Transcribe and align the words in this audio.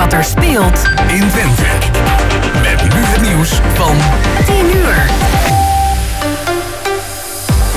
wat 0.00 0.12
er 0.12 0.24
speelt 0.24 0.82
in 1.06 1.28
Twente. 1.28 1.62
Met 2.62 2.94
nu 2.94 3.00
het 3.00 3.20
nieuws 3.20 3.50
van 3.74 3.96
10 4.46 4.76
uur. 4.76 5.10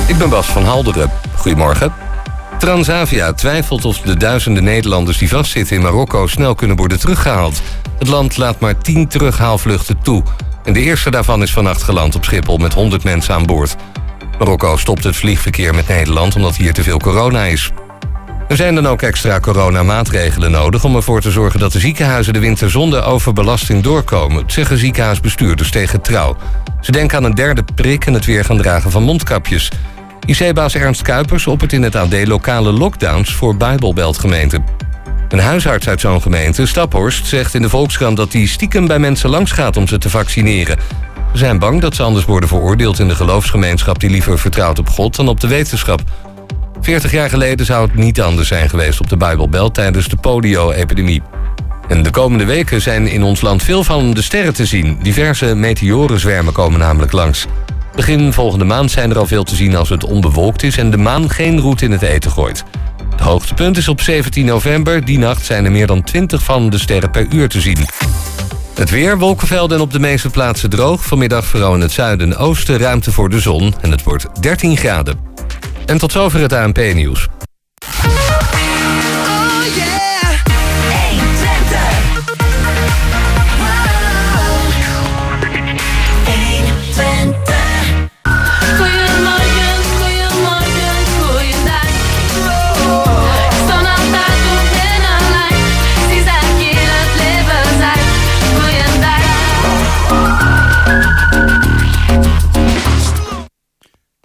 Ik 0.08 0.18
ben 0.18 0.30
Bas 0.30 0.46
van 0.46 0.64
Halderen. 0.64 1.12
Goedemorgen. 1.36 1.94
Transavia 2.60 3.34
twijfelt 3.34 3.86
of 3.86 3.98
de 4.00 4.18
duizenden 4.18 4.64
Nederlanders 4.64 5.18
die 5.18 5.30
vastzitten 5.30 5.76
in 5.76 5.82
Marokko 5.82 6.28
snel 6.28 6.56
kunnen 6.56 6.78
worden 6.78 7.00
teruggehaald. 7.00 7.62
Het 8.00 8.08
land 8.08 8.38
laat 8.38 8.60
maar 8.60 8.78
10 8.78 9.08
terughaalvluchten 9.08 10.02
toe. 10.02 10.24
En 10.64 10.74
de 10.74 10.82
eerste 10.82 11.12
daarvan 11.12 11.42
is 11.42 11.52
vannacht 11.52 11.84
geland 11.84 12.16
op 12.16 12.24
Schiphol 12.24 12.58
met 12.58 12.74
100 12.74 13.04
mensen 13.04 13.34
aan 13.34 13.46
boord. 13.46 13.76
Marokko 14.40 14.78
stopt 14.78 15.04
het 15.04 15.16
vliegverkeer 15.16 15.76
met 15.76 15.88
Nederland 15.88 16.36
omdat 16.36 16.56
hier 16.56 16.74
te 16.74 16.84
veel 16.84 17.00
corona 17.00 17.44
is. 17.44 17.72
Er 18.54 18.60
zijn 18.60 18.76
dan 18.76 18.88
ook 18.88 19.02
extra 19.02 19.40
coronamaatregelen 19.40 20.52
nodig 20.52 20.84
om 20.84 20.96
ervoor 20.96 21.22
te 21.22 21.32
zorgen 21.32 21.60
dat 21.60 21.72
de 21.72 21.80
ziekenhuizen 21.80 22.34
de 22.34 22.40
winter 22.40 22.72
zonder 22.72 23.04
overbelasting 23.04 23.84
doorkomen, 23.84 24.44
zeggen 24.48 24.78
ziekenhuisbestuurders 24.78 25.72
tegen 25.72 26.02
trouw. 26.02 26.38
Ze 26.82 26.92
denken 26.92 27.18
aan 27.18 27.24
een 27.24 27.36
derde 27.36 27.64
prik 27.76 28.06
en 28.06 28.14
het 28.14 28.26
weer 28.26 28.46
gaan 28.46 28.58
dragen 28.58 28.92
van 28.92 29.04
mondkapjes. 29.04 29.72
IC-baas 30.26 30.76
Ernst 30.76 31.02
Kuipers 31.02 31.48
op 31.48 31.62
het 31.62 31.74
in 31.74 31.84
het 31.84 31.96
AD 31.96 32.28
lokale 32.28 32.72
lockdowns 32.72 33.34
voor 33.34 33.58
Bijbelbeltgemeenten. 33.58 34.64
Een 35.30 35.40
huisarts 35.40 35.88
uit 35.88 36.02
zo'n 36.02 36.22
gemeente, 36.22 36.66
Staphorst, 36.66 37.26
zegt 37.26 37.54
in 37.54 37.62
de 37.62 37.70
Volkskrant 37.70 38.18
dat 38.18 38.34
hij 38.34 38.46
stiekem 38.46 38.88
bij 38.88 39.00
mensen 39.00 39.30
langs 39.30 39.52
gaat 39.52 39.78
om 39.78 39.88
ze 39.88 39.98
te 39.98 40.10
vaccineren. 40.10 40.78
Ze 41.32 41.38
zijn 41.38 41.60
bang 41.60 41.82
dat 41.82 41.96
ze 41.96 42.04
anders 42.04 42.26
worden 42.26 42.50
veroordeeld 42.50 43.00
in 43.00 43.08
de 43.08 43.16
geloofsgemeenschap 43.16 44.00
die 44.00 44.10
liever 44.10 44.40
vertrouwt 44.40 44.80
op 44.80 44.90
God 44.90 45.16
dan 45.16 45.28
op 45.28 45.40
de 45.40 45.48
wetenschap. 45.48 46.04
40 46.84 47.12
jaar 47.12 47.30
geleden 47.30 47.66
zou 47.66 47.86
het 47.88 47.96
niet 47.96 48.22
anders 48.22 48.48
zijn 48.48 48.70
geweest 48.70 49.00
op 49.00 49.10
de 49.10 49.18
Bijbelbelt 49.18 49.74
tijdens 49.74 50.08
de 50.08 50.16
polio-epidemie. 50.16 51.22
En 51.88 52.04
de 52.04 52.10
komende 52.10 52.46
weken 52.46 52.82
zijn 52.82 53.08
in 53.08 53.24
ons 53.24 53.42
land 53.42 53.64
veel 53.64 53.84
van 53.84 54.14
de 54.14 54.22
sterren 54.22 54.54
te 54.54 54.66
zien. 54.66 54.98
Diverse 55.02 55.56
meteorenzwermen 55.56 56.54
komen 56.54 56.80
namelijk 56.80 57.12
langs. 57.12 57.46
Begin 57.96 58.34
volgende 58.34 58.66
maand 58.66 58.92
zijn 58.92 59.10
er 59.10 59.18
al 59.18 59.26
veel 59.26 59.44
te 59.44 59.56
zien 59.56 59.76
als 59.76 59.90
het 59.90 60.04
onbewolkt 60.04 60.64
is 60.64 60.78
en 60.78 60.92
de 60.92 60.98
maan 60.98 61.30
geen 61.30 61.60
roet 61.60 61.82
in 61.82 61.92
het 61.92 62.02
eten 62.02 62.32
gooit. 62.32 62.64
Het 63.12 63.22
hoogtepunt 63.22 63.78
is 63.78 63.88
op 63.88 64.02
17 64.02 64.46
november. 64.46 65.06
Die 65.06 65.18
nacht 65.18 65.46
zijn 65.46 65.66
er 65.66 65.72
meer 65.72 65.88
dan 65.88 66.04
20 66.04 66.44
van 66.44 66.70
de 66.70 66.78
sterren 66.78 67.12
per 67.12 67.26
uur 67.30 67.50
te 67.50 67.62
zien. 67.62 67.86
Het 68.76 68.90
weer, 68.90 69.18
wolkenvelden 69.18 69.78
en 69.78 69.84
op 69.84 69.92
de 69.92 70.00
meeste 70.00 70.30
plaatsen 70.30 70.70
droog. 70.70 71.06
Vanmiddag 71.06 71.46
vooral 71.46 71.74
in 71.74 71.82
het 71.82 71.92
zuiden 71.92 72.32
en 72.32 72.38
oosten 72.38 72.78
ruimte 72.78 73.12
voor 73.12 73.30
de 73.30 73.40
zon 73.40 73.74
en 73.82 73.92
het 73.92 74.04
wordt 74.04 74.28
13 74.42 74.78
graden. 74.78 75.18
En 75.86 75.98
tot 75.98 76.12
zover 76.12 76.42
het 76.42 76.54
ANP-nieuws. 76.54 77.28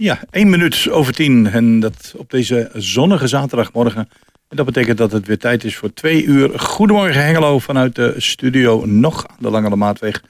Ja, 0.00 0.20
één 0.30 0.50
minuut 0.50 0.88
over 0.90 1.12
tien. 1.12 1.46
En 1.46 1.80
dat 1.80 2.14
op 2.16 2.30
deze 2.30 2.70
zonnige 2.74 3.26
zaterdagmorgen. 3.26 4.08
En 4.48 4.56
dat 4.56 4.66
betekent 4.66 4.98
dat 4.98 5.12
het 5.12 5.26
weer 5.26 5.38
tijd 5.38 5.64
is 5.64 5.76
voor 5.76 5.94
twee 5.94 6.24
uur. 6.24 6.58
Goedemorgen 6.58 7.24
Hengelo 7.24 7.58
vanuit 7.58 7.94
de 7.94 8.14
studio 8.16 8.86
nog 8.86 9.26
aan 9.26 9.36
de 9.38 9.50
Lange 9.50 9.76
Maatweg. 9.76 10.22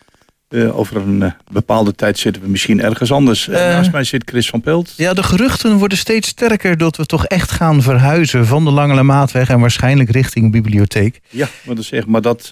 Eh, 0.48 0.78
over 0.78 0.96
een 0.96 1.22
eh, 1.22 1.30
bepaalde 1.52 1.94
tijd 1.94 2.18
zitten 2.18 2.42
we 2.42 2.48
misschien 2.48 2.80
ergens 2.80 3.12
anders. 3.12 3.48
Eh, 3.48 3.54
naast 3.54 3.92
mij 3.92 4.04
zit 4.04 4.22
Chris 4.30 4.48
van 4.48 4.60
Pelt. 4.60 4.94
Ja, 4.96 5.14
de 5.14 5.22
geruchten 5.22 5.76
worden 5.76 5.98
steeds 5.98 6.28
sterker 6.28 6.76
dat 6.76 6.96
we 6.96 7.06
toch 7.06 7.26
echt 7.26 7.50
gaan 7.50 7.82
verhuizen 7.82 8.46
van 8.46 8.64
de 8.64 8.70
Langele 8.70 9.02
Maatweg 9.02 9.48
en 9.48 9.60
waarschijnlijk 9.60 10.10
richting 10.10 10.52
bibliotheek. 10.52 11.20
Ja, 11.28 11.48
maar, 11.64 11.74
dat 11.74 11.84
zeg, 11.84 12.06
maar 12.06 12.22
dat, 12.22 12.48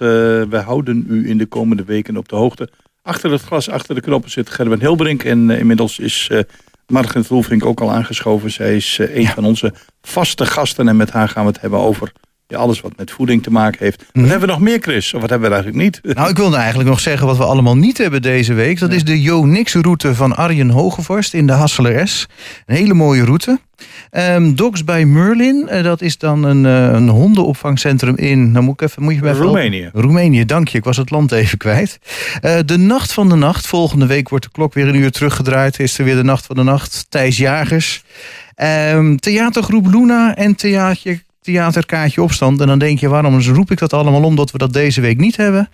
wij 0.51 0.63
houden 0.65 1.05
u 1.09 1.29
in 1.29 1.39
de 1.39 1.47
komende 1.47 1.85
weken 1.85 2.17
op 2.17 2.29
de 2.29 2.37
hoogte. 2.37 2.71
Achter 3.03 3.31
het 3.31 3.43
glas, 3.43 3.71
achter 3.71 3.95
de 3.95 4.01
knoppen 4.01 4.31
zit 4.31 4.51
Gerben 4.51 4.81
Hilbrink. 4.81 5.25
En 5.25 5.51
inmiddels 5.51 5.99
is 5.99 6.31
Margret 6.87 7.27
Roelvink 7.27 7.65
ook 7.65 7.81
al 7.81 7.93
aangeschoven. 7.93 8.51
Zij 8.51 8.77
is 8.77 8.99
eh, 8.99 9.17
een 9.17 9.27
van 9.27 9.45
onze 9.45 9.75
vaste 10.01 10.47
gasten. 10.47 10.89
En 10.89 10.97
met 10.97 11.11
haar 11.11 11.29
gaan 11.29 11.45
we 11.45 11.51
het 11.51 11.61
hebben 11.61 11.79
over 11.79 12.13
ja, 12.49 12.59
alles 12.59 12.81
wat 12.81 12.93
met 12.97 13.11
voeding 13.11 13.43
te 13.43 13.51
maken 13.51 13.85
heeft. 13.85 14.05
Wat 14.13 14.29
hebben 14.29 14.41
we 14.49 14.55
nog 14.55 14.61
meer, 14.61 14.79
Chris? 14.81 15.15
Of 15.15 15.21
wat 15.21 15.31
hebben 15.31 15.49
we 15.49 15.55
eigenlijk 15.55 15.85
niet? 15.85 16.01
Nou, 16.17 16.31
ik 16.31 16.37
wilde 16.37 16.57
eigenlijk 16.57 16.89
nog 16.89 17.01
zeggen 17.01 17.27
wat 17.27 17.37
we 17.37 17.45
allemaal 17.45 17.77
niet 17.77 17.99
hebben 17.99 18.23
deze 18.23 18.55
week. 18.55 18.79
Dat 18.79 18.93
is 18.93 19.05
de 19.05 19.23
Jo 19.23 19.45
Nix 19.45 19.75
route 19.75 20.15
van 20.15 20.37
Arjen 20.37 20.71
Hogevorst 20.71 21.35
in 21.35 21.47
de 21.47 21.53
Hasseler 21.53 22.09
S. 22.09 22.27
Een 22.67 22.77
hele 22.77 22.95
mooie 22.95 23.25
route. 23.25 23.59
Ehm, 24.11 24.55
Dogs 24.55 24.85
bij 24.85 25.05
Merlin, 25.05 25.69
eh, 25.69 25.83
dat 25.83 26.01
is 26.01 26.19
dan 26.19 26.43
een, 26.43 26.67
eh, 26.67 26.93
een 26.93 27.09
hondenopvangcentrum 27.09 28.17
in... 28.17 28.53
Nou 28.53 28.65
moet 28.65 28.81
ik 28.81 28.89
even, 28.89 29.03
moet 29.03 29.15
je 29.15 29.21
Roemenië. 29.33 29.81
helpen? 29.83 30.01
Roemenië, 30.01 30.45
dank 30.45 30.69
je. 30.69 30.79
Ik 30.79 30.85
was 30.85 30.97
het 30.97 31.11
land 31.11 31.33
even 31.33 31.59
kwijt. 31.59 31.99
Eh, 32.41 32.59
de 32.67 32.77
Nacht 32.79 33.13
van 33.13 33.29
de 33.29 33.35
Nacht. 33.35 33.67
Volgende 33.67 34.07
week 34.07 34.29
wordt 34.29 34.45
de 34.45 34.51
klok 34.51 34.75
weer 34.75 34.89
een 34.89 34.95
uur 34.95 35.11
teruggedraaid. 35.11 35.81
Is 35.81 35.99
er 35.99 36.05
weer 36.05 36.17
de 36.17 36.25
Nacht 36.25 36.47
van 36.47 36.57
de 36.57 36.63
Nacht. 36.63 37.07
Thijs 37.09 37.37
Jagers. 37.37 38.03
Ehm, 38.55 39.17
theatergroep 39.17 39.87
Luna 39.87 40.37
en 40.37 40.55
theater, 40.55 41.23
theaterkaartje 41.47 42.23
opstand. 42.23 42.61
En 42.61 42.67
dan 42.67 42.79
denk 42.79 42.99
je, 42.99 43.09
waarom 43.09 43.41
roep 43.41 43.71
ik 43.71 43.79
dat 43.79 43.93
allemaal 43.93 44.23
om 44.23 44.37
dat 44.37 44.51
we 44.51 44.59
dat 44.59 44.73
deze 44.73 45.01
week 45.01 45.19
niet 45.19 45.37
hebben? 45.37 45.69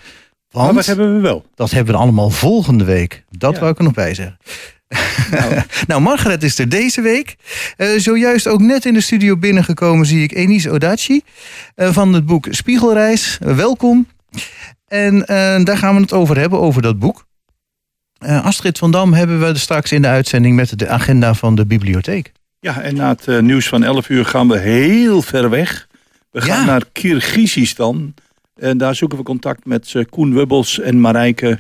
Want 0.51 0.65
Maar 0.67 0.75
wat 0.75 0.87
hebben 0.87 1.15
we 1.15 1.21
wel? 1.21 1.45
dat 1.55 1.71
hebben 1.71 1.95
we 1.95 2.01
allemaal 2.01 2.31
volgende 2.31 2.85
week. 2.85 3.25
Dat 3.31 3.53
Ja. 3.55 3.59
wou 3.61 3.73
ik 3.73 3.79
er 3.79 3.85
nog 3.85 3.93
bij 3.95 4.15
zeggen. 4.15 4.39
Nou, 5.87 6.01
Margaret 6.01 6.43
is 6.43 6.59
er 6.59 6.69
deze 6.69 7.01
week. 7.01 7.37
Eh, 7.77 7.89
zojuist 7.97 8.47
ook 8.49 8.61
net 8.61 8.85
in 8.87 8.95
de 8.95 9.01
studio 9.01 9.37
binnengekomen 9.37 10.07
zie 10.07 10.23
ik 10.23 10.33
Enis 10.33 10.69
Odachi 10.69 11.21
eh, 11.75 11.93
van 11.93 12.13
het 12.13 12.27
boek 12.27 12.47
Spiegelreis. 12.51 13.39
Welkom. 13.41 14.07
En 14.89 15.27
eh, 15.27 15.65
daar 15.65 15.77
gaan 15.79 15.95
we 15.95 16.01
het 16.01 16.13
over 16.13 16.39
hebben, 16.39 16.61
over 16.61 16.83
dat 16.83 16.99
boek. 16.99 17.25
Astrid 18.19 18.79
van 18.79 18.91
Dam 18.91 19.13
hebben 19.13 19.41
we 19.41 19.59
straks 19.59 19.93
in 19.93 20.03
de 20.03 20.09
uitzending 20.09 20.57
met 20.57 20.79
de 20.79 20.89
agenda 20.89 21.35
van 21.35 21.55
de 21.55 21.67
bibliotheek. 21.67 22.33
Ja, 22.63 22.81
en 22.81 22.95
na 22.95 23.09
het 23.09 23.29
eh, 23.29 23.39
nieuws 23.39 23.69
van 23.69 23.83
11 23.83 24.09
uur 24.09 24.25
gaan 24.25 24.49
we 24.49 24.59
heel 24.59 25.23
ver 25.23 25.51
weg. 25.51 25.89
We 26.31 26.41
gaan 26.41 26.61
Ja. 26.61 26.65
naar 26.65 26.83
Kirgizistan. 26.93 28.15
En 28.57 28.79
daar 28.79 28.95
zoeken 28.95 29.19
we 29.19 29.25
contact 29.25 29.65
met 29.67 29.93
eh, 29.95 30.05
Koen 30.11 30.35
Wubbels 30.35 30.81
en 30.81 31.01
Marijke 31.01 31.59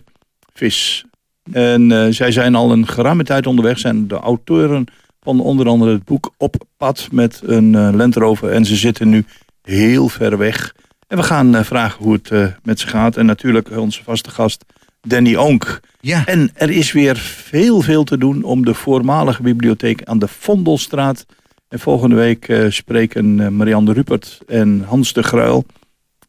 Vis. 0.55 1.05
En 1.53 1.93
eh, 1.93 2.07
zij 2.13 2.33
zijn 2.33 2.55
al 2.55 2.73
een 2.73 2.87
geruime 2.89 3.25
tijd 3.25 3.47
onderweg. 3.47 3.79
Zijn 3.79 4.09
de 4.09 4.15
auteuren 4.15 4.85
van 5.21 5.41
onder 5.41 5.69
andere 5.69 5.93
het 5.93 6.05
boek 6.05 6.35
Op 6.37 6.55
pad 6.77 7.09
met 7.13 7.41
een 7.45 7.75
eh 7.75 7.89
Land 7.93 8.17
Rover. 8.17 8.51
En 8.51 8.65
ze 8.65 8.77
zitten 8.77 9.09
nu 9.09 9.25
heel 9.63 10.09
ver 10.09 10.39
weg. 10.39 10.75
En 11.09 11.17
we 11.17 11.23
gaan 11.23 11.65
vragen 11.65 12.05
hoe 12.05 12.19
het 12.23 12.55
met 12.63 12.81
ze 12.81 12.87
gaat. 12.87 13.17
En 13.17 13.27
natuurlijk 13.27 13.77
onze 13.77 14.03
vaste 14.03 14.31
gast 14.31 14.65
Danny 15.09 15.37
Oonk. 15.37 15.81
Ja, 16.01 16.27
En 16.27 16.51
er 16.55 16.71
is 16.71 16.93
weer 16.93 17.17
veel, 17.17 17.81
veel 17.81 18.05
te 18.05 18.19
doen 18.19 18.43
om 18.43 18.65
de 18.65 18.75
voormalige 18.75 19.43
bibliotheek 19.43 20.05
aan 20.05 20.19
de 20.19 20.29
Vondelstraat. 20.29 21.27
En 21.69 21.79
volgende 21.79 22.15
week 22.17 22.49
eh, 22.49 22.71
spreken 22.71 23.41
eh, 23.41 23.49
Marianne 23.49 23.93
Rupert 23.93 24.41
en 24.47 24.85
Hans 24.87 25.13
de 25.13 25.23
Gruil 25.23 25.65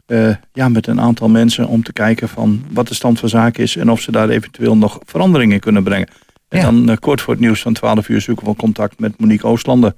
eh, 0.06 0.36
ja, 0.54 0.70
met 0.70 0.88
een 0.88 1.02
aantal 1.02 1.30
mensen 1.30 1.68
om 1.68 1.84
te 1.84 1.94
kijken 1.94 2.30
van 2.30 2.64
wat 2.72 2.88
de 2.88 2.94
stand 2.94 3.20
van 3.20 3.30
zaken 3.30 3.64
is 3.64 3.76
en 3.76 3.92
of 3.92 4.02
ze 4.02 4.12
daar 4.12 4.30
eventueel 4.30 4.78
nog 4.78 5.00
veranderingen 5.06 5.54
in 5.54 5.60
kunnen 5.60 5.84
brengen. 5.84 6.08
En 6.50 6.60
Ja. 6.60 6.64
dan 6.72 6.98
kort 7.00 7.22
voor 7.22 7.34
het 7.34 7.42
nieuws 7.44 7.62
van 7.62 7.74
12 7.74 8.10
uur 8.10 8.22
zoeken 8.22 8.48
we 8.48 8.56
contact 8.56 9.00
met 9.00 9.20
Monique 9.20 9.48
Oostlander. 9.48 9.94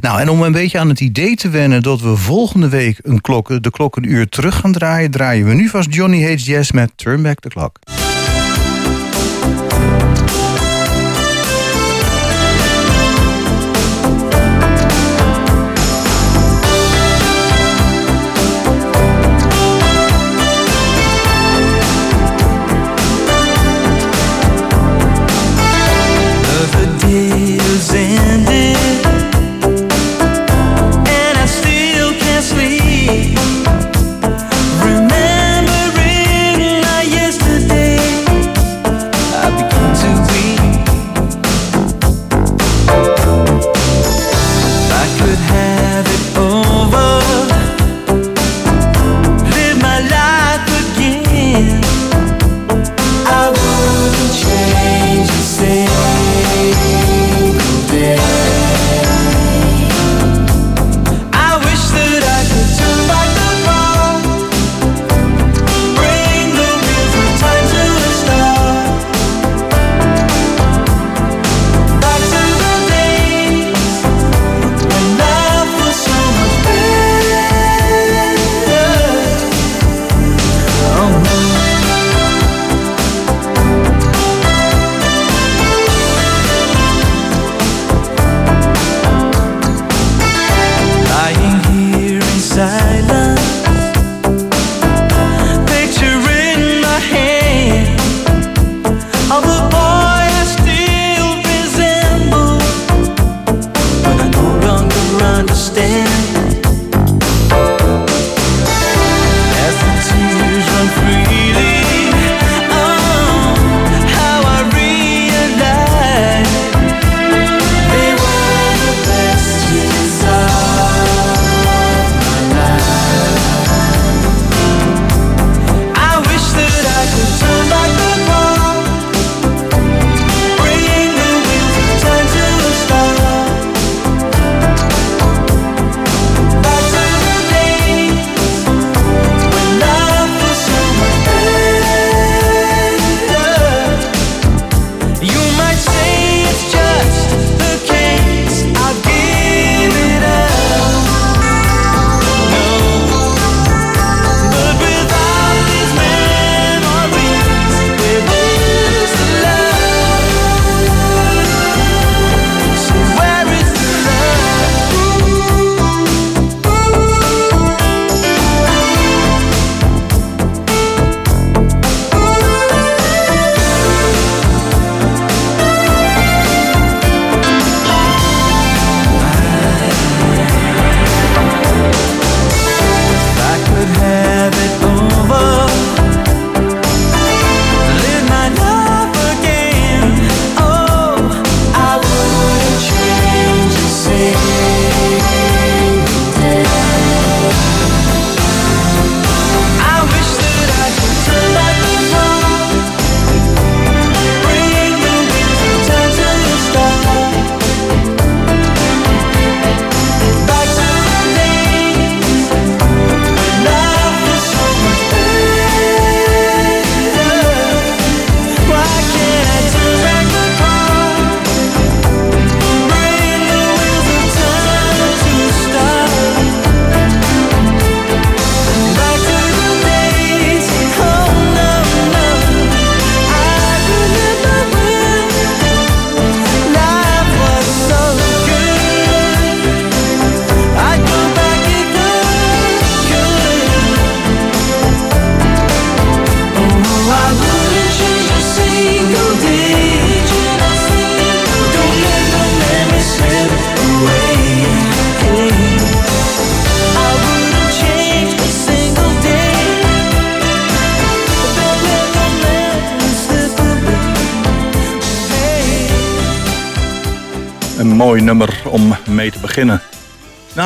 Nou 0.00 0.20
en 0.20 0.28
om 0.28 0.42
een 0.42 0.52
beetje 0.52 0.78
aan 0.78 0.88
het 0.88 1.00
idee 1.00 1.36
te 1.36 1.48
wennen 1.48 1.82
dat 1.82 2.00
we 2.00 2.16
volgende 2.16 2.68
week 2.68 2.98
een 3.02 3.20
klok, 3.20 3.62
de 3.62 3.70
klok 3.70 3.96
een 3.96 4.10
uur 4.10 4.28
terug 4.28 4.56
gaan 4.56 4.72
draaien, 4.72 5.10
draaien 5.10 5.46
we 5.46 5.54
nu 5.54 5.68
vast 5.68 5.94
Johnny 5.94 6.22
Hates 6.22 6.46
Jazz 6.46 6.70
met 6.70 6.92
Turn 6.96 7.22
Back 7.22 7.40
the 7.40 7.48
Clock. 7.48 7.78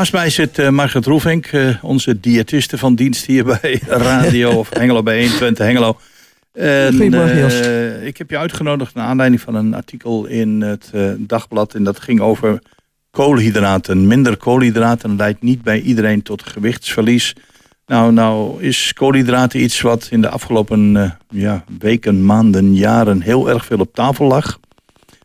Naast 0.03 0.15
mij 0.15 0.31
zit 0.31 0.59
eh, 0.59 0.69
Margaret 0.69 1.07
Roefink, 1.07 1.47
eh, 1.47 1.69
onze 1.83 2.21
diëtiste 2.21 2.79
van 2.79 2.95
dienst 2.95 3.27
hier 3.27 3.45
bij 3.45 3.81
Radio 3.87 4.51
of 4.51 4.69
Hengelo 4.71 5.03
bij 5.03 5.21
120 5.21 5.67
Hengelo. 5.67 5.99
En, 6.53 7.15
eh, 7.15 8.07
ik 8.07 8.17
heb 8.17 8.31
je 8.31 8.39
uitgenodigd 8.39 8.95
naar 8.95 9.07
aanleiding 9.07 9.41
van 9.41 9.55
een 9.55 9.75
artikel 9.75 10.27
in 10.27 10.61
het 10.61 10.91
dagblad. 11.19 11.75
En 11.75 11.85
dat 11.85 12.01
ging 12.01 12.21
over 12.21 12.63
koolhydraten. 13.11 14.07
Minder 14.07 14.37
koolhydraten 14.37 15.17
leidt 15.17 15.43
niet 15.43 15.63
bij 15.63 15.81
iedereen 15.81 16.23
tot 16.23 16.43
gewichtsverlies. 16.43 17.35
Nou, 17.87 18.13
nou 18.13 18.63
is 18.63 18.93
koolhydraten 18.93 19.63
iets 19.63 19.81
wat 19.81 20.09
in 20.11 20.21
de 20.21 20.29
afgelopen 20.29 21.15
ja, 21.29 21.65
weken, 21.79 22.25
maanden, 22.25 22.75
jaren 22.75 23.21
heel 23.21 23.49
erg 23.49 23.65
veel 23.65 23.81
op 23.81 23.95
tafel 23.95 24.27
lag. 24.27 24.59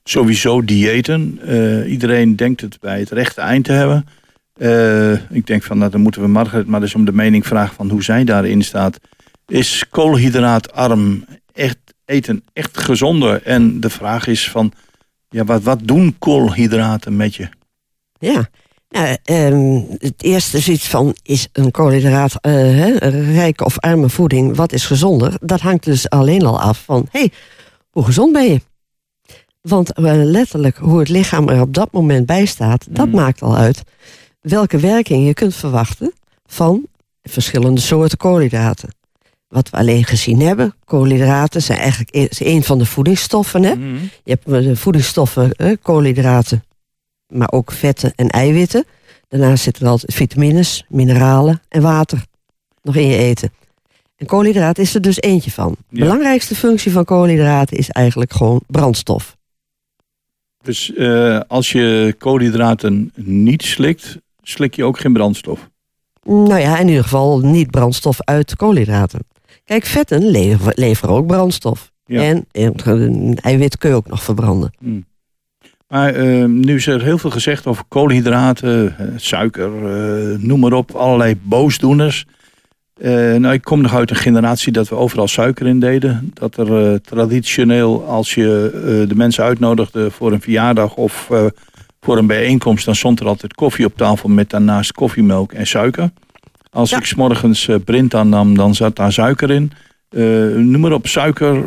Sowieso 0.03 0.63
diëten. 0.63 1.39
Iedereen 1.87 2.35
denkt 2.35 2.61
het 2.61 2.77
bij 2.79 2.99
het 2.99 3.11
rechte 3.11 3.41
eind 3.41 3.65
te 3.65 3.71
hebben. 3.71 4.05
Eh, 4.57 5.31
ik 5.31 5.47
denk 5.47 5.63
van, 5.63 5.77
nou, 5.77 5.91
dan 5.91 6.01
moeten 6.01 6.21
we 6.21 6.27
Margaret 6.27 6.67
maar 6.67 6.81
eens 6.81 6.95
om 6.95 7.05
de 7.05 7.13
mening 7.13 7.47
vragen 7.47 7.75
van 7.75 7.89
hoe 7.89 8.03
zij 8.03 8.23
daarin 8.23 8.63
staat. 8.63 8.99
Is 9.47 9.85
koolhydraatarm 9.89 11.25
echt 11.53 11.77
eten 12.05 12.43
echt 12.53 12.77
gezonder? 12.77 13.43
En 13.43 13.79
de 13.79 13.89
vraag 13.89 14.27
is 14.27 14.49
van, 14.49 14.71
ja, 15.29 15.43
wat, 15.43 15.63
wat 15.63 15.79
doen 15.83 16.15
koolhydraten 16.19 17.15
met 17.15 17.35
je? 17.35 17.49
Ja. 18.19 18.49
Nou, 18.89 19.17
ehm, 19.23 19.81
het 19.99 20.23
eerste 20.23 20.57
is 20.57 20.69
iets 20.69 20.87
van, 20.87 21.15
is 21.23 21.47
een 21.51 21.71
koolhydraat 21.71 22.35
eh, 22.41 22.53
hè, 22.53 22.91
rijke 23.33 23.65
of 23.65 23.79
arme 23.79 24.09
voeding, 24.09 24.55
wat 24.55 24.73
is 24.73 24.85
gezonder? 24.85 25.37
Dat 25.41 25.59
hangt 25.59 25.83
dus 25.83 26.09
alleen 26.09 26.45
al 26.45 26.61
af 26.61 26.83
van, 26.83 27.07
hé, 27.11 27.19
hey, 27.19 27.31
hoe 27.89 28.03
gezond 28.03 28.33
ben 28.33 28.51
je? 28.51 28.61
Want 29.61 29.93
eh, 29.93 30.03
letterlijk 30.13 30.77
hoe 30.77 30.99
het 30.99 31.09
lichaam 31.09 31.49
er 31.49 31.61
op 31.61 31.73
dat 31.73 31.91
moment 31.91 32.25
bij 32.25 32.45
staat, 32.45 32.87
dat 32.89 33.11
maakt 33.11 33.41
al 33.41 33.57
uit 33.57 33.83
welke 34.49 34.77
werking 34.79 35.25
je 35.27 35.33
kunt 35.33 35.55
verwachten 35.55 36.13
van 36.45 36.87
verschillende 37.23 37.81
soorten 37.81 38.17
koolhydraten. 38.17 38.95
Wat 39.47 39.69
we 39.69 39.77
alleen 39.77 40.03
gezien 40.03 40.39
hebben, 40.41 40.73
koolhydraten 40.85 41.61
zijn 41.61 41.79
eigenlijk 41.79 42.15
e- 42.15 42.27
is 42.29 42.39
een 42.39 42.63
van 42.63 42.77
de 42.77 42.85
voedingsstoffen. 42.85 43.63
Hè? 43.63 43.71
Je 44.23 44.31
hebt 44.31 44.45
eh, 44.45 44.51
de 44.53 44.75
voedingsstoffen, 44.75 45.51
koolhydraten, 45.81 46.63
maar 47.27 47.51
ook 47.51 47.71
vetten 47.71 48.13
en 48.15 48.29
eiwitten. 48.29 48.85
Daarnaast 49.27 49.63
zitten 49.63 49.85
er 49.85 49.89
altijd 49.91 50.13
vitamines, 50.13 50.85
mineralen 50.89 51.61
en 51.69 51.81
water 51.81 52.23
nog 52.81 52.95
in 52.95 53.07
je 53.07 53.17
eten. 53.17 53.51
En 54.15 54.25
koolhydraat 54.25 54.77
is 54.77 54.95
er 54.95 55.01
dus 55.01 55.21
eentje 55.21 55.51
van. 55.51 55.75
De 55.89 55.97
Ja. 55.97 56.03
belangrijkste 56.03 56.55
functie 56.55 56.91
van 56.91 57.05
koolhydraten 57.05 57.77
is 57.77 57.89
eigenlijk 57.89 58.33
gewoon 58.33 58.61
brandstof. 58.67 59.35
Dus 60.63 60.93
eh, 60.93 61.39
als 61.47 61.71
je 61.71 62.15
koolhydraten 62.17 63.11
niet 63.15 63.63
slikt, 63.63 64.17
slik 64.49 64.75
je 64.75 64.83
ook 64.83 64.99
geen 64.99 65.13
brandstof. 65.13 65.69
Nou 66.23 66.59
ja, 66.59 66.79
in 66.79 66.87
ieder 66.87 67.03
geval 67.03 67.39
niet 67.39 67.71
brandstof 67.71 68.17
uit 68.23 68.55
koolhydraten. 68.55 69.19
Kijk, 69.63 69.85
vetten 69.85 70.25
lever- 70.27 70.71
leveren 70.75 71.15
ook 71.15 71.27
brandstof. 71.27 71.91
Ja. 72.05 72.21
En 72.21 72.45
eiwit 73.41 73.77
kun 73.77 73.89
je 73.89 73.95
ook 73.95 74.07
nog 74.07 74.23
verbranden. 74.23 74.71
Maar 75.87 76.13
eh, 76.13 76.45
nu 76.45 76.75
is 76.75 76.87
er 76.87 77.03
heel 77.03 77.17
veel 77.17 77.29
gezegd 77.29 77.65
over 77.67 77.83
koolhydraten, 77.87 78.97
eh, 78.97 79.05
suiker, 79.15 79.71
eh, 79.71 80.37
noem 80.39 80.59
maar 80.59 80.73
op, 80.73 80.91
allerlei 80.91 81.35
boosdoeners. 81.41 82.25
Eh, 82.93 83.11
nou, 83.11 83.53
ik 83.53 83.61
kom 83.61 83.81
nog 83.81 83.93
uit 83.95 84.09
een 84.09 84.15
generatie 84.15 84.71
dat 84.71 84.89
we 84.89 84.95
overal 84.95 85.27
suiker 85.27 85.67
in 85.67 85.79
deden. 85.79 86.31
Dat 86.33 86.57
er 86.57 87.01
traditioneel, 87.01 88.05
als 88.05 88.33
je 88.33 89.05
de 89.07 89.15
mensen 89.15 89.43
uitnodigde 89.43 90.11
voor 90.11 90.31
een 90.31 90.41
verjaardag 90.41 90.95
of 90.95 91.29
voor 92.07 92.17
een 92.17 92.27
bijeenkomst, 92.27 92.85
dan 92.85 92.95
stond 92.95 93.19
er 93.19 93.27
altijd 93.27 93.53
koffie 93.53 93.85
op 93.85 93.97
tafel 93.97 94.29
met 94.29 94.49
daarnaast 94.49 94.91
koffiemelk 94.91 95.51
en 95.53 95.67
suiker. 95.67 96.09
Als 96.69 96.89
Ja. 96.89 96.97
ik 96.97 97.05
's 97.05 97.13
morgens 97.15 97.67
eh 97.67 97.75
Brinta 97.85 98.23
nam, 98.23 98.55
dan 98.57 98.75
zat 98.75 98.95
daar 98.95 99.11
suiker 99.13 99.51
in. 99.51 99.71
Eh, 100.09 100.21
noem 100.55 100.79
maar 100.79 100.91
op, 100.91 101.07
suiker. 101.07 101.55
eh, 101.55 101.61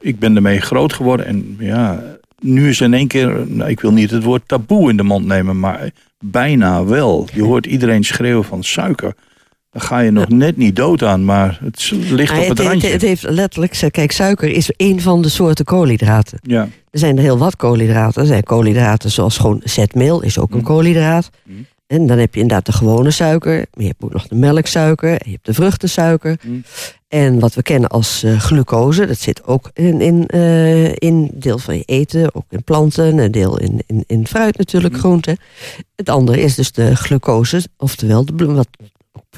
ik 0.00 0.18
ben 0.18 0.36
ermee 0.36 0.60
groot 0.60 0.92
geworden. 0.92 1.26
En 1.26 1.56
ja, 1.58 2.02
nu 2.40 2.68
is 2.68 2.80
in 2.80 2.94
één 2.94 3.06
keer, 3.06 3.44
nou, 3.46 3.70
ik 3.70 3.80
wil 3.80 3.92
niet 3.92 4.10
het 4.10 4.22
woord 4.24 4.42
taboe 4.46 4.90
in 4.90 4.96
de 4.96 5.02
mond 5.02 5.26
nemen, 5.26 5.58
maar 5.58 5.90
bijna 6.24 6.84
wel. 6.84 7.28
Je 7.34 7.42
hoort 7.42 7.66
iedereen 7.66 8.04
schreeuwen 8.04 8.44
van 8.44 8.62
suiker. 8.62 9.14
Ga 9.80 9.98
je 9.98 10.10
nog 10.10 10.28
net 10.28 10.56
niet 10.56 10.76
dood 10.76 11.02
aan, 11.02 11.24
maar 11.24 11.58
het 11.62 11.92
ligt 12.10 12.30
Maar 12.32 12.40
op 12.42 12.48
het 12.48 12.58
het, 12.58 12.66
randje. 12.66 12.88
het 12.88 13.02
heeft 13.02 13.22
letterlijk, 13.22 13.88
kijk, 13.90 14.12
suiker 14.12 14.48
is 14.48 14.70
één 14.70 15.00
van 15.00 15.22
de 15.22 15.28
soorten 15.28 15.64
koolhydraten. 15.64 16.38
ja. 16.42 16.68
Er 16.90 16.98
zijn 16.98 17.16
er 17.16 17.22
heel 17.22 17.38
wat 17.38 17.56
koolhydraten. 17.56 18.20
Er 18.22 18.26
zijn 18.28 18.42
koolhydraten 18.42 19.10
zoals 19.10 19.36
gewoon 19.38 19.60
zetmeel, 19.64 20.22
is 20.22 20.38
ook 20.38 20.54
een 20.54 20.62
koolhydraat. 20.62 21.30
Mm. 21.44 21.66
En 21.86 22.06
dan 22.06 22.18
heb 22.18 22.34
je 22.34 22.40
inderdaad 22.40 22.66
de 22.66 22.72
gewone 22.72 23.10
suiker. 23.10 23.54
Maar 23.56 23.82
je 23.84 23.86
hebt 23.86 24.02
ook 24.02 24.12
nog 24.12 24.28
de 24.28 24.34
melksuiker. 24.34 25.10
En 25.10 25.20
je 25.24 25.30
hebt 25.30 25.46
de 25.46 25.54
vruchtensuiker. 25.54 26.36
Mm. 26.46 26.62
En 27.08 27.38
wat 27.38 27.54
we 27.54 27.62
kennen 27.62 27.88
als 27.88 28.22
eh, 28.22 28.38
glucose, 28.40 29.06
dat 29.06 29.18
zit 29.18 29.44
ook 29.44 29.70
in, 29.74 30.00
in, 30.00 30.26
eh, 30.26 30.92
in 30.94 31.30
deel 31.34 31.58
van 31.58 31.76
je 31.76 31.82
eten. 31.84 32.34
Ook 32.34 32.44
in 32.48 32.64
planten, 32.64 33.18
een 33.18 33.30
deel 33.32 33.58
in, 33.58 33.82
in, 33.86 34.04
in 34.06 34.26
fruit 34.26 34.58
natuurlijk, 34.58 34.96
groenten. 34.96 35.36
Het 35.96 36.08
andere 36.08 36.40
is 36.40 36.54
dus 36.54 36.72
de 36.72 36.96
glucose, 36.96 37.62
oftewel 37.76 38.24
de, 38.24 38.32
blo- 38.32 38.54
wat 38.54 38.68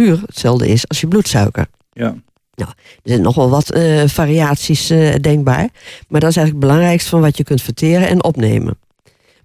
puur 0.04 0.21
hetzelfde 0.26 0.69
is 0.69 0.88
als 0.88 1.00
je 1.00 1.07
bloedsuiker. 1.09 1.66
Ja. 1.92 2.14
Er 2.57 2.66
zijn 3.04 3.21
nog 3.23 3.35
wel 3.35 3.50
wat 3.50 3.71
eh, 3.71 4.02
variaties 4.07 4.90
eh, 4.90 5.14
denkbaar. 5.21 5.69
Maar 6.09 6.21
dat 6.21 6.30
is 6.30 6.37
eigenlijk 6.37 6.49
het 6.50 6.59
belangrijkste 6.59 7.11
van 7.11 7.21
wat 7.21 7.37
je 7.37 7.45
kunt 7.45 7.62
verteren 7.62 8.09
en 8.09 8.25
opnemen. 8.25 8.78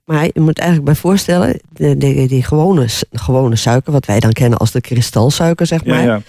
Maar 0.05 0.23
je 0.33 0.39
moet 0.41 0.57
eigenlijk 0.59 0.87
bij 0.91 0.99
voorstellen, 0.99 1.59
de, 1.73 1.97
de- 1.97 2.25
die 2.27 2.43
gewone, 2.43 2.85
gewone 3.11 3.55
suiker, 3.55 3.91
wat 3.91 4.05
wij 4.05 4.19
dan 4.19 4.31
kennen 4.31 4.59
als 4.59 4.71
de 4.71 4.81
kristalsuiker, 4.81 5.65
zeg 5.65 5.83
Ja, 5.85 5.93
maar. 5.93 6.03
ja. 6.03 6.21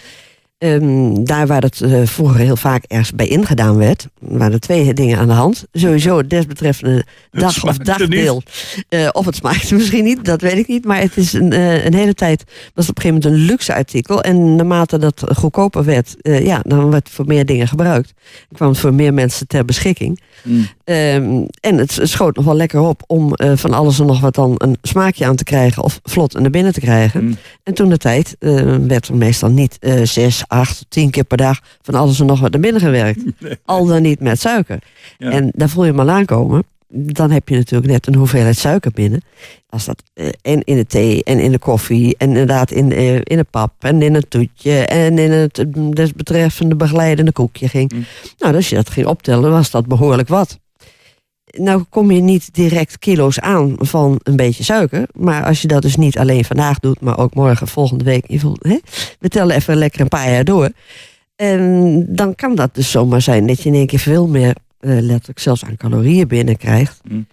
Ehm, 0.58 1.24
daar 1.24 1.46
waar 1.46 1.62
het 1.62 1.80
eh, 1.80 2.00
vroeger 2.04 2.40
heel 2.40 2.56
vaak 2.56 2.84
ergens 2.84 3.12
bij 3.12 3.26
ingedaan 3.26 3.76
werd, 3.76 4.08
waren 4.18 4.52
er 4.52 4.60
twee 4.60 4.94
dingen 4.94 5.18
aan 5.18 5.26
de 5.26 5.32
hand. 5.32 5.66
Sowieso 5.72 6.18
het 6.18 6.30
desbetreffende 6.30 7.04
dag 7.30 7.64
of 7.64 7.76
dagdeel. 7.76 8.42
Eh, 8.88 9.08
of 9.12 9.26
het 9.26 9.36
smaakte 9.36 9.74
misschien 9.78 10.04
niet, 10.04 10.24
dat 10.24 10.40
weet 10.40 10.56
ik 10.56 10.68
niet. 10.68 10.84
Maar 10.84 11.00
het 11.00 11.16
is 11.16 11.32
een, 11.32 11.52
eh, 11.52 11.84
een 11.84 11.94
hele 11.94 12.14
tijd, 12.14 12.44
was 12.74 12.88
op 12.88 12.96
een 12.96 13.02
gegeven 13.02 13.22
moment 13.22 13.24
een 13.24 13.46
luxe 13.46 13.74
artikel. 13.74 14.22
En 14.22 14.56
naarmate 14.56 14.98
dat 14.98 15.24
goedkoper 15.34 15.84
werd, 15.84 16.16
ja, 16.22 16.60
dan 16.62 16.90
werd 16.90 17.06
het 17.06 17.14
voor 17.14 17.26
meer 17.26 17.46
dingen 17.46 17.68
gebruikt. 17.68 18.12
Dan 18.48 18.56
kwam 18.56 18.68
het 18.68 18.78
voor 18.78 18.94
meer 18.94 19.14
mensen 19.14 19.46
ter 19.46 19.64
beschikking. 19.64 20.20
Mm. 20.42 20.66
Ehm, 20.84 21.44
en 21.60 21.78
het 21.78 21.98
schoot 22.02 22.36
nog 22.36 22.44
wel 22.44 22.56
lekker 22.56 22.80
op 22.80 23.02
om 23.06 23.32
van 23.34 23.72
alles 23.72 23.98
en 23.98 24.06
nog 24.06 24.20
wat 24.20 24.34
dan 24.34 24.54
een 24.56 24.76
smaakje 24.82 25.26
aan 25.26 25.36
te 25.36 25.44
krijgen 25.44 25.82
of 25.82 26.00
vlot 26.02 26.40
naar 26.40 26.50
binnen 26.50 26.72
te 26.72 26.80
krijgen. 26.80 27.24
Mm. 27.24 27.36
En 27.62 27.74
toen 27.74 27.88
de 27.88 27.98
tijd 27.98 28.36
werd 28.86 29.08
er 29.08 29.16
meestal 29.16 29.50
niet 29.50 29.78
zes, 30.02 30.44
acht, 30.48 30.86
tien 30.88 31.10
keer 31.10 31.24
per 31.24 31.36
dag 31.36 31.60
van 31.82 31.94
alles 31.94 32.20
en 32.20 32.26
nog 32.26 32.40
wat 32.40 32.52
naar 32.52 32.60
binnen 32.60 32.80
gewerkt. 32.80 33.22
Al 33.64 33.86
dan 33.86 34.02
niet 34.02 34.20
met 34.20 34.40
suiker. 34.40 34.78
Ja. 35.18 35.30
En 35.30 35.50
daar 35.54 35.68
voel 35.68 35.84
je 35.84 35.90
hem 35.90 36.00
al 36.00 36.10
aankomen. 36.10 36.64
Dan 36.88 37.30
heb 37.30 37.48
je 37.48 37.56
natuurlijk 37.56 37.92
net 37.92 38.06
een 38.06 38.14
hoeveelheid 38.14 38.56
suiker 38.56 38.90
binnen. 38.90 39.22
Als 39.68 39.84
dat 39.84 40.02
eh, 40.14 40.28
en 40.42 40.62
in 40.64 40.76
de 40.76 40.86
thee 40.86 41.24
en 41.24 41.38
in 41.38 41.50
de 41.50 41.58
koffie 41.58 42.14
en 42.18 42.28
inderdaad 42.28 42.70
in, 42.70 42.92
eh, 42.92 43.14
in 43.14 43.36
de 43.36 43.46
pap 43.50 43.72
en 43.78 44.02
in 44.02 44.14
het 44.14 44.30
toetje 44.30 44.86
en 44.86 45.18
in 45.18 45.30
het 45.30 45.58
eh, 45.58 45.66
desbetreffende 45.90 46.74
begeleidende 46.74 47.32
koekje 47.32 47.68
ging. 47.68 47.92
Mm. 47.92 48.04
Nou, 48.38 48.54
als 48.54 48.68
je 48.68 48.74
dat 48.74 48.90
ging 48.90 49.06
optellen, 49.06 49.50
was 49.50 49.70
dat 49.70 49.86
behoorlijk 49.86 50.28
wat. 50.28 50.58
Nou 51.58 51.84
kom 51.88 52.10
je 52.10 52.20
niet 52.20 52.54
direct 52.54 52.98
kilo's 52.98 53.40
aan 53.40 53.74
van 53.78 54.20
een 54.22 54.36
beetje 54.36 54.64
suiker. 54.64 55.08
Maar 55.12 55.44
als 55.44 55.62
je 55.62 55.68
dat 55.68 55.82
dus 55.82 55.96
niet 55.96 56.18
alleen 56.18 56.44
vandaag 56.44 56.78
doet, 56.78 57.00
maar 57.00 57.18
ook 57.18 57.34
morgen, 57.34 57.68
volgende 57.68 58.04
week. 58.04 58.24
Je 58.28 58.40
voelt, 58.40 58.64
hè, 58.64 58.78
we 59.18 59.28
tellen 59.28 59.56
even 59.56 59.76
lekker 59.76 60.00
een 60.00 60.08
paar 60.08 60.30
jaar 60.30 60.44
door. 60.44 60.70
En 61.36 62.04
dan 62.08 62.34
kan 62.34 62.54
dat 62.54 62.74
dus 62.74 62.90
zomaar 62.90 63.22
zijn 63.22 63.46
dat 63.46 63.62
je 63.62 63.68
in 63.68 63.74
één 63.74 63.86
keer 63.86 63.98
veel 63.98 64.28
meer, 64.28 64.54
eh, 64.80 64.90
letterlijk 65.00 65.38
zelfs 65.38 65.64
aan 65.64 65.76
calorieën 65.76 66.28
binnenkrijgt. 66.28 67.00
Mm. 67.08 67.26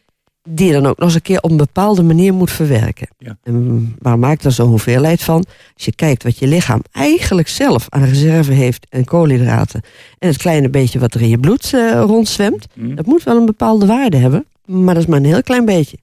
Die 0.49 0.67
je 0.67 0.73
dan 0.73 0.85
ook 0.85 0.97
nog 0.97 1.07
eens 1.07 1.15
een 1.15 1.21
keer 1.21 1.41
op 1.41 1.51
een 1.51 1.57
bepaalde 1.57 2.03
manier 2.03 2.33
moet 2.33 2.51
verwerken. 2.51 3.07
Ja. 3.17 3.37
En 3.43 3.95
waar 3.99 4.19
maakt 4.19 4.45
er 4.45 4.51
zo'n 4.51 4.69
hoeveelheid 4.69 5.23
van? 5.23 5.45
Als 5.73 5.85
je 5.85 5.95
kijkt 5.95 6.23
wat 6.23 6.37
je 6.37 6.47
lichaam 6.47 6.81
eigenlijk 6.91 7.47
zelf 7.47 7.85
aan 7.89 8.03
reserve 8.03 8.51
heeft 8.51 8.85
en 8.89 9.05
koolhydraten. 9.05 9.81
En 10.19 10.27
het 10.27 10.37
kleine 10.37 10.69
beetje 10.69 10.99
wat 10.99 11.13
er 11.13 11.21
in 11.21 11.29
je 11.29 11.37
bloed 11.37 11.73
eh, 11.73 12.01
rondzwemt. 12.05 12.67
Mm. 12.73 12.95
Dat 12.95 13.05
moet 13.05 13.23
wel 13.23 13.37
een 13.37 13.45
bepaalde 13.45 13.85
waarde 13.85 14.17
hebben. 14.17 14.45
Maar 14.65 14.93
dat 14.93 15.03
is 15.03 15.09
maar 15.09 15.19
een 15.19 15.25
heel 15.25 15.43
klein 15.43 15.65
beetje. 15.65 15.97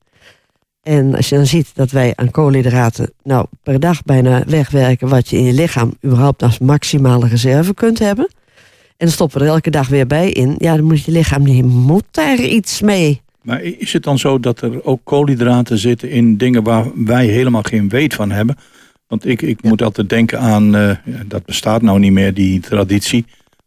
En 0.83 1.15
als 1.15 1.29
je 1.29 1.37
dan 1.37 1.47
ziet 1.47 1.71
dat 1.75 1.91
wij 1.91 2.13
aan 2.17 2.31
koolhydraten 2.31 3.13
nou 3.23 3.47
per 3.63 3.81
dag 3.81 4.03
bijna 4.03 4.45
wegwerken 4.47 5.09
wat 5.09 5.29
je 5.29 5.37
in 5.37 5.45
je 5.45 5.53
lichaam 5.53 5.95
überhaupt 6.05 6.43
als 6.43 6.59
maximale 6.59 7.27
reserve 7.27 7.75
kunt 7.75 7.99
hebben. 7.99 8.29
En 8.97 9.07
dan 9.07 9.15
stoppen 9.15 9.39
we 9.39 9.45
er 9.45 9.51
elke 9.51 9.71
dag 9.71 9.89
weer 9.89 10.07
bij 10.07 10.31
in. 10.31 10.55
Ja, 10.59 10.77
dan 10.77 10.85
moet 10.85 11.05
je 11.05 11.13
lichaam, 11.13 11.45
die 11.45 11.65
moet 11.65 12.05
daar 12.11 12.39
iets 12.39 12.81
mee. 12.81 13.21
Maar 13.43 13.63
is 13.63 13.93
het 13.93 14.03
dan 14.03 14.19
zo 14.19 14.41
dat 14.41 14.61
er 14.61 14.85
ook 14.85 15.01
koolhydraten 15.05 15.79
zitten 15.79 16.11
in 16.11 16.37
dingen 16.37 16.63
waar 16.63 16.87
wij 16.95 17.27
helemaal 17.27 17.63
geen 17.63 17.89
weet 17.89 18.15
van 18.15 18.31
hebben? 18.31 18.57
Want 19.07 19.27
ik, 19.27 19.43
ik 19.43 19.63
moet 19.63 19.83
altijd 19.83 20.09
denken 20.09 20.41
aan, 20.41 20.77
eh, 20.77 20.97
dat 21.27 21.45
bestaat 21.45 21.83
nou 21.83 21.99
niet 21.99 22.13
meer, 22.13 22.35
die 22.35 22.61
traditie. 22.61 23.25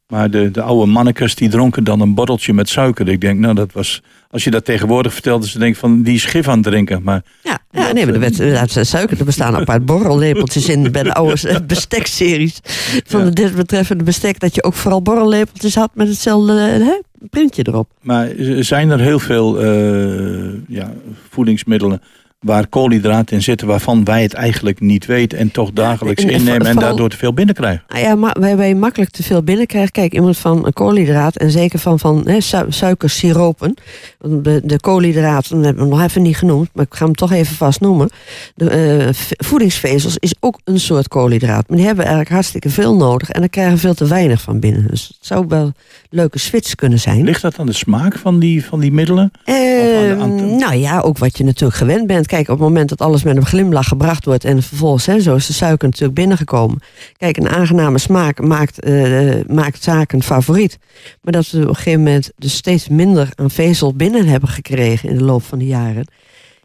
Maar 0.08 0.32
de, 0.32 0.52
de 0.52 0.62
oude 0.62 0.92
mannekes 0.92 1.36
die 1.36 1.50
dronken 1.50 1.84
dan 1.84 2.00
een 2.02 2.14
borreltje 2.14 2.54
met 2.54 2.70
suiker. 2.70 3.08
Ik 3.10 3.22
denk, 3.22 3.40
nou 3.40 3.54
dat 3.54 3.72
was... 3.72 4.02
Als 4.30 4.44
je 4.44 4.52
dat 4.52 4.66
tegenwoordig 4.66 5.14
vertelde, 5.14 5.48
ze 5.48 5.60
denken 5.60 5.80
van 5.80 6.02
die 6.02 6.14
is 6.14 6.26
gif 6.26 6.48
aan 6.48 6.54
het 6.58 6.64
drinken. 6.64 7.04
Maar 7.04 7.22
Ja, 7.44 7.60
ja 7.72 7.92
nee, 7.92 8.06
maar 8.06 8.14
er 8.14 8.20
werd 8.20 8.40
inderdaad 8.40 8.78
suiker. 8.88 9.20
Er 9.20 9.26
bestaan 9.26 9.56
apart 9.56 9.86
borrellepeltjes 9.86 10.70
in 10.70 10.92
bij 10.92 11.04
de 11.04 11.14
oude 11.14 11.62
bestekseries. 11.68 12.60
Van 13.06 13.20
Ja. 13.20 13.26
de 13.26 13.32
desbetreffende 13.34 14.04
bestek. 14.04 14.40
Dat 14.40 14.56
je 14.56 14.64
ook 14.64 14.74
vooral 14.74 15.02
borrellepeltjes 15.02 15.76
had 15.76 15.90
met 15.94 16.08
hetzelfde 16.08 16.54
eh, 16.54 16.86
hè, 16.88 17.00
printje 17.30 17.68
erop. 17.68 17.90
Maar 18.02 18.30
zijn 18.60 18.90
er 18.90 19.00
heel 19.00 19.20
veel 19.20 19.60
eh, 19.62 20.54
ja, 20.68 20.94
voedingsmiddelen 21.30 22.02
waar 22.44 22.68
koolhydraten 22.68 23.36
in 23.36 23.42
zitten 23.42 23.68
waarvan 23.68 24.04
wij 24.04 24.22
het 24.22 24.34
eigenlijk 24.34 24.80
niet 24.80 25.06
weten 25.06 25.38
en 25.38 25.52
toch 25.52 25.72
dagelijks 25.72 26.24
en- 26.24 26.30
en 26.30 26.36
innemen 26.36 26.68
en 26.68 26.76
daardoor 26.76 27.10
te 27.10 27.18
veel 27.18 27.34
binnenkrijgen? 27.34 27.84
Nou 27.88 28.02
ja, 28.02 28.16
maar 28.16 28.56
waar 28.58 28.68
je 28.68 28.76
makkelijk 28.76 29.12
te 29.12 29.24
veel 29.24 29.44
binnenkrijgt. 29.44 29.92
Kijk, 29.92 30.14
iemand 30.14 30.38
van 30.38 30.66
een 30.66 30.74
koolhydraat 30.74 31.36
en 31.36 31.52
zeker 31.52 31.80
van, 31.80 32.00
van 32.00 32.24
su 32.40 32.58
suikersiropen. 32.70 33.74
De, 34.22 34.62
de 34.64 34.80
koolhydraten, 34.80 35.56
dat 35.56 35.66
hebben 35.66 35.84
we 35.84 35.90
nog 35.90 36.02
even 36.02 36.22
niet 36.22 36.38
genoemd, 36.38 36.70
maar 36.74 36.86
ik 36.86 36.94
ga 36.96 37.06
hem 37.06 37.16
toch 37.16 37.32
even 37.32 37.56
vast 37.56 37.80
noemen. 37.80 38.10
De 38.56 38.70
eh, 38.70 39.08
voedingsvezels 39.38 40.16
is 40.20 40.34
ook 40.40 40.60
een 40.64 40.80
soort 40.80 41.08
koolhydraat. 41.08 41.68
Maar 41.68 41.78
die 41.78 41.86
hebben 41.86 42.04
eigenlijk 42.06 42.34
hartstikke 42.34 42.70
veel 42.70 42.96
nodig 42.96 43.30
en 43.30 43.40
daar 43.40 43.50
krijgen 43.50 43.74
we 43.74 43.80
veel 43.80 43.94
te 43.94 44.08
weinig 44.08 44.42
van 44.42 44.60
binnen. 44.60 44.88
Dus 44.90 45.08
het 45.08 45.18
zou 45.28 45.46
wel 45.48 45.62
een 45.66 45.74
leuke 46.10 46.40
switch 46.40 46.76
kunnen 46.76 47.00
zijn. 47.00 47.24
Ligt 47.24 47.42
dat 47.42 47.60
aan 47.60 47.66
de 47.66 47.74
smaak 47.74 48.18
van 48.18 48.40
die, 48.40 48.66
van 48.66 48.80
die 48.80 48.92
middelen? 48.92 49.32
Eh, 49.44 49.56
aan 49.56 50.18
de- 50.18 50.18
aan 50.22 50.38
de- 50.38 50.44
nou 50.44 50.76
ja, 50.76 51.00
ook 51.00 51.18
wat 51.18 51.38
je 51.38 51.44
natuurlijk 51.44 51.78
gewend 51.80 52.08
bent. 52.08 52.28
Kijk, 52.34 52.50
op 52.50 52.58
het 52.58 52.68
moment 52.68 52.90
dat 52.90 53.02
alles 53.02 53.24
met 53.24 53.36
een 53.38 53.46
glimlach 53.46 53.88
gebracht 53.88 54.25
wordt 54.25 54.44
en 54.44 54.63
vervolgens, 54.63 55.06
hè, 55.06 55.20
zo 55.20 55.36
is 55.36 55.46
de 55.46 55.54
suiker 55.54 55.88
natuurlijk 55.88 56.20
binnengekomen. 56.20 56.80
Kijk, 57.18 57.38
een 57.38 57.50
aangename 57.50 57.98
smaak 57.98 58.42
maakt, 58.42 58.80
eh, 58.80 59.46
maakt 59.48 59.84
zaken 59.84 60.24
favoriet. 60.24 60.78
Maar 61.22 61.34
dat 61.34 61.50
we 61.50 61.62
op 61.62 61.68
een 61.68 61.75
gegeven 61.75 62.04
moment 62.04 62.32
dus 62.36 62.56
steeds 62.56 62.88
minder 62.88 63.30
aan 63.36 63.52
vezel 63.52 63.94
binnen 63.94 64.28
hebben 64.28 64.50
gekregen 64.50 65.10
in 65.10 65.18
de 65.18 65.24
loop 65.24 65.44
van 65.44 65.60
de 65.60 65.66
jaren. 65.66 66.08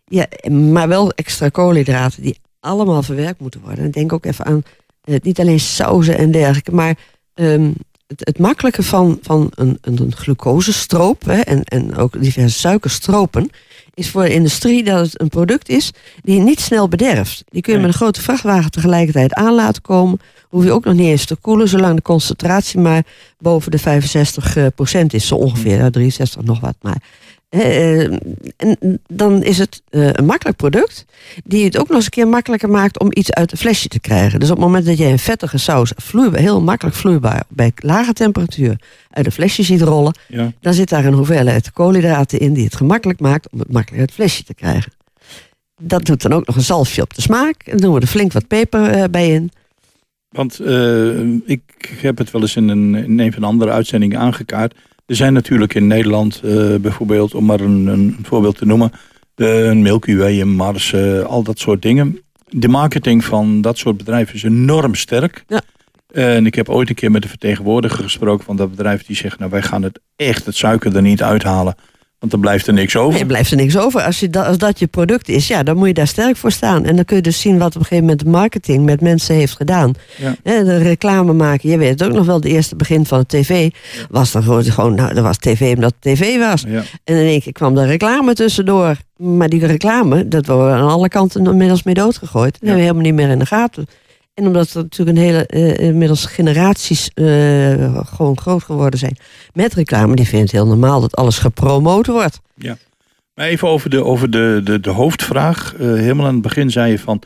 Ja, 0.05 0.27
maar 0.51 0.89
wel 0.89 1.11
extra 1.11 1.49
koolhydraten 1.49 2.23
die 2.23 2.39
allemaal 2.61 3.03
verwerkt 3.03 3.41
moeten 3.41 3.61
worden. 3.61 3.85
En 3.85 3.91
denk 3.91 4.13
ook 4.13 4.25
even 4.25 4.45
aan 4.45 4.63
eh, 5.05 5.17
niet 5.23 5.41
alleen 5.41 5.61
sauzen 5.61 6.19
en 6.19 6.31
dergelijke, 6.31 6.75
maar 6.75 6.97
ehm, 7.35 7.71
het, 8.07 8.21
het 8.25 8.39
makkelijke 8.39 8.83
van, 8.83 9.19
van 9.23 9.51
een, 9.55 9.79
een, 9.81 10.13
glucosestroop 10.15 11.25
hè, 11.25 11.41
en, 11.41 11.65
en 11.65 11.97
ook 11.97 12.23
diverse 12.23 12.59
suikerstropen 12.59 13.51
is 13.99 14.11
voor 14.11 14.23
de 14.23 14.33
industrie 14.33 14.85
dat 14.85 15.01
het 15.01 15.21
een 15.21 15.29
product 15.29 15.69
is 15.69 15.91
die 16.23 16.37
je 16.37 16.43
niet 16.43 16.61
snel 16.61 16.89
bederft. 16.89 17.45
Die 17.49 17.63
kun 17.63 17.73
je 17.73 17.79
met 17.79 17.89
een 17.89 17.95
grote 17.95 18.23
vrachtwagen 18.23 18.71
tegelijkertijd 18.71 19.35
aan 19.35 19.55
laten 19.55 19.83
komen. 19.83 20.21
Hoef 20.49 20.65
je 20.65 20.73
ook 20.73 20.85
nog 20.85 20.95
niet 20.95 21.07
eens 21.07 21.25
te 21.25 21.37
koelen, 21.37 21.69
zolang 21.69 21.97
de 21.97 22.03
concentratie 22.03 22.81
maar 22.81 23.03
boven 23.39 23.71
de 23.71 23.79
65 23.79 24.57
eh, 24.57 24.67
procent 24.75 25.15
is, 25.15 25.27
zo 25.27 25.35
ongeveer. 25.35 25.77
Ja, 25.77 25.91
63 25.91 26.43
nog 26.43 26.61
wat, 26.61 26.77
maar. 26.81 27.03
Eh, 27.49 28.03
en 28.57 29.01
dan 29.07 29.43
is 29.43 29.59
het 29.59 29.83
eh, 29.89 30.09
een 30.13 30.25
makkelijk 30.25 30.57
product, 30.57 31.05
die 31.45 31.65
het 31.65 31.79
ook 31.79 31.87
nog 31.87 31.97
eens 31.97 32.05
een 32.05 32.11
keer 32.11 32.29
makkelijker 32.29 32.69
maakt 32.71 32.99
om 32.99 33.07
iets 33.11 33.33
uit 33.33 33.53
een 33.53 33.59
flesje 33.59 33.89
te 33.89 34.01
krijgen. 34.01 34.41
Dus 34.41 34.51
op 34.51 34.57
het 34.57 34.65
moment 34.65 34.87
dat 34.87 34.99
jij 34.99 35.11
een 35.11 35.19
vettige 35.19 35.59
saus 35.59 35.93
vloeibaar, 35.97 36.41
heel 36.41 36.63
makkelijk 36.63 36.97
vloeibaar 36.97 37.43
bij 37.49 37.73
lage 37.77 38.13
temperatuur 38.13 38.81
uit 39.11 39.27
een 39.27 39.33
flesje 39.33 39.63
ziet 39.63 39.81
rollen, 39.81 40.19
Ja. 40.29 40.53
dan 40.61 40.75
zit 40.75 40.89
daar 40.89 41.05
een 41.05 41.13
hoeveelheid 41.15 41.73
koolhydraten 41.73 42.39
in 42.41 42.53
die 42.53 42.65
het 42.65 42.77
gemakkelijk 42.77 43.21
maakt 43.21 43.51
om 43.51 43.59
het 43.59 43.73
makkelijk 43.73 44.01
uit 44.01 44.11
het 44.11 44.19
flesje 44.19 44.45
te 44.45 44.55
krijgen. 44.55 44.93
Dat 45.81 46.05
doet 46.05 46.23
dan 46.23 46.33
ook 46.33 46.47
nog 46.47 46.57
een 46.57 46.63
zalfje 46.63 47.03
op 47.03 47.15
de 47.15 47.21
smaak. 47.23 47.63
En 47.65 47.73
dan 47.73 47.81
doen 47.81 47.95
we 47.95 48.01
er 48.01 48.07
flink 48.07 48.33
wat 48.33 48.47
peper 48.47 48.91
eh, 48.91 49.05
bij 49.11 49.29
in. 49.31 49.51
Want 50.29 50.61
ik 51.47 51.61
heb 52.01 52.19
het 52.19 52.31
wel 52.31 52.41
eens 52.41 52.57
in 52.57 52.69
een, 52.69 52.95
in 52.95 53.19
een 53.21 53.33
van 53.33 53.41
de 53.41 53.47
andere 53.47 53.71
uitzendingen 53.71 54.19
aangekaart. 54.19 54.75
Er 55.09 55.17
zijn 55.17 55.33
natuurlijk 55.33 55.75
in 55.75 55.87
Nederland 55.87 56.41
eh, 56.45 56.75
bijvoorbeeld, 56.75 57.35
om 57.35 57.45
maar 57.45 57.61
een, 57.61 57.87
een 57.87 58.17
voorbeeld 58.23 58.57
te 58.57 58.67
noemen, 58.67 58.93
de, 59.35 59.47
een 59.47 59.83
Milky 59.83 60.17
Way, 60.17 60.41
een 60.41 60.55
Mars, 60.55 60.93
eh, 60.93 61.23
al 61.23 61.43
dat 61.43 61.59
soort 61.59 61.83
dingen. 61.83 62.19
De 62.49 62.69
marketing 62.69 63.25
van 63.25 63.61
dat 63.61 63.79
soort 63.79 63.97
bedrijven 63.97 64.35
is 64.35 64.43
enorm 64.43 64.95
sterk. 64.95 65.45
Ja. 65.47 65.61
En 66.13 66.47
ik 66.47 66.55
heb 66.55 66.69
ooit 66.69 66.89
een 66.89 66.95
keer 66.95 67.11
met 67.11 67.23
de 67.23 67.29
vertegenwoordiger 67.29 68.03
gesproken 68.03 68.45
van 68.45 68.57
dat 68.57 68.71
bedrijf. 68.71 69.07
Die 69.07 69.17
zegt, 69.17 69.39
nou 69.39 69.51
wij 69.51 69.63
gaan 69.63 69.83
het 69.83 70.01
echt, 70.17 70.47
het 70.47 70.57
suiker 70.57 70.97
er 70.97 71.03
niet 71.03 71.23
uithalen. 71.23 71.75
Want 72.19 72.33
dan 72.33 72.41
blijft 72.41 72.67
er 72.67 72.73
niks 72.73 72.97
over. 72.97 73.15
Nee, 73.15 73.27
blijft 73.27 73.51
er 73.51 73.57
niks 73.57 73.79
over. 73.79 74.03
Als, 74.03 74.21
je 74.21 74.31
dat, 74.31 74.47
als 74.47 74.59
dat 74.59 74.79
je 74.79 74.87
product 74.87 75.29
is, 75.29 75.47
ja, 75.47 75.63
dan 75.63 75.77
moet 75.77 75.87
je 75.87 75.95
daar 75.95 76.07
sterk 76.07 76.37
voor 76.37 76.53
staan. 76.53 76.85
En 76.85 76.97
dan 76.97 77.05
kun 77.05 77.17
je 77.17 77.23
dus 77.23 77.41
zien 77.41 77.59
wat 77.59 77.69
op 77.69 77.75
een 77.75 77.81
gegeven 77.81 78.05
moment 78.05 78.21
de 78.21 78.31
marketing 78.31 78.85
met 78.85 79.01
mensen 79.01 79.35
heeft 79.35 79.57
gedaan. 79.57 79.93
Ja. 80.17 80.35
De 80.43 80.77
reclame 80.77 81.33
maken. 81.33 81.71
Je 81.71 81.79
weet 81.79 82.01
het 82.01 82.03
ook 82.03 82.13
nog 82.13 82.27
wel, 82.27 82.41
de 82.41 82.49
eerste 82.49 82.77
begin 82.77 83.07
van 83.07 83.19
de 83.19 83.27
tv 83.27 83.71
was 84.11 84.33
dan 84.33 84.43
gewoon, 84.43 84.65
gewoon 84.65 84.95
nou, 84.95 85.15
dat 85.15 85.23
was 85.23 85.37
tv 85.37 85.75
omdat 85.75 85.95
het 86.01 86.15
tv 86.15 86.39
was. 86.39 86.65
Ja. 86.69 86.83
En 87.05 87.17
in 87.17 87.27
één 87.27 87.41
keer 87.41 87.53
kwam 87.53 87.75
de 87.75 87.85
reclame 87.85 88.35
tussendoor. 88.35 88.97
Maar 89.17 89.49
die 89.49 89.67
reclame, 89.67 90.29
dat 90.29 90.47
wordt 90.47 90.73
aan 90.73 90.89
alle 90.89 91.09
kanten 91.09 91.47
inmiddels 91.47 91.83
mee 91.83 91.95
doodgegooid. 91.95 92.53
Dat 92.53 92.61
hebben 92.61 92.77
we 92.79 92.83
helemaal 92.83 93.03
niet 93.03 93.15
meer 93.15 93.29
in 93.29 93.39
de 93.39 93.47
gaten. 93.47 93.87
En 94.39 94.47
omdat 94.47 94.71
er 94.71 94.83
natuurlijk 94.83 95.19
een 95.19 95.25
hele, 95.25 95.47
eh, 95.47 95.79
inmiddels 95.79 96.27
generaties 96.27 97.11
eh, 97.15 97.99
gewoon 98.07 98.39
groot 98.39 98.63
geworden 98.63 98.99
zijn 98.99 99.17
met 99.53 99.75
reclame, 99.75 100.15
die 100.15 100.27
vindt 100.27 100.53
het 100.53 100.61
heel 100.61 100.67
normaal 100.67 101.01
dat 101.01 101.17
alles 101.17 101.39
gepromoot 101.39 102.07
wordt. 102.07 102.41
Maar 103.35 103.47
even 103.47 103.69
over 103.69 103.91
de, 103.91 104.05
over 104.05 104.31
de, 104.31 104.61
de, 104.65 104.81
de 104.81 104.91
hoofdvraag. 104.91 105.75
Eh, 105.75 105.87
helemaal 105.87 106.27
aan 106.27 106.33
het 106.33 106.43
begin 106.43 106.71
zei 106.71 106.91
je 106.91 106.99
van 106.99 107.23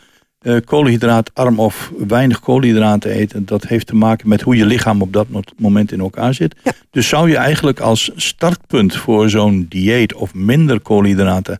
koolhydraatarm 0.64 1.60
of 1.60 1.92
weinig 2.06 2.40
koolhydraten 2.40 3.10
eten. 3.10 3.46
Dat 3.46 3.66
heeft 3.66 3.86
te 3.86 3.94
maken 3.94 4.28
met 4.28 4.40
hoe 4.40 4.56
je 4.56 4.66
lichaam 4.66 5.02
op 5.02 5.12
dat 5.12 5.28
mo- 5.28 5.40
moment 5.56 5.92
in 5.92 6.00
elkaar 6.00 6.34
zit. 6.34 6.54
Ja. 6.64 6.72
Dus 6.90 7.08
zou 7.08 7.28
je 7.28 7.36
eigenlijk 7.36 7.80
als 7.80 8.10
startpunt 8.16 8.96
voor 8.96 9.30
zo'n 9.30 9.66
dieet 9.68 10.14
of 10.14 10.34
minder 10.34 10.80
koolhydraten... 10.80 11.58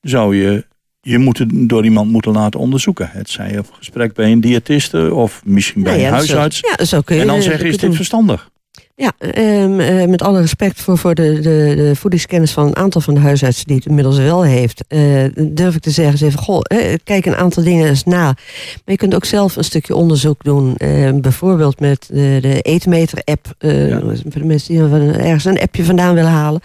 zou 0.00 0.36
je 0.36 0.64
je 1.00 1.18
moeten, 1.18 1.66
door 1.66 1.84
iemand 1.84 2.10
moeten 2.10 2.32
laten 2.32 2.60
onderzoeken. 2.60 3.08
Het 3.12 3.30
zij 3.30 3.58
op 3.58 3.66
gesprek 3.72 4.12
bij 4.14 4.32
een 4.32 4.40
diëtiste 4.40 5.14
of 5.14 5.40
misschien 5.44 5.82
bij 5.82 5.92
Nou 5.92 6.02
een 6.04 6.08
zo- 6.26 6.34
huisarts. 6.36 6.60
ja, 6.78 6.84
zo 6.84 7.00
kun 7.00 7.14
je, 7.16 7.20
en 7.20 7.26
dan 7.26 7.42
zeggen, 7.42 7.64
is 7.66 7.72
dit 7.72 7.80
doen. 7.80 7.94
verstandig? 7.94 8.50
Ja, 8.94 9.12
ehm, 9.18 9.80
eh, 9.80 10.08
met 10.08 10.22
alle 10.22 10.40
respect 10.40 10.80
voor, 10.80 10.98
voor 10.98 11.14
de, 11.14 11.32
de, 11.34 11.72
de 11.76 11.92
voedingskennis 11.96 12.52
van 12.52 12.66
een 12.66 12.76
aantal 12.76 13.00
van 13.00 13.14
de 13.14 13.20
huisartsen 13.20 13.66
die 13.66 13.76
het 13.76 13.86
inmiddels 13.86 14.18
wel 14.18 14.42
heeft, 14.44 14.84
eh, 14.88 15.24
durf 15.50 15.74
ik 15.74 15.80
te 15.80 15.90
zeggen, 15.90 16.12
eens 16.12 16.22
even, 16.22 16.38
goh, 16.38 16.60
eh, 16.62 16.94
kijk 17.04 17.26
een 17.26 17.36
aantal 17.36 17.62
dingen 17.62 17.88
eens 17.88 18.04
na. 18.04 18.22
Maar 18.24 18.36
je 18.84 18.96
kunt 18.96 19.14
ook 19.14 19.24
zelf 19.24 19.56
een 19.56 19.64
stukje 19.64 19.94
onderzoek 19.94 20.44
doen, 20.44 20.76
eh, 20.76 21.10
bijvoorbeeld 21.14 21.80
met 21.80 22.08
de, 22.12 22.38
de 22.40 22.60
Eetmeter-app, 22.60 23.54
eh, 23.58 23.88
Ja. 23.88 24.00
voor 24.00 24.40
de 24.40 24.44
mensen 24.44 24.74
die 24.74 25.12
ergens 25.12 25.44
een 25.44 25.60
appje 25.60 25.84
vandaan 25.84 26.14
willen 26.14 26.30
halen. 26.30 26.60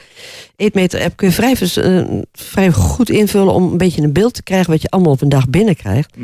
Eetmeter-app 0.55 1.15
kun 1.15 1.27
je 1.27 1.33
vrij, 1.33 1.55
eh, 1.75 2.05
vrij 2.33 2.71
goed 2.71 3.09
invullen 3.09 3.53
om 3.53 3.71
een 3.71 3.77
beetje 3.77 4.01
een 4.01 4.13
beeld 4.13 4.33
te 4.33 4.43
krijgen 4.43 4.71
wat 4.71 4.81
je 4.81 4.87
allemaal 4.89 5.11
op 5.11 5.21
een 5.21 5.29
dag 5.29 5.49
binnenkrijgt. 5.49 6.15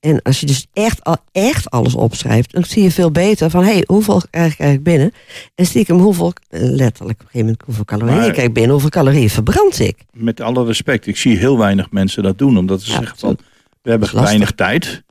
En 0.00 0.22
als 0.22 0.40
je 0.40 0.46
dus 0.46 0.66
echt, 0.72 1.04
al, 1.04 1.16
echt 1.32 1.70
alles 1.70 1.94
opschrijft, 1.94 2.52
dan 2.52 2.64
zie 2.64 2.82
je 2.82 2.90
veel 2.90 3.10
beter 3.10 3.50
van, 3.50 3.64
hé, 3.64 3.72
hey, 3.72 3.84
hoeveel 3.86 4.22
krijg 4.30 4.52
ik 4.52 4.58
eigenlijk 4.60 4.82
binnen? 4.90 5.12
En 5.54 5.66
stiekem 5.66 5.98
hoeveel, 5.98 6.32
letterlijk 6.50 7.00
op 7.00 7.06
een 7.06 7.30
gegeven 7.30 7.38
moment, 7.40 7.62
hoeveel 7.64 7.84
calorieën 7.84 8.18
Maar- 8.20 8.30
krijg 8.30 8.46
ik 8.48 8.52
binnen, 8.54 8.72
hoeveel 8.72 8.90
calorieën 8.90 9.30
verbrand 9.30 9.78
ik? 9.80 9.96
Met 10.12 10.40
alle 10.40 10.64
respect, 10.64 11.06
ik 11.06 11.16
zie 11.16 11.36
heel 11.38 11.58
weinig 11.58 11.90
mensen 11.90 12.22
dat 12.22 12.38
doen. 12.38 12.58
Omdat 12.58 12.82
ze 12.82 12.90
Ja, 12.92 12.98
zeggen 12.98 13.18
van, 13.18 13.38
we 13.82 13.90
hebben 13.90 14.14
weinig 14.14 14.52
tijd. 14.52 15.02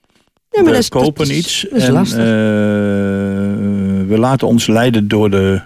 Ja, 0.49 0.63
we 0.63 0.69
dat 0.69 0.77
is- 0.79 0.89
kopen 0.89 1.35
iets 1.37 1.61
dat 1.69 1.79
is 1.79 1.87
en 1.87 1.93
lastig. 1.93 2.17
eh, 2.17 2.25
we 4.07 4.15
laten 4.17 4.47
ons 4.47 4.67
leiden 4.67 5.07
door 5.07 5.29
de, 5.29 5.61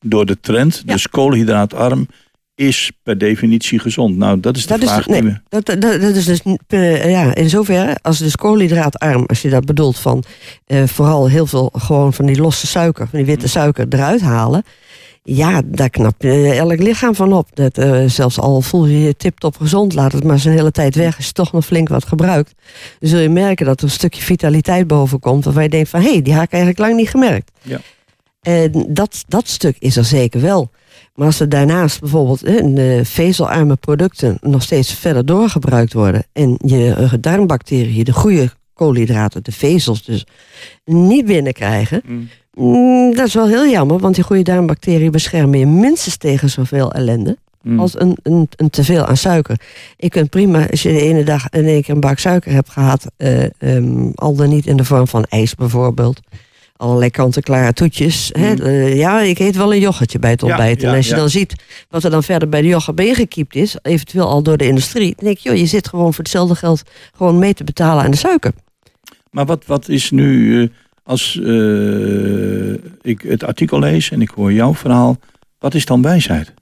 door 0.00 0.26
de 0.26 0.40
trend. 0.40 0.82
Ja. 0.86 0.92
Dus 0.92 1.08
koolhydraatarm 1.08 2.06
is 2.54 2.92
per 3.02 3.18
definitie 3.18 3.78
gezond. 3.78 4.16
Nou, 4.16 4.40
dat 4.40 4.56
is 4.56 4.62
de 4.62 4.68
Dat 4.68 4.82
is, 4.82 4.90
vraag 4.90 5.06
nee, 5.06 5.22
we... 5.22 5.40
dat, 5.48 5.66
dat, 5.66 5.80
dat 5.80 6.00
is 6.00 6.24
dus 6.24 6.42
eh, 6.66 7.10
ja, 7.10 7.34
in 7.34 7.48
zoverre, 7.48 7.96
als 8.02 8.18
dus 8.18 8.36
koolhydraatarm, 8.36 9.24
als 9.26 9.42
je 9.42 9.50
dat 9.50 9.64
bedoelt 9.64 9.98
van 9.98 10.24
eh, 10.66 10.86
vooral 10.86 11.28
heel 11.28 11.46
veel 11.46 11.70
gewoon 11.72 12.12
van 12.12 12.26
die 12.26 12.40
losse 12.40 12.66
suiker, 12.66 13.08
van 13.08 13.18
die 13.18 13.26
witte 13.26 13.48
suiker 13.48 13.86
eruit 13.88 14.20
halen. 14.20 14.64
Ja, 15.24 15.62
daar 15.64 15.90
knapt 15.90 16.24
eh, 16.24 16.58
elk 16.58 16.78
lichaam 16.78 17.14
van 17.14 17.32
op. 17.32 17.48
Dat, 17.54 17.78
eh, 17.78 18.04
zelfs 18.06 18.38
al 18.38 18.60
voel 18.60 18.86
je 18.86 19.00
je 19.00 19.16
tip-top 19.16 19.56
gezond, 19.56 19.94
laat 19.94 20.12
het 20.12 20.24
maar 20.24 20.38
zijn 20.38 20.56
hele 20.56 20.70
tijd 20.70 20.94
weg. 20.94 21.16
Je 21.16 21.32
toch 21.32 21.52
nog 21.52 21.64
flink 21.64 21.88
wat 21.88 22.04
gebruikt, 22.04 22.54
dan 23.00 23.08
zul 23.08 23.18
je 23.18 23.28
merken 23.28 23.66
dat 23.66 23.78
er 23.78 23.84
een 23.84 23.90
stukje 23.90 24.22
vitaliteit 24.22 24.86
boven 24.86 25.18
komt. 25.18 25.44
Waarvan 25.44 25.62
je 25.62 25.68
denkt 25.68 25.88
van, 25.88 26.00
hé, 26.00 26.10
hey, 26.12 26.22
die 26.22 26.34
had 26.34 26.42
ik 26.42 26.52
eigenlijk 26.52 26.82
lang 26.82 26.96
niet 26.96 27.08
gemerkt. 27.08 27.50
Ja. 27.62 27.80
En 28.40 28.86
dat, 28.88 29.24
dat 29.28 29.48
stuk 29.48 29.76
is 29.78 29.96
er 29.96 30.04
zeker 30.04 30.40
wel. 30.40 30.70
Maar 31.14 31.26
als 31.26 31.40
er 31.40 31.48
daarnaast 31.48 32.00
bijvoorbeeld 32.00 32.42
eh, 32.42 33.04
vezelarme 33.04 33.76
producten 33.76 34.38
nog 34.40 34.62
steeds 34.62 34.94
verder 34.94 35.26
doorgebruikt 35.26 35.92
worden 35.92 36.24
en 36.32 36.58
je 36.64 36.94
eh, 36.94 37.12
darmbacteriën, 37.20 38.04
de 38.04 38.12
goede 38.12 38.50
koolhydraten, 38.74 39.44
de 39.44 39.52
vezels 39.52 40.04
dus, 40.04 40.26
niet 40.84 41.26
binnenkrijgen, 41.26 42.02
mm, 42.54 43.14
dat 43.14 43.26
is 43.26 43.34
wel 43.34 43.48
heel 43.48 43.68
jammer, 43.68 43.98
want 43.98 44.14
die 44.14 44.24
goede 44.24 44.42
darmbacteriën 44.42 45.10
beschermen 45.10 45.58
je 45.58 45.66
minstens 45.66 46.16
tegen 46.16 46.50
zoveel 46.50 46.92
ellende 46.92 47.36
Mm. 47.62 47.80
als 47.80 48.00
een, 48.00 48.16
een, 48.22 48.48
een 48.56 48.70
teveel 48.70 49.06
aan 49.06 49.16
suiker. 49.16 49.60
Je 49.96 50.08
kunt 50.08 50.30
prima, 50.30 50.70
als 50.70 50.82
je 50.82 50.92
de 50.92 51.00
ene 51.00 51.24
dag 51.24 51.48
in 51.48 51.64
één 51.64 51.82
keer 51.82 51.94
een 51.94 52.00
bak 52.00 52.18
suiker 52.18 52.52
hebt 52.52 52.70
gehad, 52.70 53.06
eh, 53.16 53.44
ehm, 53.58 54.10
al 54.14 54.34
dan 54.34 54.48
niet 54.48 54.66
in 54.66 54.76
de 54.76 54.84
vorm 54.84 55.08
van 55.08 55.24
ijs 55.24 55.54
bijvoorbeeld, 55.54 56.20
allerlei 56.82 57.10
kant-en-klare 57.10 57.72
toetjes. 57.72 58.30
Hè? 58.32 58.54
Eh, 58.54 58.96
ja, 58.96 59.20
ik 59.20 59.38
eet 59.38 59.56
wel 59.56 59.74
een 59.74 59.80
yoghurtje 59.80 60.18
bij 60.18 60.30
het 60.30 60.42
Mm. 60.42 60.48
Ja, 60.48 60.54
ontbijt. 60.54 60.80
ja, 60.80 60.88
en 60.88 60.96
als 60.96 61.06
je 61.06 61.14
ja. 61.14 61.18
dan 61.18 61.28
ziet 61.28 61.54
wat 61.88 62.04
er 62.04 62.10
dan 62.10 62.22
verder 62.22 62.48
bij 62.48 62.60
de 62.60 62.68
yoghurt 62.68 63.00
ingekiept 63.00 63.54
is, 63.54 63.76
eventueel 63.82 64.28
al 64.28 64.42
door 64.42 64.56
de 64.56 64.66
industrie, 64.66 65.14
dan 65.16 65.24
denk 65.24 65.38
je, 65.38 65.48
joh, 65.48 65.58
je 65.58 65.66
zit 65.66 65.88
gewoon 65.88 66.14
voor 66.14 66.24
hetzelfde 66.24 66.54
geld 66.54 66.82
gewoon 67.16 67.38
mee 67.38 67.54
te 67.54 67.64
betalen 67.64 68.04
aan 68.04 68.10
de 68.10 68.16
suiker. 68.16 68.52
Maar 69.30 69.46
wat, 69.46 69.66
wat 69.66 69.88
is 69.88 70.10
nu, 70.10 70.62
eh, 70.62 70.68
als 71.02 71.40
eh, 71.44 72.72
ik 73.02 73.22
het 73.22 73.44
artikel 73.44 73.78
lees 73.78 74.10
en 74.10 74.20
ik 74.20 74.30
hoor 74.30 74.52
jouw 74.52 74.74
verhaal, 74.74 75.18
wat 75.58 75.74
is 75.74 75.84
dan 75.84 76.02
wijsheid? 76.02 76.52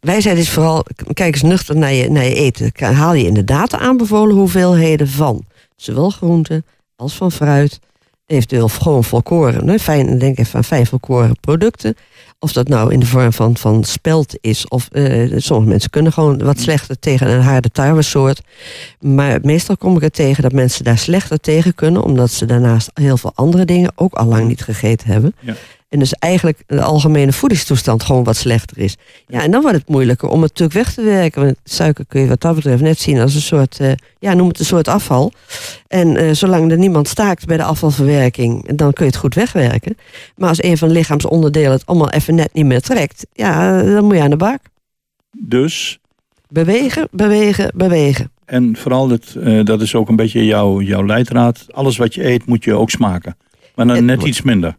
Wijsheid 0.00 0.38
is 0.38 0.50
vooral, 0.50 0.84
kijk 1.12 1.34
eens 1.34 1.42
nuchter 1.42 1.76
naar 1.76 1.92
je, 1.92 2.10
naar 2.10 2.24
je 2.24 2.34
eten. 2.34 2.72
Haal 2.74 3.14
je 3.14 3.26
inderdaad 3.26 3.70
de 3.70 3.78
aanbevolen 3.78 4.36
hoeveelheden 4.36 5.08
van 5.08 5.44
zowel 5.76 6.10
groenten 6.10 6.64
als 6.96 7.14
van 7.14 7.32
fruit. 7.32 7.80
Eventueel 8.32 8.68
gewoon 8.68 9.04
volkoren. 9.04 9.68
Hè? 9.68 9.78
Fijn, 9.78 10.18
denk 10.18 10.38
even 10.38 10.54
aan 10.54 10.64
fijn 10.64 10.86
volkoren 10.86 11.40
producten. 11.40 11.96
Of 12.38 12.52
dat 12.52 12.68
nou 12.68 12.92
in 12.92 13.00
de 13.00 13.06
vorm 13.06 13.32
van, 13.32 13.56
van 13.56 13.84
spelt 13.84 14.34
is. 14.40 14.68
Of 14.68 14.88
eh, 14.88 15.32
sommige 15.36 15.68
mensen 15.70 15.90
kunnen 15.90 16.12
gewoon 16.12 16.38
wat 16.38 16.60
slechter 16.60 16.98
tegen 16.98 17.30
een 17.30 17.40
harde 17.40 17.70
tarwesoort. 17.70 18.40
Maar 19.00 19.38
meestal 19.42 19.76
kom 19.76 19.96
ik 19.96 20.02
er 20.02 20.10
tegen 20.10 20.42
dat 20.42 20.52
mensen 20.52 20.84
daar 20.84 20.98
slechter 20.98 21.40
tegen 21.40 21.74
kunnen. 21.74 22.02
Omdat 22.02 22.30
ze 22.30 22.46
daarnaast 22.46 22.90
heel 22.94 23.16
veel 23.16 23.32
andere 23.34 23.64
dingen 23.64 23.92
ook 23.94 24.14
al 24.14 24.26
lang 24.26 24.48
niet 24.48 24.62
gegeten 24.62 25.10
hebben. 25.10 25.34
Ja. 25.40 25.54
En 25.92 25.98
dus 25.98 26.12
eigenlijk 26.12 26.62
de 26.66 26.82
algemene 26.82 27.32
voedingstoestand 27.32 28.02
gewoon 28.02 28.24
wat 28.24 28.36
slechter 28.36 28.78
is. 28.78 28.96
Ja, 29.26 29.42
en 29.42 29.50
dan 29.50 29.62
wordt 29.62 29.76
het 29.76 29.88
moeilijker 29.88 30.28
om 30.28 30.42
het 30.42 30.50
natuurlijk 30.58 30.86
weg 30.86 30.94
te 30.94 31.02
werken. 31.02 31.42
Want 31.42 31.56
suiker 31.64 32.04
kun 32.08 32.20
je 32.20 32.28
wat 32.28 32.40
dat 32.40 32.54
betreft 32.54 32.82
net 32.82 32.98
zien 32.98 33.20
als 33.20 33.34
een 33.34 33.40
soort, 33.40 33.80
eh, 33.80 33.92
ja, 34.18 34.34
noem 34.34 34.48
het 34.48 34.58
een 34.58 34.64
soort 34.64 34.88
afval. 34.88 35.32
En 35.88 36.16
eh, 36.16 36.32
zolang 36.32 36.70
er 36.70 36.78
niemand 36.78 37.08
staakt 37.08 37.46
bij 37.46 37.56
de 37.56 37.62
afvalverwerking, 37.62 38.76
dan 38.76 38.92
kun 38.92 39.04
je 39.04 39.10
het 39.10 39.20
goed 39.20 39.34
wegwerken. 39.34 39.96
Maar 40.36 40.48
als 40.48 40.62
een 40.62 40.78
van 40.78 40.88
de 40.88 40.94
lichaamsonderdelen 40.94 41.70
het 41.70 41.86
allemaal 41.86 42.10
even 42.10 42.34
net 42.34 42.52
niet 42.52 42.66
meer 42.66 42.80
trekt, 42.80 43.26
ja, 43.32 43.82
dan 43.82 44.04
moet 44.04 44.16
je 44.16 44.22
aan 44.22 44.30
de 44.30 44.36
bak. 44.36 44.58
Dus, 45.38 45.98
Bewegen, 46.48 47.08
bewegen, 47.10 47.72
bewegen. 47.74 48.30
en 48.44 48.76
vooral, 48.76 49.08
het, 49.08 49.34
eh, 49.34 49.64
dat 49.64 49.80
is 49.80 49.94
ook 49.94 50.08
een 50.08 50.16
beetje 50.16 50.44
jouw, 50.44 50.80
jouw 50.80 51.06
leidraad, 51.06 51.66
alles 51.70 51.96
wat 51.96 52.14
je 52.14 52.26
eet 52.28 52.46
moet 52.46 52.64
je 52.64 52.74
ook 52.74 52.90
smaken. 52.90 53.36
Maar 53.74 53.86
dan 53.86 53.96
Het 53.96 54.04
net 54.04 54.22
iets 54.22 54.42
minder. 54.42 54.76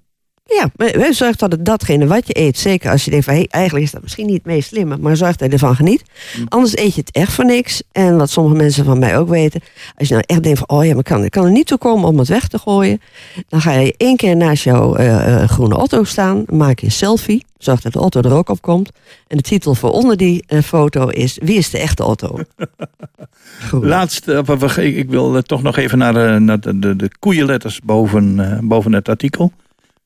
Ja, 0.59 0.69
maar 0.75 1.13
zorg 1.13 1.35
dat 1.35 1.51
het 1.51 1.65
datgene 1.65 2.07
wat 2.07 2.27
je 2.27 2.37
eet, 2.39 2.57
zeker 2.57 2.91
als 2.91 3.05
je 3.05 3.09
denkt 3.11 3.25
van 3.25 3.33
hey, 3.33 3.47
eigenlijk 3.49 3.85
is 3.85 3.91
dat 3.91 4.01
misschien 4.01 4.25
niet 4.25 4.35
het 4.35 4.45
meest 4.45 4.67
slimme, 4.67 4.97
maar 4.97 5.17
zorg 5.17 5.35
dat 5.35 5.47
je 5.47 5.53
ervan 5.53 5.75
geniet. 5.75 6.03
Anders 6.49 6.77
eet 6.77 6.95
je 6.95 7.01
het 7.01 7.11
echt 7.11 7.31
voor 7.33 7.45
niks. 7.45 7.81
En 7.91 8.17
wat 8.17 8.29
sommige 8.29 8.55
mensen 8.55 8.85
van 8.85 8.99
mij 8.99 9.17
ook 9.17 9.29
weten, 9.29 9.61
als 9.97 10.07
je 10.07 10.13
nou 10.13 10.25
echt 10.27 10.43
denkt 10.43 10.59
van 10.59 10.77
oh 10.77 10.85
ja, 10.85 10.93
maar 10.93 11.03
kan, 11.03 11.23
ik 11.23 11.31
kan 11.31 11.45
er 11.45 11.51
niet 11.51 11.67
toe 11.67 11.77
komen 11.77 12.07
om 12.09 12.17
het 12.19 12.27
weg 12.27 12.47
te 12.47 12.57
gooien, 12.59 13.01
dan 13.47 13.61
ga 13.61 13.71
je 13.71 13.93
één 13.97 14.15
keer 14.17 14.35
naast 14.35 14.63
jouw 14.63 14.95
eh, 14.95 15.41
eh, 15.43 15.49
groene 15.49 15.75
auto 15.75 16.03
staan, 16.03 16.43
maak 16.47 16.79
je 16.79 16.85
een 16.85 16.91
selfie, 16.91 17.45
zorg 17.57 17.81
dat 17.81 17.93
de 17.93 17.99
auto 17.99 18.21
er 18.21 18.33
ook 18.33 18.49
op 18.49 18.61
komt. 18.61 18.91
En 19.27 19.37
de 19.37 19.43
titel 19.43 19.75
voor 19.75 19.91
onder 19.91 20.17
die 20.17 20.43
eh, 20.47 20.61
foto 20.61 21.07
is 21.07 21.37
Wie 21.41 21.57
is 21.57 21.69
de 21.69 21.77
echte 21.79 22.03
auto? 22.03 22.39
Goed. 23.69 23.83
Laatst, 23.83 24.25
we- 24.25 24.43
we- 24.57 24.83
ik- 24.83 24.95
ik 24.95 25.09
wil 25.09 25.41
toch 25.41 25.61
nog 25.61 25.77
even 25.77 25.97
naar, 25.97 26.41
naar 26.41 26.59
de, 26.59 26.79
de, 26.79 26.95
de 26.95 27.11
koeienletters 27.19 27.79
boven, 27.83 28.59
boven 28.67 28.93
het 28.93 29.09
artikel. 29.09 29.51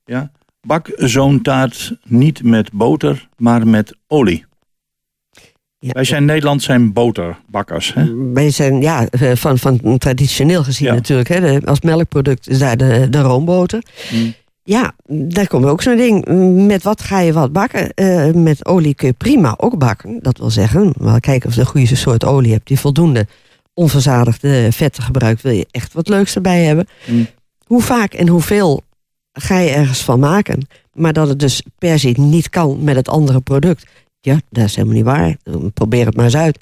Ja. 0.08 0.32
Bak 0.62 0.92
zo'n 0.96 1.42
taart 1.42 1.94
niet 2.04 2.44
met 2.44 2.72
boter, 2.72 3.28
maar 3.38 3.68
met 3.68 3.96
olie. 4.08 4.46
Ja. 5.80 5.92
Wij 5.92 6.04
zijn 6.04 6.26
Nederland 6.26 6.64
zijn 6.64 6.94
boterbakkers. 6.94 7.94
Hè? 7.94 8.32
Wij 8.34 8.50
zijn, 8.50 8.82
ja, 8.82 9.08
eh, 9.10 9.36
van, 9.36 9.58
van 9.58 9.98
traditioneel 9.98 10.64
gezien 10.64 10.88
Ja. 10.88 10.94
natuurlijk. 10.94 11.28
Hè, 11.30 11.40
de- 11.40 11.66
als 11.66 11.82
melkproduct 11.82 12.50
is 12.50 12.60
daar 12.60 12.78
de, 12.78 13.08
de 13.10 13.22
roomboter. 13.22 13.84
Mm. 14.12 14.34
Ja, 14.64 14.92
daar 15.08 15.48
komt 15.48 15.66
ook 15.66 15.82
zo'n 15.82 15.98
ding. 15.98 16.26
Met 16.68 16.84
wat 16.84 17.02
ga 17.02 17.20
je 17.20 17.34
wat 17.34 17.52
bakken? 17.54 17.94
Eh, 17.94 18.32
met 18.32 18.66
olie 18.66 18.94
kun 18.96 19.08
je 19.08 19.14
prima 19.14 19.54
ook 19.58 19.78
bakken. 19.78 20.20
Dat 20.22 20.38
wil 20.38 20.50
zeggen, 20.50 20.94
maar 21.00 21.20
kijken 21.20 21.50
of 21.50 21.56
je 21.56 21.62
de 21.62 21.68
goede 21.68 21.96
soort 21.96 22.26
olie 22.26 22.52
hebt... 22.52 22.68
die 22.68 22.80
voldoende 22.80 23.28
onverzadigde 23.74 24.68
vetten 24.72 25.04
gebruikt... 25.04 25.42
wil 25.42 25.52
je 25.52 25.68
echt 25.72 25.94
wat 25.94 26.08
leuks 26.10 26.36
erbij 26.36 26.64
hebben. 26.64 26.88
Mm. 27.06 27.28
Hoe 27.66 27.82
vaak 27.82 28.14
en 28.14 28.28
hoeveel 28.28 28.84
ga 29.38 29.60
je 29.60 29.70
ergens 29.70 30.02
van 30.02 30.20
maken? 30.20 30.68
Maar 30.94 31.14
dat 31.14 31.28
het 31.28 31.40
dus 31.40 31.62
per 31.78 32.00
se 32.00 32.10
niet 32.10 32.50
kan 32.50 32.84
met 32.84 32.96
het 32.96 33.10
andere 33.10 33.42
product... 33.42 33.86
ja, 34.20 34.40
dat 34.50 34.66
is 34.66 34.76
helemaal 34.76 34.96
niet 34.96 35.06
waar. 35.06 35.38
Probeer 35.74 36.06
het 36.06 36.16
maar 36.16 36.26
eens 36.26 36.36
uit 36.36 36.60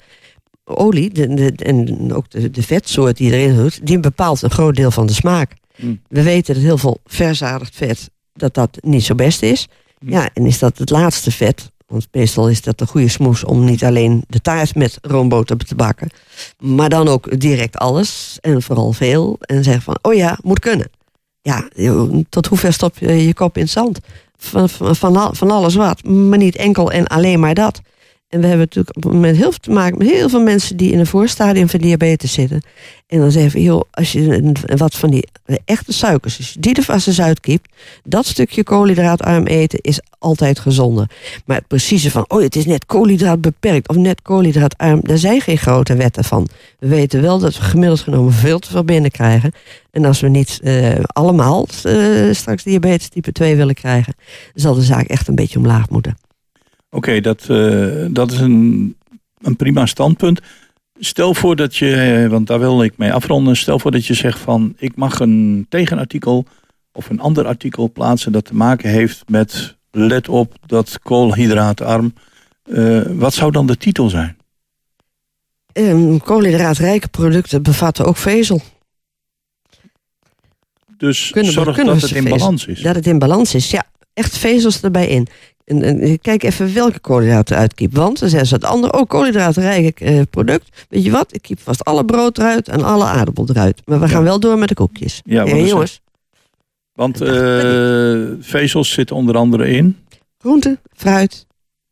olie 0.66 1.10
de, 1.10 1.34
de, 1.34 1.52
en 1.56 2.14
ook 2.14 2.30
de, 2.30 2.50
de 2.50 2.62
vetsoort 2.62 3.16
die 3.16 3.32
erin 3.32 3.56
doet, 3.56 3.86
die 3.86 4.00
bepaalt 4.00 4.42
een 4.42 4.50
groot 4.50 4.76
deel 4.76 4.90
van 4.90 5.06
de 5.06 5.12
smaak. 5.12 5.52
Mm. 5.76 6.00
We 6.08 6.22
weten 6.22 6.54
dat 6.54 6.62
heel 6.62 6.78
veel 6.78 7.00
verzadigd 7.04 7.76
vet, 7.76 8.10
dat 8.32 8.54
dat 8.54 8.78
niet 8.80 9.04
zo 9.04 9.14
best 9.14 9.42
is. 9.42 9.68
Mm. 9.98 10.10
Ja, 10.10 10.30
en 10.34 10.46
is 10.46 10.58
dat 10.58 10.78
het 10.78 10.90
laatste 10.90 11.30
vet, 11.30 11.70
want 11.86 12.08
meestal 12.12 12.48
is 12.48 12.62
dat 12.62 12.78
de 12.78 12.86
goede 12.86 13.08
smoes 13.08 13.44
om 13.44 13.64
niet 13.64 13.84
alleen 13.84 14.24
de 14.28 14.40
taart 14.40 14.74
met 14.74 14.98
roomboter 15.02 15.56
te 15.56 15.74
bakken, 15.74 16.10
maar 16.58 16.88
dan 16.88 17.08
ook 17.08 17.40
direct 17.40 17.76
alles 17.76 18.38
en 18.40 18.62
vooral 18.62 18.92
veel. 18.92 19.36
En 19.40 19.64
zeggen 19.64 19.82
van, 19.82 19.98
oh 20.02 20.14
ja, 20.14 20.38
moet 20.42 20.58
kunnen. 20.58 20.90
Ja, 21.46 21.68
tot 22.28 22.46
hoever 22.46 22.72
stop 22.72 22.98
je 22.98 23.26
je 23.26 23.34
kop 23.34 23.56
in 23.56 23.62
het 23.62 23.70
zand? 23.70 24.00
Van, 24.36 24.68
van, 24.68 25.36
van 25.36 25.50
alles 25.50 25.74
wat, 25.74 26.04
maar 26.04 26.38
niet 26.38 26.56
enkel 26.56 26.90
en 26.92 27.06
alleen 27.06 27.40
maar 27.40 27.54
dat. 27.54 27.80
En 28.28 28.40
we 28.40 28.46
hebben 28.46 28.68
natuurlijk 28.72 29.20
met 29.20 29.36
heel 29.36 29.50
veel 29.50 29.60
te 29.60 29.70
maken 29.70 29.98
met 29.98 30.10
heel 30.10 30.28
veel 30.28 30.42
mensen 30.42 30.76
die 30.76 30.92
in 30.92 30.98
een 30.98 31.06
voorstadium 31.06 31.68
van 31.68 31.80
diabetes 31.80 32.32
zitten. 32.32 32.62
En 33.06 33.18
dan 33.18 33.30
zeggen 33.30 33.52
we, 33.52 33.62
joh, 33.62 33.82
als 33.90 34.12
je 34.12 34.52
wat 34.76 34.94
van 34.94 35.10
die 35.10 35.28
echte 35.64 35.92
suikers, 35.92 36.36
als 36.38 36.52
je 36.52 36.60
die 36.60 36.74
er 36.74 36.82
vast 36.82 37.06
eens 37.06 37.20
uitkiept, 37.20 37.68
dat 38.04 38.26
stukje 38.26 38.62
koolhydraatarm 38.62 39.46
eten 39.46 39.78
is 39.80 40.00
altijd 40.18 40.58
gezonder. 40.58 41.10
Maar 41.44 41.56
het 41.56 41.66
precieze 41.66 42.10
van, 42.10 42.24
oh, 42.28 42.42
het 42.42 42.56
is 42.56 42.66
net 42.66 42.86
koolhydraat 42.86 43.40
beperkt 43.40 43.88
of 43.88 43.96
net 43.96 44.22
koolhydraatarm, 44.22 45.00
daar 45.02 45.18
zijn 45.18 45.40
geen 45.40 45.58
grote 45.58 45.96
wetten 45.96 46.24
van. 46.24 46.48
We 46.78 46.88
weten 46.88 47.22
wel 47.22 47.38
dat 47.38 47.56
we 47.56 47.62
gemiddeld 47.62 48.00
genomen 48.00 48.32
veel 48.32 48.58
te 48.58 48.70
veel 48.70 48.84
binnenkrijgen. 48.84 49.52
En 49.90 50.04
als 50.04 50.20
we 50.20 50.28
niet 50.28 50.60
eh, 50.62 50.94
allemaal 51.06 51.66
eh, 51.82 51.94
straks 52.30 52.62
diabetes 52.62 53.08
type 53.08 53.32
2 53.32 53.56
willen 53.56 53.74
krijgen, 53.74 54.14
zal 54.54 54.74
de 54.74 54.82
zaak 54.82 55.06
echt 55.06 55.28
een 55.28 55.34
beetje 55.34 55.58
omlaag 55.58 55.88
moeten. 55.88 56.25
Oké, 56.96 57.20
dat, 57.20 57.46
eh, 57.48 58.06
dat 58.10 58.32
is 58.32 58.38
een, 58.38 58.96
een 59.40 59.56
prima 59.56 59.86
standpunt. 59.86 60.40
Stel 60.98 61.34
voor 61.34 61.56
dat 61.56 61.76
je, 61.76 61.94
eh, 61.94 62.30
want 62.30 62.46
daar 62.46 62.58
wil 62.58 62.82
ik 62.82 62.96
mee 62.96 63.12
afronden. 63.12 63.56
Stel 63.56 63.78
voor 63.78 63.90
dat 63.90 64.06
je 64.06 64.14
zegt 64.14 64.38
van 64.38 64.74
ik 64.78 64.96
mag 64.96 65.20
een 65.20 65.66
tegenartikel 65.68 66.44
of 66.92 67.10
een 67.10 67.20
ander 67.20 67.46
artikel 67.46 67.90
plaatsen 67.92 68.32
dat 68.32 68.44
te 68.44 68.54
maken 68.54 68.90
heeft 68.90 69.28
met 69.28 69.76
let 69.90 70.28
op 70.28 70.54
dat 70.66 70.98
koolhydraatarm. 71.02 72.14
Eh, 72.62 73.00
wat 73.06 73.34
zou 73.34 73.52
dan 73.52 73.66
de 73.66 73.76
titel 73.76 74.08
zijn? 74.08 74.36
Ehm, 75.72 76.18
koolhydraatrijke 76.18 77.08
producten 77.08 77.62
bevatten 77.62 78.04
ook 78.04 78.16
vezel. 78.16 78.60
Dus 80.96 81.30
Kunnen 81.30 81.52
zorg 81.52 81.74
kunnen 81.74 81.94
dat 81.94 82.02
het 82.02 82.18
in 82.18 82.28
balans 82.28 82.66
is. 82.66 82.80
Dat 82.80 82.94
het 82.94 83.06
in 83.06 83.18
balans 83.18 83.54
is, 83.54 83.70
ja. 83.70 83.84
Echt 84.14 84.38
vezels 84.38 84.82
erbij 84.82 85.08
in. 85.08 85.28
En, 85.66 85.82
en 85.82 86.20
kijk 86.20 86.42
even 86.42 86.74
welke 86.74 86.98
koolhydraten 86.98 87.54
eruit 87.54 87.74
kiep. 87.74 87.94
Want 87.94 88.18
dan 88.18 88.28
zeggen 88.28 88.48
ze 88.48 88.54
het 88.54 88.64
andere, 88.64 88.92
oh 88.92 89.06
koolhydraatrijk 89.06 90.00
eh, 90.00 90.20
product. 90.30 90.86
Weet 90.88 91.04
je 91.04 91.10
wat, 91.10 91.34
ik 91.34 91.42
kiep 91.42 91.60
vast 91.60 91.84
alle 91.84 92.04
brood 92.04 92.38
eruit 92.38 92.68
en 92.68 92.82
alle 92.82 93.04
aardappel 93.04 93.46
eruit. 93.48 93.82
Maar 93.84 94.00
we 94.00 94.08
gaan 94.08 94.22
wel 94.22 94.40
door 94.40 94.58
met 94.58 94.68
de 94.68 94.74
koekjes. 94.74 95.20
Ja, 95.24 95.44
is 95.44 95.68
jongens, 95.68 96.00
Want 96.92 97.20
eh, 97.20 98.22
vezels 98.40 98.90
zitten 98.90 99.16
onder 99.16 99.36
andere 99.36 99.68
in. 99.68 99.96
groente, 100.38 100.78
fruit 100.92 101.46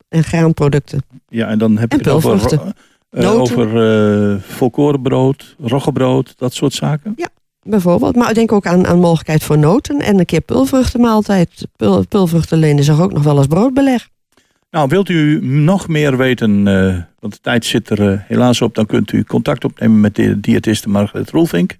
en 0.08 0.24
graanproducten. 0.24 1.04
Ja, 1.28 1.48
en 1.48 1.58
dan 1.58 1.78
heb 1.78 1.92
je 1.92 1.98
het 1.98 2.08
over, 2.08 2.60
eh, 3.10 3.40
over 3.40 3.66
eh 4.34 4.42
volkorenbrood, 4.42 5.56
roggebrood, 5.58 6.34
dat 6.38 6.54
soort 6.54 6.72
zaken. 6.72 7.16
Bijvoorbeeld. 7.64 8.16
Maar 8.16 8.28
ik 8.28 8.34
denk 8.34 8.52
ook 8.52 8.66
aan, 8.66 8.86
aan 8.86 9.00
mogelijkheid 9.00 9.42
voor 9.42 9.58
noten 9.58 10.00
en 10.00 10.18
een 10.18 10.24
keer 10.24 10.40
pulvruchtenmaaltijd. 10.40 11.66
Pul, 11.76 12.06
pulvruchten 12.06 12.58
lenen 12.58 12.84
zich 12.84 13.00
ook 13.00 13.12
nog 13.12 13.22
wel 13.22 13.36
als 13.36 13.46
broodbeleg. 13.46 14.08
Nou, 14.70 14.88
wilt 14.88 15.08
u 15.08 15.46
nog 15.46 15.88
meer 15.88 16.16
weten, 16.16 16.68
eh, 16.68 16.96
want 17.18 17.32
de 17.32 17.38
tijd 17.42 17.64
zit 17.64 17.90
er 17.90 18.12
eh, 18.12 18.18
helaas 18.26 18.60
op, 18.60 18.74
dan 18.74 18.86
kunt 18.86 19.12
u 19.12 19.24
contact 19.24 19.64
opnemen 19.64 20.00
met 20.00 20.14
de 20.14 20.40
diëtiste 20.40 20.88
Margreet 20.88 21.30
Roelvink. 21.30 21.76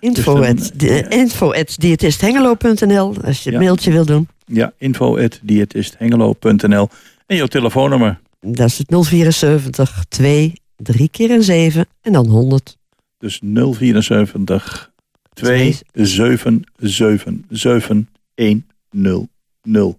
Info, 0.00 0.34
Dus 0.40 0.48
at, 0.48 0.70
de, 0.74 1.06
info 1.08 1.52
at 1.52 1.74
diëtisthengelo.nl 1.78 3.14
als 3.24 3.42
je 3.42 3.50
Ja. 3.50 3.56
een 3.56 3.62
mailtje 3.62 3.90
wil 3.92 4.04
doen. 4.04 4.28
Ja, 4.46 4.72
info.diëtisthengelo.nl 4.78 6.88
en 7.26 7.36
jouw 7.36 7.46
telefoonnummer. 7.46 8.18
Dat 8.40 8.66
is 8.68 8.78
het 8.78 8.90
074 9.06 10.04
2 10.08 10.52
3 10.76 11.08
keer 11.08 11.30
een 11.30 11.42
7 11.42 11.86
en 12.02 12.12
dan 12.12 12.26
100. 12.26 12.76
Dus 13.18 13.40
074 13.42 14.90
277 15.36 18.08
100. 19.62 19.96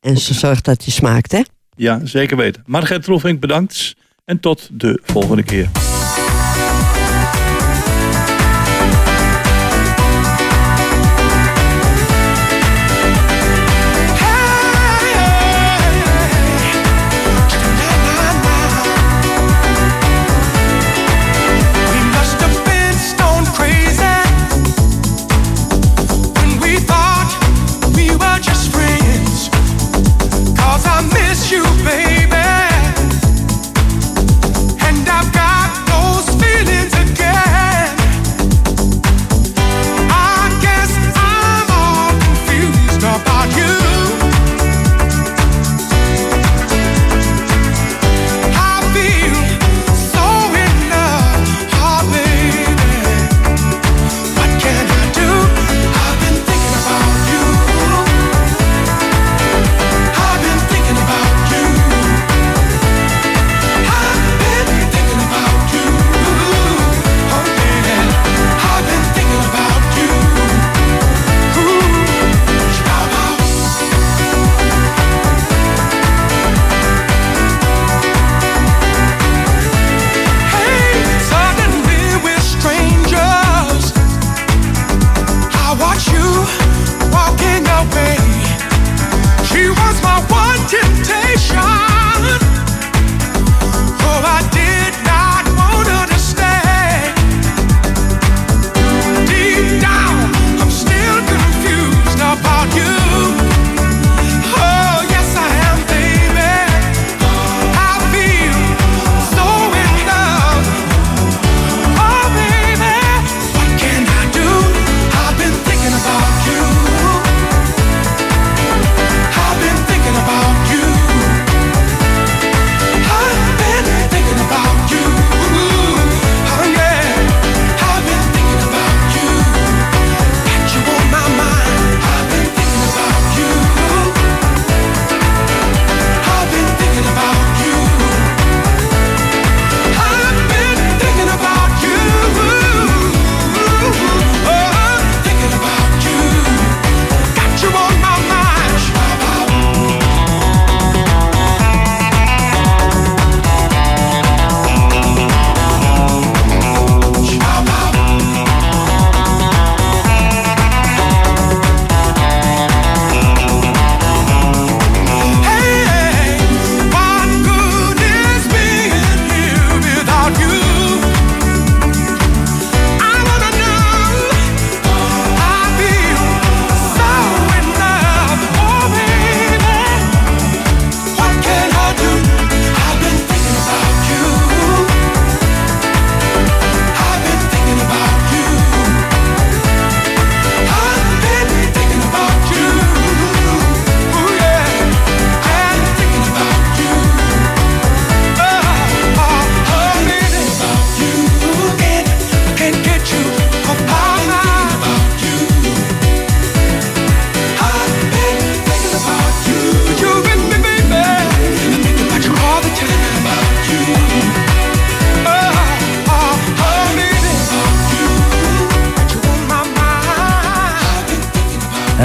En 0.00 0.16
ze 0.16 0.34
zorgt 0.34 0.64
dat 0.64 0.84
je 0.84 0.90
smaakt, 0.90 1.32
hè? 1.32 1.42
Ja, 1.76 2.00
zeker 2.04 2.36
weten. 2.36 2.62
Margreet 2.66 3.06
Roelvink, 3.06 3.40
bedankt. 3.40 3.96
En 4.24 4.40
tot 4.40 4.68
de 4.72 5.00
volgende 5.04 5.42
keer. 5.42 5.68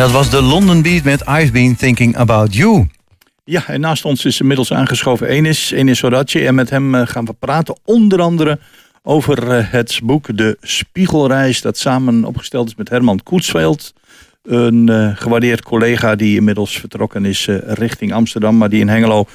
Dat 0.01 0.11
was 0.11 0.29
de 0.29 0.41
London 0.41 0.81
Beat 0.81 1.03
met 1.03 1.21
I've 1.27 1.51
Been 1.51 1.75
Thinking 1.75 2.17
About 2.17 2.55
You. 2.55 2.87
Ja, 3.43 3.67
en 3.67 3.79
naast 3.79 4.05
ons 4.05 4.25
is 4.25 4.39
inmiddels 4.39 4.73
aangeschoven 4.73 5.27
Enis, 5.27 5.71
Enis. 5.71 6.03
En 6.33 6.55
met 6.55 6.69
hem 6.69 6.95
eh, 6.95 7.07
gaan 7.07 7.25
we 7.25 7.33
praten 7.33 7.79
onder 7.85 8.21
andere 8.21 8.59
over 9.03 9.51
eh, 9.51 9.71
het 9.71 9.99
boek 10.03 10.37
De 10.37 10.57
Spiegelreis... 10.61 11.61
dat 11.61 11.77
samen 11.77 12.25
opgesteld 12.25 12.67
is 12.67 12.75
met 12.75 12.89
Herman 12.89 13.23
Koetsveld. 13.23 13.93
Een 14.43 14.89
eh, 14.89 15.11
gewaardeerd 15.15 15.61
collega 15.61 16.15
die 16.15 16.35
inmiddels 16.35 16.79
vertrokken 16.79 17.25
is 17.25 17.47
richting 17.65 18.13
Amsterdam... 18.13 18.57
maar 18.57 18.69
die 18.69 18.79
in 18.79 18.89
Hengelo 18.89 19.25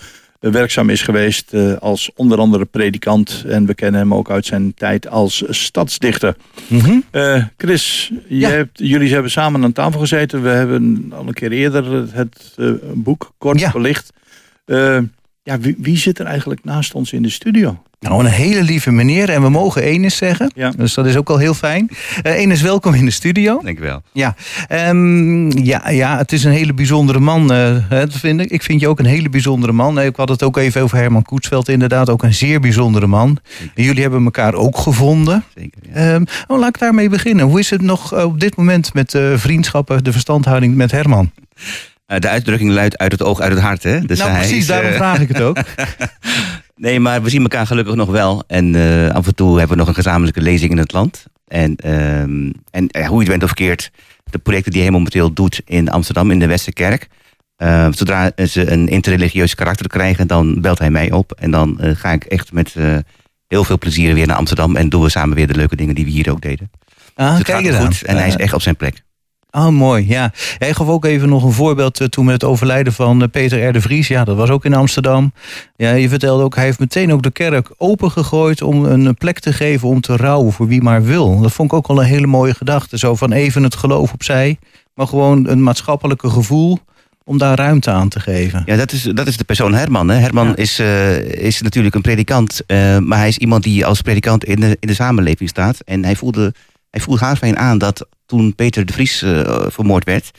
werkzaam 0.41 0.91
is 0.91 1.03
geweest 1.03 1.53
eh, 1.55 1.73
als 1.77 2.11
onder 2.15 2.39
andere 2.39 2.65
predikant. 2.65 3.45
En 3.49 3.67
we 3.67 3.75
kennen 3.75 4.01
hem 4.01 4.15
ook 4.15 4.31
uit 4.31 4.47
zijn 4.47 4.75
tijd 4.75 5.09
als 5.09 5.45
stadsdichter. 5.49 6.37
Eh, 7.11 7.45
Chris, 7.57 8.13
jij 8.29 8.51
Ja. 8.51 8.57
hebt, 8.57 8.79
jullie 8.79 9.13
hebben 9.13 9.31
samen 9.31 9.65
aan 9.65 9.73
tafel 9.73 10.01
gezeten. 10.01 10.43
We 10.43 10.49
hebben 10.49 11.13
al 11.17 11.27
een 11.27 11.35
keer 11.35 11.53
eerder 11.53 12.15
het 12.15 12.53
eh, 12.57 12.71
boek 12.95 13.33
kort 13.39 13.61
Ja. 13.61 13.71
belicht. 13.73 14.13
Eh, 14.65 14.99
ja, 15.43 15.59
wie, 15.59 15.75
wie 15.79 15.97
zit 15.99 16.19
er 16.19 16.27
eigenlijk 16.27 16.65
naast 16.65 16.95
ons 16.95 17.13
in 17.13 17.23
de 17.23 17.31
studio? 17.31 17.83
Nou, 18.01 18.21
een 18.25 18.31
hele 18.31 18.63
lieve 18.63 18.91
meneer. 18.91 19.29
En 19.31 19.43
we 19.43 19.49
mogen 19.49 19.83
Enes 19.83 20.17
zeggen. 20.17 20.51
Ja. 20.55 20.71
Dus 20.71 20.95
dat 20.95 21.07
is 21.07 21.17
ook 21.17 21.31
al 21.31 21.39
heel 21.39 21.55
fijn. 21.55 21.89
Eh 22.23 22.33
Enes, 22.33 22.63
welkom 22.63 22.95
in 22.95 23.05
de 23.05 23.11
studio. 23.11 23.61
Denk 23.63 23.77
ik 23.77 23.85
wel. 23.85 24.03
Ja, 24.13 24.35
Ehm, 24.69 25.59
ja, 25.59 25.91
ja, 25.91 26.17
het 26.19 26.33
is 26.33 26.45
een 26.45 26.53
hele 26.53 26.75
bijzondere 26.75 27.19
man, 27.21 27.53
eh, 27.53 27.77
hè, 27.89 28.07
dat 28.07 28.13
vind 28.17 28.41
ik. 28.41 28.51
Ik 28.51 28.63
vind 28.63 28.81
je 28.81 28.89
ook 28.89 28.99
een 28.99 29.05
hele 29.07 29.29
bijzondere 29.29 29.73
man. 29.73 29.99
Eh, 29.99 30.07
Ik 30.07 30.17
had 30.17 30.29
het 30.29 30.43
ook 30.43 30.57
even 30.57 30.83
over 30.83 30.97
Herman 30.99 31.23
Koetsveld, 31.23 31.69
inderdaad. 31.69 32.11
Ook 32.11 32.23
een 32.23 32.35
zeer 32.35 32.61
bijzondere 32.61 33.07
man. 33.07 33.39
Jullie 33.75 34.03
hebben 34.03 34.25
elkaar 34.25 34.55
ook 34.55 34.79
gevonden. 34.79 35.45
Zeker. 35.55 35.81
Ja. 35.95 36.15
Ehm, 36.15 36.25
oh, 36.47 36.59
laat 36.59 36.69
ik 36.69 36.79
daarmee 36.79 37.09
beginnen. 37.09 37.45
Hoe 37.47 37.59
is 37.59 37.71
het 37.71 37.83
nog 37.83 38.15
eh, 38.15 38.25
op 38.25 38.41
dit 38.41 38.57
moment 38.57 38.95
met 38.95 39.15
eh, 39.15 39.23
vriendschappen, 39.37 40.05
de 40.05 40.13
verstandhouding 40.13 40.75
met 40.75 40.91
Herman? 40.91 41.31
Eh, 42.07 42.19
de 42.19 42.29
uitdrukking 42.29 42.71
luidt 42.71 42.99
uit 42.99 43.13
het 43.13 43.23
oog, 43.23 43.41
uit 43.41 43.53
het 43.53 43.61
hart. 43.61 43.83
Hè? 43.83 44.01
Dus 44.01 44.19
nou, 44.19 44.33
precies, 44.33 44.57
is, 44.59 44.67
daarom 44.67 44.91
eh, 44.91 44.97
vraag 44.97 45.21
ik 45.21 45.29
het 45.29 45.41
ook. 45.41 45.57
Nee, 46.77 47.01
maar 47.01 47.23
we 47.23 47.29
zien 47.31 47.43
elkaar 47.43 47.67
gelukkig 47.67 47.95
nog 47.95 48.11
wel. 48.11 48.43
En 48.47 48.75
eh, 48.75 49.15
af 49.15 49.27
en 49.27 49.35
toe 49.35 49.51
hebben 49.59 49.69
we 49.69 49.77
nog 49.77 49.89
een 49.89 49.95
gezamenlijke 49.95 50.41
lezing 50.41 50.71
in 50.71 50.79
het 50.79 50.93
land. 50.93 51.25
En, 51.47 51.77
ehm, 51.77 52.51
en 52.71 52.89
eh, 52.89 53.07
hoe 53.07 53.15
je 53.23 53.31
het 53.31 53.39
bent 53.39 53.43
of 53.43 53.55
keert, 53.55 53.91
de 54.25 54.39
projecten 54.39 54.73
die 54.73 54.83
hij 54.83 54.91
momenteel 54.91 55.33
doet 55.33 55.63
in 55.65 55.89
Amsterdam, 55.91 56.31
in 56.31 56.39
de 56.39 56.47
Westerkerk. 56.47 57.09
eh, 57.57 57.89
zodra 57.91 58.31
ze 58.49 58.71
een 58.71 58.89
interreligieus 58.89 59.55
karakter 59.55 59.89
krijgen, 59.89 60.27
dan 60.27 60.61
belt 60.61 60.79
hij 60.79 60.91
mij 60.91 61.13
op. 61.13 61.33
En 61.33 61.51
dan 61.51 61.79
ga 61.81 62.13
ik 62.13 62.25
echt 62.25 62.53
met 62.53 62.75
heel 63.47 63.65
veel 63.65 63.79
plezier 63.79 64.15
weer 64.15 64.27
naar 64.27 64.37
Amsterdam. 64.37 64.77
En 64.77 64.89
doen 64.89 65.03
we 65.03 65.09
samen 65.09 65.37
weer 65.37 65.47
de 65.47 65.55
leuke 65.55 65.77
dingen 65.77 65.95
die 65.95 66.05
we 66.05 66.11
hier 66.11 66.31
ook 66.31 66.41
deden. 66.41 66.71
Ah, 67.15 67.29
Dus 67.29 67.39
het 67.39 67.47
kijk 67.47 67.67
gaat 67.67 67.85
goed. 67.85 68.03
En 68.03 68.17
hij 68.17 68.29
is 68.29 68.37
echt 68.37 68.53
op 68.53 68.63
zijn 68.63 68.77
plek. 68.77 69.03
Oh, 69.57 69.69
mooi, 69.69 70.09
ja. 70.09 70.33
Jij 70.59 70.75
gaf 70.75 70.89
ook 70.89 71.05
even 71.05 71.29
nog 71.29 71.45
een 71.45 71.53
voorbeeld 71.53 72.01
eh, 72.01 72.07
toen 72.07 72.25
met 72.25 72.35
het 72.35 72.45
overlijden 72.45 72.93
van 72.93 73.23
eh, 73.23 73.29
Peter 73.29 73.69
R. 73.69 73.73
de 73.73 73.81
Vries. 73.81 74.09
Ja, 74.09 74.25
dat 74.25 74.37
was 74.37 74.51
ook 74.51 74.65
in 74.65 74.75
Amsterdam. 74.75 75.33
Ja, 75.77 75.91
je 75.91 76.09
vertelde 76.09 76.43
ook, 76.45 76.55
hij 76.55 76.65
heeft 76.65 76.79
meteen 76.79 77.13
ook 77.13 77.23
de 77.23 77.31
kerk 77.31 77.71
opengegooid... 77.77 78.63
om 78.63 78.85
een 78.85 79.15
plek 79.15 79.39
te 79.39 79.53
geven 79.53 79.89
om 79.89 80.01
te 80.01 80.17
rouwen 80.17 80.53
voor 80.53 80.67
wie 80.67 80.83
maar 80.83 81.03
wil. 81.05 81.41
Dat 81.41 81.53
vond 81.53 81.71
ik 81.73 81.77
ook 81.77 81.87
al 81.87 82.01
een 82.01 82.07
hele 82.07 82.27
mooie 82.27 82.55
gedachte. 82.55 82.99
Zo 82.99 83.15
van 83.15 83.33
even 83.33 83.63
het 83.63 83.77
geloof 83.77 84.13
opzij, 84.13 84.59
maar 84.95 85.07
gewoon 85.07 85.49
een 85.49 85.63
maatschappelijke 85.63 86.31
gevoel... 86.31 86.79
om 87.25 87.39
daar 87.39 87.57
ruimte 87.57 87.91
aan 87.91 88.09
te 88.09 88.21
geven. 88.21 88.63
Ja, 88.67 88.77
dat 88.77 88.93
is, 88.93 89.03
dat 89.03 89.27
is 89.27 89.37
de 89.37 89.45
persoon 89.45 89.75
Herman. 89.75 90.09
Hè. 90.09 90.17
Herman 90.19 90.47
Ja. 90.47 90.57
is, 90.57 90.79
eh, 90.79 91.19
is 91.19 91.63
natuurlijk 91.63 91.95
een 91.95 92.01
predikant. 92.03 92.61
eh, 92.67 92.99
maar 92.99 93.19
hij 93.19 93.29
is 93.29 93.39
iemand 93.39 93.63
die 93.63 93.87
als 93.87 94.01
predikant 94.01 94.45
in 94.45 94.61
de, 94.61 94.77
in 94.81 94.89
de 94.89 94.95
samenleving 94.95 95.49
staat. 95.49 95.81
En 95.81 96.05
hij 96.05 96.17
voelde, 96.17 96.55
hij 96.91 97.01
voelde 97.01 97.25
haarfijn 97.25 97.59
aan 97.59 97.79
dat 97.79 98.07
toen 98.27 98.55
Peter 98.55 98.87
de 98.87 98.93
Vries 98.93 99.23
eh, 99.23 99.63
vermoord 99.69 100.05
werd... 100.05 100.31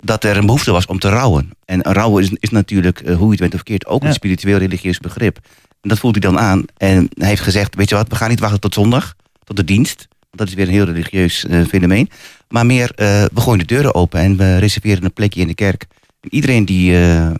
dat 0.00 0.24
er 0.24 0.36
een 0.36 0.46
behoefte 0.46 0.72
was 0.72 0.86
om 0.86 0.98
te 0.98 1.08
rouwen. 1.08 1.50
En 1.64 1.82
rouwen 1.82 2.22
is, 2.22 2.30
is 2.32 2.50
natuurlijk, 2.50 3.00
eh, 3.00 3.16
hoe 3.16 3.24
je 3.24 3.30
het 3.30 3.40
bent 3.40 3.52
of 3.52 3.58
verkeerd... 3.58 3.86
ook 3.86 4.02
Ja. 4.02 4.08
een 4.08 4.14
spiritueel 4.14 4.58
religieus 4.58 4.98
begrip. 4.98 5.38
En 5.80 5.88
dat 5.88 5.98
voelt 5.98 6.14
hij 6.14 6.30
dan 6.30 6.38
aan. 6.38 6.64
En 6.76 7.08
hij 7.14 7.28
heeft 7.28 7.42
gezegd, 7.42 7.74
weet 7.74 7.88
je 7.88 7.94
wat, 7.94 8.08
we 8.08 8.14
gaan 8.14 8.28
niet 8.28 8.40
wachten 8.40 8.60
tot 8.60 8.74
zondag. 8.74 9.14
Tot 9.44 9.56
de 9.56 9.64
dienst. 9.64 10.08
Want 10.10 10.38
dat 10.38 10.48
is 10.48 10.54
weer 10.54 10.66
een 10.66 10.72
heel 10.72 10.84
religieus 10.84 11.44
eh, 11.44 11.64
fenomeen. 11.64 12.10
Maar 12.48 12.66
meer, 12.66 12.92
we 12.96 13.40
gooien 13.40 13.58
de 13.58 13.74
deuren 13.74 13.94
open... 13.94 14.20
en 14.20 14.36
we 14.36 14.58
reserveren 14.58 15.04
een 15.04 15.12
plekje 15.12 15.40
in 15.40 15.46
de 15.46 15.54
kerk. 15.54 15.86
En 16.20 16.34
iedereen 16.34 16.64
die 16.64 16.98
eh, 16.98 17.30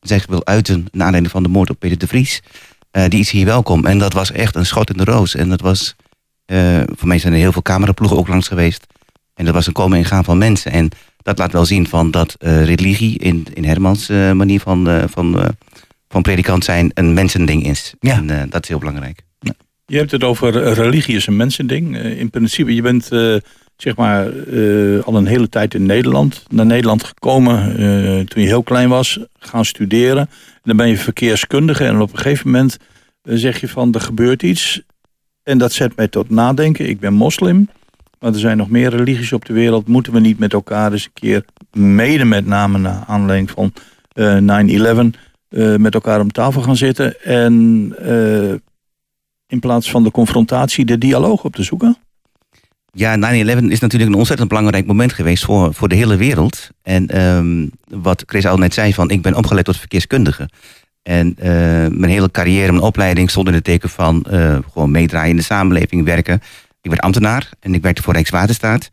zich 0.00 0.26
wil 0.26 0.46
uiten... 0.46 0.86
naar 0.92 1.04
aanleiding 1.04 1.32
van 1.32 1.42
de 1.42 1.48
moord 1.48 1.70
op 1.70 1.78
Peter 1.78 1.98
de 1.98 2.06
Vries... 2.06 2.40
die 2.90 3.20
is 3.20 3.30
hier 3.30 3.44
welkom. 3.44 3.86
En 3.86 3.98
dat 3.98 4.12
was 4.12 4.32
echt 4.32 4.56
een 4.56 4.66
schot 4.66 4.90
in 4.90 4.96
de 4.96 5.04
roos. 5.04 5.34
En 5.34 5.48
dat 5.48 5.60
was... 5.60 5.96
voor 6.96 7.08
mij 7.08 7.18
zijn 7.18 7.32
er 7.32 7.38
heel 7.38 7.52
veel 7.52 7.62
cameraploegen 7.62 8.16
ook 8.16 8.28
langs 8.28 8.48
geweest. 8.48 8.86
En 9.34 9.44
dat 9.44 9.54
was 9.54 9.66
een 9.66 9.72
komen 9.72 9.98
en 9.98 10.04
gaan 10.04 10.24
van 10.24 10.38
mensen. 10.38 10.72
En 10.72 10.88
dat 11.22 11.38
laat 11.38 11.52
wel 11.52 11.64
zien 11.64 11.86
van 11.88 12.10
dat 12.10 12.34
eh, 12.38 12.64
religie... 12.64 13.18
in, 13.18 13.46
in 13.54 13.64
Hermans 13.64 14.08
eh, 14.08 14.32
manier 14.32 14.60
van, 14.60 14.88
eh, 14.88 15.02
van, 15.06 15.54
van 16.08 16.22
predikant 16.22 16.64
zijn... 16.64 16.90
een 16.94 17.14
mensending 17.14 17.66
is. 17.66 17.94
Ja. 18.00 18.16
En 18.16 18.50
dat 18.50 18.62
is 18.62 18.68
heel 18.68 18.78
belangrijk. 18.78 19.22
Je 19.86 19.96
hebt 19.96 20.10
het 20.10 20.24
over 20.24 20.72
religie 20.72 21.16
is 21.16 21.26
een 21.26 21.36
mensending. 21.36 21.96
In 21.96 22.30
principe, 22.30 22.74
je 22.74 22.82
bent 22.82 23.04
zeg 23.76 23.96
maar 23.96 24.26
al 25.02 25.16
een 25.16 25.26
hele 25.26 25.48
tijd 25.48 25.74
in 25.74 25.86
Nederland. 25.86 26.44
Naar 26.50 26.66
Nederland 26.66 27.04
gekomen 27.04 27.76
toen 28.26 28.42
je 28.42 28.48
heel 28.48 28.62
klein 28.62 28.88
was. 28.88 29.18
Gaan 29.38 29.64
studeren. 29.64 30.28
En 30.54 30.62
dan 30.62 30.76
ben 30.76 30.88
je 30.88 30.96
verkeerskundige. 30.96 31.84
En 31.84 32.00
op 32.00 32.12
een 32.12 32.18
gegeven 32.18 32.50
moment 32.50 32.76
zeg 33.22 33.60
je 33.60 33.68
van 33.68 33.94
er 33.94 34.00
gebeurt 34.00 34.42
iets. 34.42 34.82
En 35.42 35.58
dat 35.58 35.72
zet 35.72 35.96
mij 35.96 36.08
tot 36.08 36.30
nadenken. 36.30 36.88
Ik 36.88 37.00
ben 37.00 37.14
moslim. 37.14 37.68
Maar 38.24 38.32
er 38.32 38.38
zijn 38.38 38.56
nog 38.56 38.70
meer 38.70 38.90
religies 38.90 39.32
op 39.32 39.44
de 39.44 39.52
wereld. 39.52 39.88
Moeten 39.88 40.12
we 40.12 40.20
niet 40.20 40.38
met 40.38 40.52
elkaar 40.52 40.92
eens 40.92 41.04
een 41.04 41.12
keer, 41.12 41.44
mede 41.72 42.24
met 42.24 42.46
name 42.46 42.78
naar 42.78 43.04
aanleiding 43.06 43.50
van 43.50 43.72
eh 44.12 44.36
9-11, 44.36 45.14
eh, 45.48 45.76
met 45.76 45.94
elkaar 45.94 46.20
om 46.20 46.32
tafel 46.32 46.62
gaan 46.62 46.76
zitten. 46.76 47.22
En 47.22 47.92
eh, 47.98 48.54
in 49.46 49.60
plaats 49.60 49.90
van 49.90 50.02
de 50.02 50.10
confrontatie 50.10 50.84
de 50.84 50.98
dialoog 50.98 51.44
op 51.44 51.54
te 51.54 51.62
zoeken? 51.62 51.96
Ja, 52.92 53.16
9-11 53.16 53.70
is 53.70 53.80
natuurlijk 53.80 54.10
een 54.10 54.18
ontzettend 54.18 54.48
belangrijk 54.48 54.86
moment 54.86 55.12
geweest 55.12 55.44
voor, 55.44 55.74
voor 55.74 55.88
de 55.88 55.94
hele 55.94 56.16
wereld. 56.16 56.70
En 56.82 57.08
ehm, 57.08 57.66
wat 58.02 58.22
Chris 58.26 58.46
al 58.46 58.58
net 58.58 58.74
zei, 58.74 58.94
van 58.94 59.10
ik 59.10 59.22
ben 59.22 59.34
opgeleid 59.34 59.64
tot 59.64 59.78
verkeerskundige. 59.78 60.48
En 61.04 61.34
eh, 61.38 61.50
mijn 61.90 62.10
hele 62.10 62.30
carrière, 62.30 62.72
mijn 62.72 62.84
opleiding 62.84 63.30
stond 63.30 63.48
in 63.48 63.54
het 63.54 63.64
teken 63.64 63.88
van 63.88 64.22
eh, 64.22 64.58
gewoon 64.72 64.90
meedraaien 64.90 65.30
in 65.30 65.36
de 65.36 65.42
samenleving, 65.42 66.04
werken. 66.04 66.40
Ik 66.84 66.90
werd 66.90 67.02
ambtenaar 67.02 67.50
en 67.60 67.74
ik 67.74 67.82
werkte 67.82 68.02
voor 68.02 68.12
Rijkswaterstaat. 68.12 68.90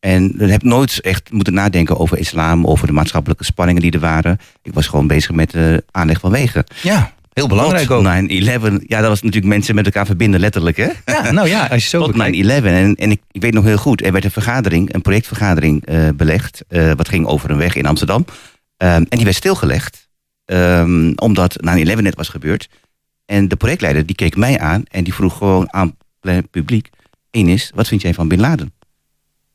En 0.00 0.40
ik 0.40 0.50
heb 0.50 0.62
nooit 0.62 1.00
echt 1.00 1.30
moeten 1.30 1.54
nadenken 1.54 1.98
over 1.98 2.18
islam, 2.18 2.66
over 2.66 2.86
de 2.86 2.92
maatschappelijke 2.92 3.44
spanningen 3.44 3.82
die 3.82 3.90
er 3.92 4.00
waren. 4.00 4.38
Ik 4.62 4.74
was 4.74 4.86
gewoon 4.86 5.06
bezig 5.06 5.30
met 5.30 5.50
de 5.50 5.84
aanleg 5.90 6.20
van 6.20 6.30
wegen. 6.30 6.64
Ja, 6.82 7.12
heel 7.32 7.48
belangrijk 7.48 7.90
ook. 7.90 8.04
Tot 8.04 8.80
9-11, 8.82 8.86
ja, 8.86 9.00
dat 9.00 9.08
was 9.08 9.22
natuurlijk 9.22 9.52
mensen 9.52 9.74
met 9.74 9.84
elkaar 9.84 10.06
verbinden, 10.06 10.40
letterlijk 10.40 10.76
hè. 10.76 10.88
Ja, 11.04 11.30
nou 11.30 11.48
ja, 11.48 11.66
als 11.66 11.82
je 11.82 11.88
zo 11.88 11.98
Tot 12.04 12.12
9-11. 12.14 12.16
bekijkt. 12.16 12.64
En, 12.64 12.94
en 12.94 13.10
ik, 13.10 13.20
ik 13.30 13.40
weet 13.42 13.52
nog 13.54 13.64
heel 13.64 13.76
goed, 13.76 14.04
er 14.04 14.12
werd 14.12 14.24
een 14.24 14.30
vergadering, 14.30 14.94
een 14.94 15.02
projectvergadering 15.02 15.86
eh, 15.86 16.08
belegd. 16.14 16.64
eh, 16.68 16.92
wat 16.92 17.08
ging 17.08 17.26
over 17.26 17.50
een 17.50 17.58
weg 17.58 17.74
in 17.74 17.86
Amsterdam. 17.86 18.24
Ehm, 18.76 18.92
en 18.94 19.06
die 19.16 19.24
werd 19.24 19.36
stilgelegd. 19.36 20.08
ehm, 20.44 21.12
omdat 21.16 21.56
9-11 21.60 22.00
net 22.00 22.14
was 22.14 22.28
gebeurd. 22.28 22.68
En 23.26 23.48
de 23.48 23.56
projectleider 23.56 24.06
die 24.06 24.16
keek 24.16 24.36
mij 24.36 24.58
aan 24.58 24.82
en 24.90 25.04
die 25.04 25.14
vroeg 25.14 25.36
gewoon 25.36 25.72
aan 25.72 25.96
het 26.20 26.50
publiek. 26.50 26.88
Enis, 27.30 27.70
wat 27.74 27.88
vind 27.88 28.02
jij 28.02 28.14
van 28.14 28.28
Bin 28.28 28.40
Laden? 28.40 28.72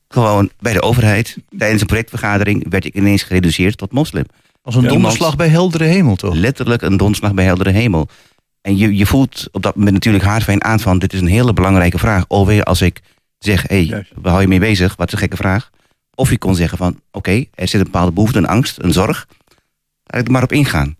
Gewoon 0.07 0.49
bij 0.59 0.73
de 0.73 0.81
overheid, 0.81 1.37
tijdens 1.57 1.81
een 1.81 1.87
projectvergadering, 1.87 2.65
werd 2.69 2.85
ik 2.85 2.95
ineens 2.95 3.23
gereduceerd 3.23 3.77
tot 3.77 3.91
moslim. 3.91 4.25
Als 4.61 4.75
een 4.75 4.81
Ja, 4.81 4.89
donderslag 4.89 5.35
bij 5.35 5.47
heldere 5.47 5.83
hemel, 5.83 6.15
toch? 6.15 6.33
Letterlijk 6.33 6.81
een 6.81 6.97
donderslag 6.97 7.33
bij 7.33 7.45
heldere 7.45 7.71
hemel. 7.71 8.07
En 8.61 8.77
je, 8.77 8.95
je 8.95 9.05
voelt 9.05 9.47
op 9.51 9.61
dat 9.61 9.75
moment 9.75 9.93
natuurlijk 9.93 10.23
haarfijn 10.23 10.63
aan 10.63 10.79
van... 10.79 10.99
dit 10.99 11.13
is 11.13 11.21
een 11.21 11.27
hele 11.27 11.53
belangrijke 11.53 11.97
vraag. 11.97 12.25
Alweer 12.27 12.63
als 12.63 12.81
ik 12.81 13.01
zeg, 13.39 13.67
hé, 13.67 13.85
hey, 13.85 14.07
waar 14.15 14.31
hou 14.31 14.41
je 14.41 14.47
mee 14.47 14.59
bezig? 14.59 14.95
Wat 14.95 15.11
een 15.11 15.17
gekke 15.17 15.35
vraag. 15.35 15.69
Of 16.15 16.29
je 16.29 16.37
kon 16.37 16.55
zeggen 16.55 16.77
van, 16.77 16.99
oké, 17.11 17.45
er 17.53 17.67
zit 17.67 17.79
een 17.79 17.85
bepaalde 17.85 18.11
behoefte, 18.11 18.37
een 18.37 18.47
angst, 18.47 18.77
een 18.81 18.93
zorg. 18.93 19.27
Laat 20.03 20.21
ik 20.21 20.25
er 20.25 20.31
maar 20.31 20.43
op 20.43 20.51
ingaan. 20.51 20.97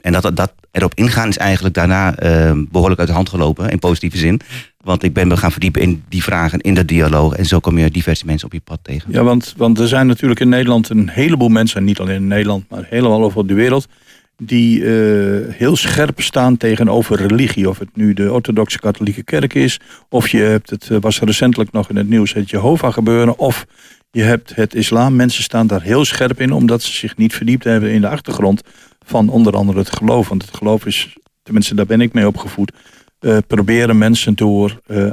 En 0.00 0.12
dat, 0.12 0.36
dat 0.36 0.52
erop 0.72 0.94
ingaan 0.94 1.28
is 1.28 1.38
eigenlijk 1.38 1.74
daarna 1.74 2.16
eh, 2.16 2.52
behoorlijk 2.70 3.00
uit 3.00 3.08
de 3.08 3.14
hand 3.14 3.28
gelopen... 3.28 3.70
in 3.70 3.78
positieve 3.78 4.16
zin. 4.16 4.40
Want 4.84 5.02
ik 5.02 5.12
ben 5.12 5.28
me 5.28 5.36
gaan 5.36 5.52
verdiepen 5.52 5.82
in 5.82 6.02
die 6.08 6.22
vragen, 6.22 6.60
in 6.60 6.74
dat 6.74 6.88
dialoog. 6.88 7.34
En 7.34 7.46
zo 7.46 7.58
kom 7.58 7.78
je 7.78 7.90
diverse 7.90 8.26
mensen 8.26 8.46
op 8.46 8.52
je 8.52 8.60
pad 8.60 8.78
tegen. 8.82 9.12
Ja, 9.12 9.22
want, 9.22 9.54
want 9.56 9.78
er 9.78 9.88
zijn 9.88 10.06
natuurlijk 10.06 10.40
in 10.40 10.48
Nederland 10.48 10.88
een 10.88 11.08
heleboel 11.08 11.48
mensen, 11.48 11.78
en 11.78 11.84
niet 11.84 11.98
alleen 11.98 12.14
in 12.14 12.26
Nederland, 12.26 12.64
maar 12.68 12.86
helemaal 12.88 13.22
over 13.22 13.46
de 13.46 13.54
wereld, 13.54 13.88
die 14.36 14.84
eh, 14.84 15.54
heel 15.54 15.76
scherp 15.76 16.20
staan 16.20 16.56
tegenover 16.56 17.16
religie. 17.16 17.68
Of 17.68 17.78
het 17.78 17.88
nu 17.94 18.14
de 18.14 18.32
orthodoxe 18.32 18.78
katholieke 18.78 19.22
kerk 19.22 19.54
is, 19.54 19.80
of 20.08 20.28
je 20.28 20.38
hebt, 20.38 20.70
het 20.70 20.90
eh, 20.90 20.96
was 21.00 21.20
recentelijk 21.20 21.72
nog 21.72 21.88
in 21.90 21.96
het 21.96 22.08
nieuws, 22.08 22.32
het 22.32 22.50
Jehovah 22.50 22.92
gebeuren, 22.92 23.38
of 23.38 23.66
je 24.10 24.22
hebt 24.22 24.54
het 24.54 24.74
islam. 24.74 25.16
Mensen 25.16 25.42
staan 25.42 25.66
daar 25.66 25.82
heel 25.82 26.04
scherp 26.04 26.40
in, 26.40 26.52
omdat 26.52 26.82
ze 26.82 26.92
zich 26.92 27.16
niet 27.16 27.34
verdiept 27.34 27.64
hebben 27.64 27.90
in 27.90 28.00
de 28.00 28.08
achtergrond 28.08 28.62
van 29.04 29.28
onder 29.28 29.56
andere 29.56 29.78
het 29.78 29.96
geloof. 29.96 30.28
Want 30.28 30.42
het 30.42 30.56
geloof 30.56 30.86
is, 30.86 31.16
tenminste 31.42 31.74
daar 31.74 31.86
ben 31.86 32.00
ik 32.00 32.12
mee 32.12 32.26
opgevoed, 32.26 32.72
eh, 33.18 33.38
proberen 33.46 33.98
mensen 33.98 34.34
door 34.34 34.80
eh, 34.86 35.10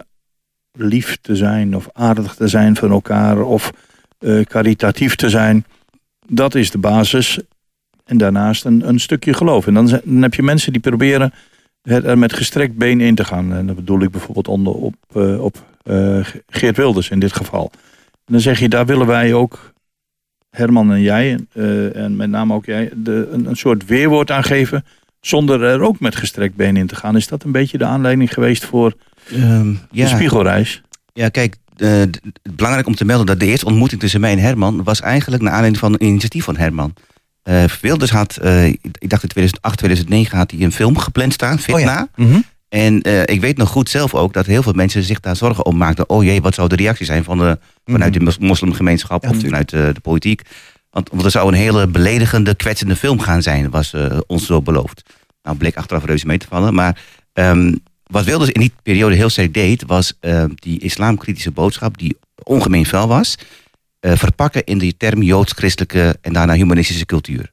lief 0.72 1.18
te 1.22 1.36
zijn 1.36 1.76
of 1.76 1.88
aardig 1.94 2.36
te 2.36 2.48
zijn 2.48 2.76
van 2.76 2.92
elkaar 2.92 3.42
of 3.42 3.72
eh 4.20 4.42
caritatief 4.42 5.16
te 5.16 5.30
zijn, 5.30 5.66
Dat 6.28 6.56
is 6.56 6.72
de 6.72 6.78
basis. 6.78 7.40
En 8.06 8.18
daarnaast 8.18 8.66
een, 8.66 8.88
een 8.88 9.00
stukje 9.00 9.34
geloof. 9.34 9.68
En 9.68 9.74
dan, 9.74 9.88
dan 10.04 10.22
heb 10.22 10.34
je 10.34 10.44
mensen 10.44 10.72
die 10.72 10.82
proberen 10.82 11.34
er 11.82 12.18
met 12.18 12.34
gestrekt 12.34 12.76
been 12.76 13.02
in 13.02 13.16
te 13.16 13.24
gaan. 13.24 13.54
En 13.54 13.68
dat 13.68 13.76
bedoel 13.76 14.02
ik 14.02 14.12
bijvoorbeeld 14.12 14.48
onder, 14.48 14.74
op, 14.74 14.96
op 15.40 15.64
Geert 16.48 16.78
Wilders 16.78 17.10
in 17.10 17.20
dit 17.20 17.34
geval. 17.34 17.72
Dan 18.26 18.40
zeg 18.40 18.60
je, 18.60 18.70
daar 18.70 18.86
willen 18.86 19.08
wij 19.08 19.34
ook, 19.34 19.74
Herman 20.50 20.92
en 20.92 21.02
jij, 21.02 21.40
eh, 21.54 21.96
en 21.96 22.16
met 22.16 22.30
name 22.30 22.54
ook 22.54 22.66
jij, 22.66 22.90
de, 22.96 23.30
een, 23.32 23.46
een 23.46 23.56
soort 23.56 23.86
weerwoord 23.86 24.32
aan 24.32 24.44
geven. 24.44 24.86
Zonder 25.22 25.64
er 25.64 25.82
ook 25.82 26.00
met 26.00 26.16
gestrekt 26.16 26.56
been 26.56 26.78
in 26.78 26.88
te 26.88 26.96
gaan. 26.96 27.16
Is 27.16 27.28
dat 27.28 27.44
een 27.44 27.52
beetje 27.52 27.78
de 27.78 27.86
aanleiding 27.86 28.34
geweest 28.34 28.66
voor 28.66 28.94
Ehm, 29.34 29.74
de 29.92 30.08
spiegelreis? 30.08 30.82
Ja, 31.14 31.30
kijk, 31.30 31.56
d- 31.76 32.20
belangrijk 32.56 32.88
om 32.88 32.96
te 32.96 33.06
melden 33.06 33.26
dat 33.26 33.40
de 33.40 33.46
eerste 33.46 33.66
ontmoeting 33.66 34.02
tussen 34.02 34.20
mij 34.20 34.32
en 34.32 34.40
Herman 34.40 34.84
was 34.84 35.02
eigenlijk 35.02 35.42
naar 35.42 35.52
aanleiding 35.52 35.82
van 35.82 35.94
een 35.94 36.04
initiatief 36.04 36.44
van 36.44 36.58
Herman. 36.58 36.94
Eh 37.44 37.64
Wilders 37.82 38.12
had, 38.12 38.38
ik 39.00 39.10
dacht 39.10 39.24
in 39.24 39.30
2008, 39.30 39.78
2009 39.78 40.38
had 40.38 40.52
hij 40.52 40.60
een 40.62 40.72
film 40.72 40.98
gepland 40.98 41.34
staan, 41.34 41.60
Fitna. 41.60 42.08
Mhm. 42.16 42.40
En 42.70 43.02
ik 43.26 43.42
weet 43.42 43.58
nog 43.58 43.70
goed 43.70 43.90
zelf 43.90 44.14
ook 44.16 44.34
dat 44.34 44.46
heel 44.46 44.64
veel 44.64 44.74
mensen 44.74 45.04
zich 45.04 45.20
daar 45.20 45.36
zorgen 45.36 45.66
om 45.66 45.78
maakten. 45.78 46.10
Oh 46.10 46.24
jee, 46.24 46.42
wat 46.42 46.54
zou 46.54 46.68
de 46.68 46.76
reactie 46.76 47.06
zijn 47.06 47.24
van 47.24 47.38
de, 47.38 47.60
vanuit 47.92 48.14
de 48.14 48.20
mos- 48.20 48.38
moslimgemeenschap 48.38 49.24
Ja, 49.24 49.30
of 49.30 49.40
vanuit 49.40 49.70
de, 49.70 49.92
de 49.94 50.00
politiek. 50.00 50.42
Want, 50.90 51.10
want 51.10 51.24
er 51.24 51.32
zou 51.32 51.48
een 51.48 51.54
hele 51.54 51.88
beledigende, 51.88 52.56
kwetsende 52.56 52.96
film 52.96 53.20
gaan 53.20 53.42
zijn, 53.42 53.70
was 53.70 53.94
eh, 53.94 54.18
ons 54.28 54.46
zo 54.46 54.62
beloofd. 54.62 55.04
Nou, 55.44 55.58
bleek 55.58 55.78
achteraf 55.78 56.06
reuze 56.06 56.26
mee 56.26 56.38
te 56.38 56.48
vallen. 56.50 56.74
Maar 56.74 57.02
ehm, 57.34 57.76
wat 58.04 58.26
Wilders 58.26 58.50
in 58.50 58.62
die 58.62 58.74
periode 58.84 59.16
heel 59.16 59.30
sterk 59.30 59.54
deed, 59.54 59.84
was 59.88 60.14
ehm, 60.20 60.50
die 60.56 60.80
islamkritische 60.80 61.52
boodschap, 61.52 61.98
die 61.98 62.18
ongemeen 62.44 62.86
fel 62.86 63.08
was, 63.08 63.38
eh, 64.00 64.12
verpakken 64.16 64.64
in 64.64 64.78
die 64.78 64.98
term 64.98 65.22
joods-christelijke 65.22 66.18
en 66.22 66.34
daarna 66.34 66.54
humanistische 66.54 67.06
cultuur. 67.06 67.52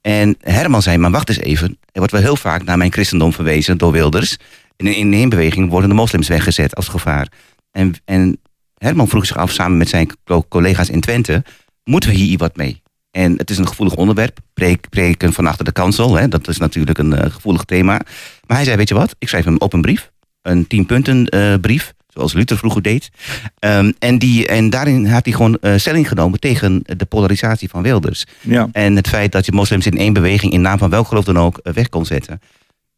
En 0.00 0.36
Herman 0.40 0.82
zei, 0.82 0.98
maar 0.98 1.10
wacht 1.10 1.28
eens 1.28 1.38
even. 1.38 1.68
Er 1.68 1.98
wordt 1.98 2.12
wel 2.12 2.22
heel 2.22 2.36
vaak 2.36 2.64
naar 2.64 2.78
mijn 2.78 2.92
christendom 2.92 3.32
verwezen 3.32 3.78
door 3.78 3.92
Wilders. 3.92 4.36
En 4.76 4.86
in 4.86 4.94
in 4.94 5.12
één 5.12 5.28
beweging 5.28 5.70
worden 5.70 5.88
de 5.88 5.94
moslims 5.94 6.28
weggezet 6.28 6.74
als 6.74 6.88
gevaar. 6.88 7.28
En, 7.70 7.94
en 8.04 8.40
Herman 8.82 9.08
vroeg 9.08 9.26
zich 9.26 9.36
af 9.36 9.50
samen 9.50 9.76
met 9.76 9.88
zijn 9.88 10.10
co- 10.24 10.44
collega's 10.48 10.88
in 10.88 11.00
Twente... 11.00 11.44
moeten 11.84 12.10
we 12.10 12.16
hier 12.16 12.38
wat 12.38 12.56
mee? 12.56 12.82
En 13.10 13.34
het 13.36 13.50
is 13.50 13.58
een 13.58 13.68
gevoelig 13.68 13.94
onderwerp. 13.94 14.38
Preek, 14.54 14.88
preken 14.88 15.32
van 15.32 15.46
achter 15.46 15.64
de 15.64 15.72
kansel. 15.72 16.14
Hè, 16.14 16.28
dat 16.28 16.48
is 16.48 16.58
natuurlijk 16.58 16.98
een 16.98 17.12
eh, 17.12 17.30
gevoelig 17.30 17.64
thema. 17.64 18.00
Maar 18.46 18.56
hij 18.56 18.64
zei, 18.64 18.76
weet 18.76 18.88
je 18.88 18.94
wat? 18.94 19.14
Ik 19.18 19.28
schrijf 19.28 19.44
hem 19.44 19.58
op 19.58 19.72
een 19.72 19.80
brief. 19.80 20.10
Een 20.42 20.66
tien 20.66 20.86
punten 20.86 21.26
eh, 21.26 21.54
brief. 21.60 21.92
Zoals 22.08 22.32
Luther 22.32 22.58
vroeger 22.58 22.82
deed. 22.82 23.10
Ehm, 23.58 23.92
en, 23.98 24.18
die, 24.18 24.46
en 24.46 24.70
daarin 24.70 25.06
had 25.06 25.24
hij 25.24 25.34
gewoon 25.34 25.58
eh, 25.60 25.76
stelling 25.76 26.08
genomen 26.08 26.40
tegen 26.40 26.82
de 26.96 27.04
polarisatie 27.04 27.68
van 27.68 27.82
Wilders. 27.82 28.24
Ja. 28.40 28.68
En 28.72 28.96
het 28.96 29.08
feit 29.08 29.32
dat 29.32 29.46
je 29.46 29.52
moslims 29.52 29.86
in 29.86 29.98
één 29.98 30.12
beweging 30.12 30.52
in 30.52 30.60
naam 30.60 30.78
van 30.78 30.90
welk 30.90 31.06
geloof 31.06 31.24
dan 31.24 31.38
ook 31.38 31.60
weg 31.62 31.88
kon 31.88 32.06
zetten. 32.06 32.40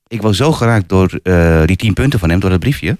Ik 0.06 0.22
was 0.22 0.36
zo 0.36 0.52
geraakt 0.52 0.88
door 0.88 1.20
die 1.66 1.76
tien 1.76 1.92
punten 1.92 2.18
van 2.18 2.30
hem, 2.30 2.40
door 2.40 2.50
dat 2.50 2.60
briefje. 2.60 2.96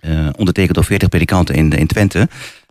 Eh, 0.00 0.28
ondertekend 0.36 0.74
door 0.74 0.84
40 0.84 1.08
predikanten 1.08 1.54
in, 1.54 1.72
in 1.72 1.86
Twente. 1.86 2.28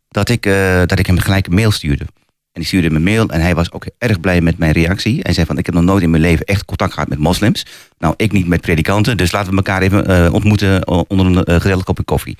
Dat 0.09 0.29
ik, 0.29 0.45
eh, 0.45 0.81
dat 0.85 0.99
ik 0.99 1.05
hem 1.05 1.19
gelijk 1.19 1.47
een 1.47 1.53
mail 1.53 1.71
stuurde. 1.71 2.05
En 2.51 2.61
ik 2.61 2.67
stuurde 2.67 2.87
hem 2.87 2.95
een 2.95 3.03
mail 3.03 3.29
en 3.29 3.41
hij 3.41 3.55
was 3.55 3.71
ook 3.71 3.85
erg 3.97 4.19
blij 4.19 4.41
met 4.41 4.57
mijn 4.57 4.71
reactie. 4.71 5.19
Hij 5.21 5.33
zei 5.33 5.45
van, 5.45 5.57
ik 5.57 5.65
heb 5.65 5.75
nog 5.75 5.83
nooit 5.83 6.03
in 6.03 6.09
mijn 6.09 6.21
leven 6.21 6.45
echt 6.45 6.65
contact 6.65 6.93
gehad 6.93 7.09
met 7.09 7.19
moslims. 7.19 7.65
Nou, 7.99 8.13
ik 8.17 8.31
niet 8.31 8.47
met 8.47 8.61
predikanten, 8.61 9.17
dus 9.17 9.31
laten 9.31 9.49
we 9.49 9.55
elkaar 9.55 9.81
even 9.81 10.05
eh, 10.05 10.33
ontmoeten 10.33 10.87
onder 11.09 11.25
een 11.25 11.61
gezellig 11.61 11.83
kopje 11.83 12.03
koffie. 12.03 12.37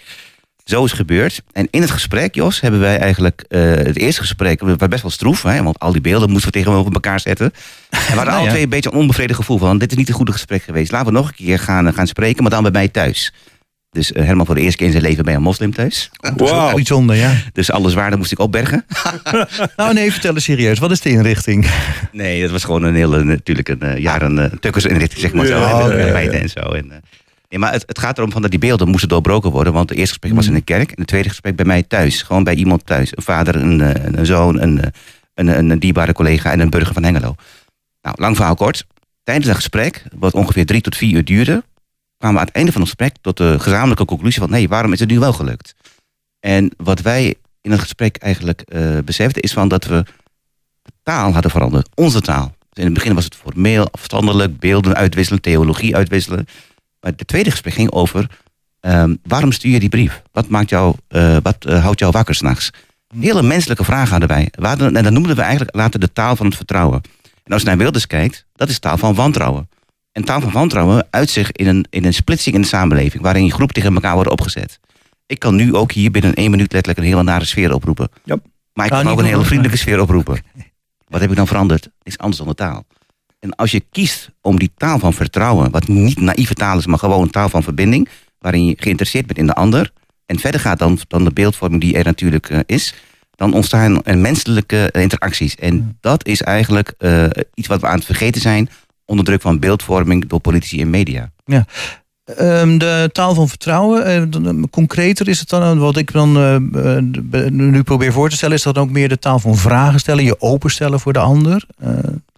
Zo 0.63 0.86
is 0.86 0.91
gebeurd. 0.91 1.41
En 1.52 1.67
in 1.71 1.82
het 1.82 1.91
gesprek, 1.91 2.36
Jos, 2.36 2.62
hebben 2.62 2.80
wij 2.80 2.97
eigenlijk 2.97 3.45
het 3.47 3.97
eerste 3.97 4.21
gesprek, 4.21 4.60
het 4.60 4.80
was 4.80 4.89
best 4.89 5.02
wel 5.02 5.12
stroef, 5.12 5.43
hè, 5.43 5.63
want 5.63 5.80
al 5.80 5.91
die 5.91 6.02
beelden 6.02 6.30
moesten 6.30 6.52
we 6.52 6.58
tegenover 6.58 6.93
elkaar 6.93 7.19
zetten. 7.19 7.54
En 7.89 8.00
we 8.00 8.06
hadden 8.06 8.26
Nou 8.26 8.36
alle 8.36 8.43
ja. 8.43 8.50
twee 8.50 8.63
een 8.63 8.69
beetje 8.69 8.91
een 8.91 8.97
onbevredigd 8.97 9.39
gevoel 9.39 9.58
van, 9.58 9.77
dit 9.77 9.92
is 9.92 9.98
niet 9.98 10.10
een 10.10 10.13
goede 10.13 10.31
gesprek 10.31 10.63
geweest. 10.63 10.92
Laten 10.92 11.08
we 11.08 11.13
nog 11.13 11.27
een 11.27 11.35
keer 11.35 11.60
gaan, 11.60 11.94
gaan 11.94 12.08
spreken, 12.08 12.42
maar 12.42 12.52
dan 12.52 12.62
bij 12.63 12.71
mij 12.71 12.88
thuis. 12.88 13.33
Dus 13.92 14.12
eh, 14.12 14.25
Herman 14.25 14.46
voor 14.46 14.56
de 14.56 14.62
eerste 14.62 14.77
keer 14.77 14.85
in 14.85 14.92
zijn 14.92 15.04
leven 15.04 15.23
bij 15.23 15.33
een 15.33 15.42
moslim 15.42 15.73
thuis. 15.73 16.10
Dat 16.17 16.35
is 16.35 16.42
ook 16.42 16.50
Wauw. 16.50 16.73
bijzonder, 16.75 17.15
ja. 17.15 17.33
Dus 17.54 17.71
alle 17.71 17.90
zwaarden 17.90 18.19
moest 18.19 18.31
ik 18.31 18.40
opbergen. 18.40 18.85
Nou 19.75 19.94
nee, 19.94 20.12
vertel 20.12 20.33
eens 20.33 20.44
serieus. 20.44 20.79
Wat 20.79 20.92
is 20.92 21.02
de 21.02 21.10
inrichting? 21.10 21.67
Nee, 22.12 22.42
dat 22.42 22.52
was 22.52 22.63
gewoon 22.63 22.83
een 22.83 22.96
hele, 22.96 23.23
natuurlijk 23.23 23.69
een 23.69 23.83
uh, 23.83 23.98
jaren 23.98 24.38
uh, 24.38 24.46
tukkersinrichting, 24.60 25.21
zeg 25.21 25.33
maar 25.33 25.46
zo. 25.46 25.60
Ja, 25.60 25.81
en, 25.81 25.98
uh, 25.98 26.06
ja, 26.06 26.12
feiten 26.12 26.42
en 26.42 26.50
zo. 26.50 26.60
En, 26.60 26.85
uh, 26.85 26.92
nee, 27.50 27.60
maar 27.60 27.71
het, 27.71 27.83
het 27.85 28.00
gaat 28.00 28.17
erom 28.17 28.31
van 28.31 28.42
dat 28.42 28.52
die 28.52 28.60
beelden 28.60 28.88
moesten 28.88 29.10
doorbroken 29.10 29.52
worden. 29.52 29.73
Want 29.73 29.90
het 29.90 29.98
eerste 29.98 30.13
gesprek 30.13 30.35
was 30.35 30.48
in 30.48 30.54
de 30.54 30.62
kerk. 30.62 30.90
En 30.90 30.98
het 30.98 31.08
tweede 31.08 31.29
gesprek 31.29 31.56
bij 31.56 31.65
mij 31.65 31.83
thuis. 31.83 32.21
Gewoon 32.21 32.44
bij 32.44 32.56
iemand 32.56 32.85
thuis. 32.85 33.12
Een 33.15 33.23
vader, 33.23 33.56
een, 33.56 33.79
uh, 33.79 33.90
een 33.94 34.25
zoon, 34.25 34.62
een, 34.62 34.81
een, 35.33 35.48
een, 35.48 35.69
een 35.69 35.79
dierbare 35.79 36.13
collega 36.13 36.52
en 36.52 36.60
een 36.60 36.69
burger 36.69 36.94
van 36.94 37.04
Hengelo. 37.04 37.35
Nou, 38.02 38.15
lang 38.19 38.35
verhaal 38.35 38.56
kort. 38.56 38.85
Tijdens 39.23 39.48
het 39.48 39.56
gesprek, 39.56 40.04
wat 40.15 40.33
ongeveer 40.33 40.65
drie 40.65 40.81
tot 40.81 40.96
vier 40.98 41.15
uur 41.15 41.25
duurde... 41.25 41.63
kwamen 42.17 42.35
we 42.35 42.41
aan 42.41 42.47
het 42.47 42.55
einde 42.55 42.71
van 42.71 42.81
het 42.81 42.89
gesprek 42.89 43.15
tot 43.21 43.37
de 43.37 43.59
gezamenlijke 43.59 44.05
conclusie 44.05 44.41
van... 44.41 44.49
nee, 44.49 44.67
waarom 44.67 44.93
is 44.93 44.99
het 44.99 45.09
nu 45.09 45.19
wel 45.19 45.33
gelukt? 45.33 45.75
En 46.39 46.71
wat 46.77 47.01
wij 47.01 47.35
in 47.61 47.71
het 47.71 47.79
gesprek 47.79 48.17
eigenlijk 48.17 48.63
uh, 48.67 48.97
beseften... 49.05 49.41
is 49.41 49.53
van 49.53 49.67
dat 49.67 49.85
we 49.85 50.05
de 50.81 50.91
taal 51.03 51.33
hadden 51.33 51.51
veranderd. 51.51 51.89
Onze 51.95 52.21
taal. 52.21 52.55
Dus 52.59 52.83
in 52.83 52.85
het 52.85 52.93
begin 52.93 53.13
was 53.13 53.23
het 53.23 53.35
formeel, 53.35 53.91
afstandelijk, 53.91 54.59
beelden 54.59 54.95
uitwisselen, 54.95 55.41
theologie 55.41 55.95
uitwisselen. 55.95 56.47
Maar 56.99 57.11
het 57.15 57.27
tweede 57.27 57.51
gesprek 57.51 57.73
ging 57.73 57.91
over... 57.91 58.29
Um, 58.81 59.19
waarom 59.23 59.51
stuur 59.51 59.71
je 59.71 59.79
die 59.79 59.89
brief? 59.89 60.21
Wat, 60.31 60.47
maakt 60.47 60.69
jou, 60.69 60.95
uh, 61.09 61.37
wat 61.41 61.65
uh, 61.67 61.83
houdt 61.83 61.99
jou 61.99 62.11
wakker 62.11 62.35
s'nachts? 62.35 62.69
Hele 63.19 63.43
menselijke 63.43 63.83
vragen 63.83 64.09
hadden 64.09 64.29
wij. 64.29 64.51
Hadden, 64.59 64.95
en 64.95 65.03
dat 65.03 65.13
noemden 65.13 65.35
we 65.35 65.41
eigenlijk 65.41 65.75
later 65.75 65.99
de 65.99 66.13
taal 66.13 66.35
van 66.35 66.45
het 66.45 66.55
vertrouwen. 66.55 67.01
En 67.43 67.53
als 67.53 67.61
je 67.61 67.67
naar 67.67 67.77
Wilders 67.77 68.07
kijkt, 68.07 68.45
dat 68.55 68.69
is 68.69 68.79
taal 68.79 68.97
van 68.97 69.15
wantrouwen. 69.15 69.69
En 70.17 70.23
taal 70.23 70.41
van 70.41 70.51
wantrouwen 70.51 71.07
uit 71.09 71.29
zich 71.29 71.51
in 71.51 71.67
een, 71.67 71.85
in 71.89 72.05
een 72.05 72.13
splitsing 72.13 72.55
in 72.55 72.61
de 72.61 72.67
samenleving... 72.67 73.23
waarin 73.23 73.45
je 73.45 73.51
groep 73.51 73.71
tegen 73.71 73.93
elkaar 73.93 74.13
worden 74.13 74.31
opgezet. 74.31 74.79
Ik 75.25 75.39
kan 75.39 75.55
nu 75.55 75.75
ook 75.75 75.91
hier 75.91 76.11
binnen 76.11 76.33
één 76.33 76.51
minuut 76.51 76.71
letterlijk 76.71 76.99
een 76.99 77.13
hele 77.13 77.23
nare 77.23 77.45
sfeer 77.45 77.73
oproepen. 77.73 78.09
Yep. 78.23 78.45
Maar 78.73 78.85
ik 78.85 78.91
kan 78.91 79.07
ook 79.07 79.19
een 79.19 79.25
hele 79.25 79.43
vriendelijke 79.43 79.77
sfeer 79.77 80.01
oproepen. 80.01 80.41
Wat 81.07 81.21
heb 81.21 81.29
ik 81.29 81.35
dan 81.35 81.47
veranderd? 81.47 81.89
Is 82.03 82.17
anders 82.17 82.37
dan 82.37 82.47
de 82.47 82.55
taal. 82.55 82.85
En 83.39 83.55
als 83.55 83.71
je 83.71 83.83
kiest 83.91 84.29
om 84.41 84.59
die 84.59 84.71
taal 84.77 84.99
van 84.99 85.13
vertrouwen... 85.13 85.71
wat 85.71 85.87
niet 85.87 86.19
naïeve 86.19 86.53
taal 86.53 86.77
is, 86.77 86.85
maar 86.85 86.99
gewoon 86.99 87.21
een 87.21 87.29
taal 87.29 87.49
van 87.49 87.63
verbinding... 87.63 88.09
waarin 88.39 88.65
je 88.65 88.75
geïnteresseerd 88.77 89.25
bent 89.25 89.39
in 89.39 89.47
de 89.47 89.55
ander... 89.55 89.91
en 90.25 90.39
verder 90.39 90.59
gaat 90.59 90.79
dan, 90.79 90.99
dan 91.07 91.23
de 91.23 91.33
beeldvorming 91.33 91.81
die 91.81 91.97
er 91.97 92.05
natuurlijk 92.05 92.49
uh, 92.49 92.59
is... 92.65 92.93
dan 93.35 93.53
ontstaan 93.53 94.03
er 94.03 94.17
menselijke 94.17 94.89
uh, 94.93 95.01
interacties. 95.01 95.55
En 95.55 95.97
dat 96.01 96.25
is 96.25 96.41
eigenlijk 96.41 96.93
uh, 96.99 97.23
iets 97.53 97.67
wat 97.67 97.81
we 97.81 97.87
aan 97.87 97.95
het 97.95 98.05
vergeten 98.05 98.41
zijn... 98.41 98.69
onder 99.08 99.25
druk 99.25 99.41
van 99.41 99.60
beeldvorming 99.60 100.27
door 100.27 100.39
politici 100.39 100.81
en 100.81 100.89
media. 100.89 101.31
Ja. 101.45 101.65
Um, 102.39 102.77
de 102.77 103.10
taal 103.12 103.33
van 103.33 103.49
vertrouwen, 103.49 104.29
uh, 104.45 104.63
concreter 104.69 105.27
is 105.27 105.39
het 105.39 105.49
dan, 105.49 105.79
wat 105.79 105.97
ik 105.97 106.12
dan 106.12 106.37
uh, 106.37 106.97
nu 107.49 107.83
probeer 107.83 108.12
voor 108.12 108.29
te 108.29 108.35
stellen, 108.35 108.55
is 108.55 108.63
dat 108.63 108.77
ook 108.77 108.89
meer 108.89 109.10
de 109.10 109.19
taal 109.19 109.39
van 109.39 109.55
vragen 109.55 109.99
stellen, 109.99 110.23
je 110.23 110.41
openstellen 110.41 110.99
voor 110.99 111.13
de 111.13 111.19
ander? 111.19 111.65
Uh, 111.83 111.89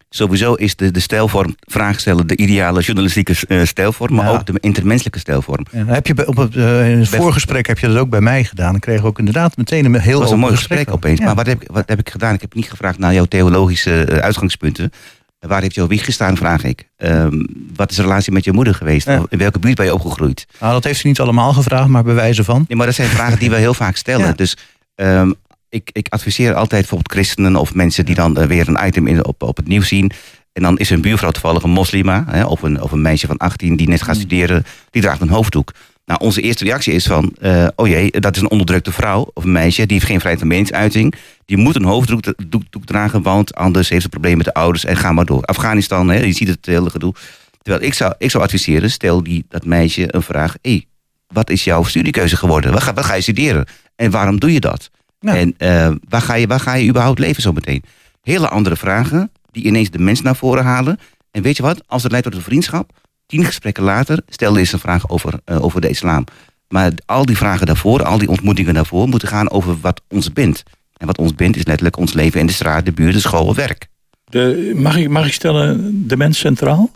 Sowieso 0.10 0.54
is 0.54 0.76
de, 0.76 0.92
de 0.92 1.00
stijlvorm 1.00 1.56
vragen 1.60 2.00
stellen 2.00 2.28
de 2.28 2.38
ideale 2.38 2.82
journalistieke 2.82 3.66
stijlvorm, 3.66 4.16
maar 4.16 4.26
ja. 4.26 4.32
ook 4.32 4.46
de 4.46 4.54
intermenselijke 4.60 5.20
stijlvorm. 5.20 5.66
Heb 5.72 6.08
je 6.08 6.28
op 6.28 6.36
het, 6.36 6.56
in 6.56 7.00
het 7.00 7.10
voorgesprek 7.10 7.68
heb 7.68 7.80
je 7.80 7.88
dat 7.88 7.98
ook 7.98 8.10
bij 8.10 8.22
mij 8.22 8.44
gedaan. 8.44 8.72
Dan 8.72 8.80
kreeg 8.80 9.00
ik 9.00 9.06
ook 9.06 9.20
inderdaad 9.20 9.58
meteen 9.58 9.86
een 9.86 10.00
heel 10.00 10.20
was 10.20 10.32
een 10.32 10.40
mooi 10.40 10.56
gesprek, 10.56 10.78
gesprek 10.78 10.96
opeens. 10.96 11.20
Ja. 11.20 11.26
Maar 11.26 11.36
wat 11.36 11.46
heb, 11.46 11.64
wat 11.72 11.90
heb 11.90 12.00
ik 12.00 12.10
gedaan? 12.10 12.34
Ik 12.34 12.42
heb 12.42 12.54
niet 12.54 12.70
gevraagd 12.70 12.98
naar 12.98 13.14
jouw 13.14 13.26
theologische 13.26 14.20
uitgangspunten. 14.22 14.92
Waar 15.40 15.62
heeft 15.62 15.76
jouw 15.76 15.88
wieg 15.88 16.06
gestaan, 16.06 16.38
vraag 16.38 16.64
ik. 16.64 16.90
Um, 16.98 17.46
wat 17.76 17.90
is 17.90 17.96
de 17.96 18.02
relatie 18.02 18.32
met 18.32 18.44
je 18.44 18.52
moeder 18.52 18.76
geweest? 18.76 19.08
Ja. 19.08 19.24
In 19.30 19.38
welke 19.38 19.60
buurt 19.60 19.76
ben 19.76 19.86
je 19.86 19.94
opgegroeid? 19.94 20.48
Nou, 20.60 20.74
dat 20.74 20.84
heeft 20.84 21.00
ze 21.00 21.08
niet 21.08 21.20
allemaal 21.20 21.54
gevraagd, 21.54 21.88
maar 21.88 22.04
bij 22.04 22.14
wijze 22.14 22.44
van. 22.44 22.66
Nee, 22.68 22.78
maar 22.78 22.86
dat 22.86 22.96
zijn 22.96 23.10
vragen 23.10 23.40
die 23.40 23.50
we 23.50 23.56
heel 23.56 23.74
vaak 23.74 23.96
stellen. 23.96 24.28
Ja. 24.28 24.34
Dus 24.34 24.58
um, 24.96 25.36
ik, 25.70 25.90
ik, 25.94 26.08
adviseer 26.10 26.54
altijd 26.54 26.82
bijvoorbeeld 26.82 27.12
christenen 27.12 27.56
of 27.56 27.74
mensen 27.74 28.06
die 28.06 28.16
dan 28.16 28.40
uh, 28.40 28.46
weer 28.46 28.68
een 28.68 28.88
item 28.88 29.08
in, 29.08 29.26
op, 29.26 29.44
op 29.44 29.58
het 29.58 29.68
nieuws 29.68 29.88
zien. 29.88 30.12
En 30.54 30.62
dan 30.62 30.78
is 30.78 30.90
een 30.90 31.02
buurvrouw 31.02 31.32
toevallig 31.32 31.64
een 31.64 31.70
moslima, 31.70 32.26
hè, 32.28 32.46
of, 32.46 32.62
een, 32.62 32.82
of 32.82 32.92
een 32.92 33.02
meisje 33.02 33.28
van 33.28 33.38
18 33.38 33.76
die 33.76 33.88
net 33.88 34.02
gaat 34.02 34.16
studeren, 34.16 34.66
die 34.90 35.02
draagt 35.02 35.22
een 35.22 35.30
hoofddoek. 35.30 35.74
Nou, 36.10 36.22
onze 36.22 36.42
eerste 36.42 36.64
reactie 36.64 36.94
is 36.94 37.06
van, 37.06 37.36
uh, 37.42 37.68
oh 37.76 37.88
jee, 37.88 38.12
dat 38.12 38.36
is 38.36 38.42
een 38.42 38.50
onderdrukte 38.50 38.92
vrouw 38.92 39.32
of 39.34 39.44
een 39.44 39.52
meisje, 39.52 39.86
die 39.86 39.94
heeft 39.94 40.06
geen 40.06 40.20
vrijheid 40.20 40.40
van 40.40 40.48
meningsuiting. 40.48 41.14
Die 41.46 41.58
moet 41.58 41.76
een 41.76 41.84
hoofddoek 41.84 42.34
doek, 42.50 42.64
doek 42.70 42.86
dragen, 42.86 43.22
want 43.22 43.56
anders 43.56 43.90
heeft 43.90 44.02
ze 44.02 44.10
problemen 44.10 44.38
met 44.38 44.46
de 44.46 44.54
ouders 44.54 44.86
en 44.86 44.98
ga 44.98 45.12
maar 45.12 45.26
door. 45.26 45.44
Afghanistan, 45.44 46.10
hè, 46.10 46.20
je 46.20 46.34
ziet 46.34 46.48
het 46.48 46.66
hele 46.66 46.90
gedoe. 46.90 47.14
Terwijl 47.62 47.86
ik 47.86 47.94
zou, 47.94 48.14
ik 48.18 48.32
zou 48.32 48.44
adviseren, 48.44 48.92
stel 48.92 49.24
die, 49.24 49.46
dat 49.50 49.66
meisje 49.66 50.16
een 50.16 50.22
vraag, 50.22 50.56
hé, 50.62 50.72
hey, 50.72 50.86
wat 51.28 51.50
is 51.50 51.64
jouw 51.64 51.84
studiekeuze 51.84 52.38
geworden? 52.38 52.72
Wat 52.72 52.84
ga, 52.84 52.94
wat 52.94 53.06
ga 53.06 53.14
je 53.14 53.22
studeren? 53.22 53.66
En 53.96 54.12
waarom 54.12 54.40
doe 54.40 54.54
je 54.54 54.60
dat? 54.60 54.90
En 55.20 55.56
uh, 55.58 55.92
waar, 56.08 56.22
ga 56.22 56.34
je, 56.34 56.48
waar 56.48 56.60
ga 56.60 56.74
je 56.74 56.90
überhaupt 56.90 57.20
leven 57.20 57.42
zo 57.42 57.52
meteen? 57.52 57.84
Hele 58.22 58.50
andere 58.50 58.76
vragen, 58.76 59.32
die 59.52 59.64
ineens 59.64 59.90
de 59.90 60.00
mens 60.00 60.22
naar 60.22 60.36
voren 60.36 60.64
halen. 60.64 61.00
En 61.32 61.42
weet 61.42 61.58
je 61.58 61.64
wat, 61.64 61.82
als 61.88 62.04
het 62.04 62.12
leidt 62.12 62.28
tot 62.28 62.36
een 62.36 62.44
vriendschap, 62.44 62.92
tien 63.30 63.46
gesprekken 63.46 63.84
later 63.84 64.22
stelde 64.28 64.62
is 64.62 64.72
een 64.72 64.80
vraag 64.80 65.10
over, 65.10 65.40
uh, 65.46 65.64
over 65.64 65.82
de 65.82 65.90
islam. 65.90 66.24
Maar 66.68 66.92
al 67.06 67.26
die 67.26 67.38
vragen 67.38 67.66
daarvoor, 67.66 68.04
al 68.04 68.18
die 68.18 68.30
ontmoetingen 68.30 68.74
daarvoor, 68.74 69.08
moeten 69.08 69.28
gaan 69.28 69.50
over 69.50 69.78
wat 69.82 70.02
ons 70.10 70.34
bindt. 70.34 70.64
En 70.98 71.08
wat 71.08 71.18
ons 71.18 71.36
bindt 71.36 71.58
is 71.58 71.66
letterlijk 71.66 71.98
ons 71.98 72.14
leven 72.14 72.40
in 72.40 72.46
de 72.46 72.54
straat, 72.54 72.86
de 72.86 72.92
buurt, 72.92 73.14
de 73.14 73.20
school, 73.20 73.56
werk. 73.56 73.88
De, 74.24 74.72
mag, 74.76 74.98
ik, 74.98 75.10
mag 75.10 75.26
ik 75.28 75.34
stellen, 75.34 76.08
de 76.08 76.18
mens 76.18 76.40
centraal? 76.40 76.92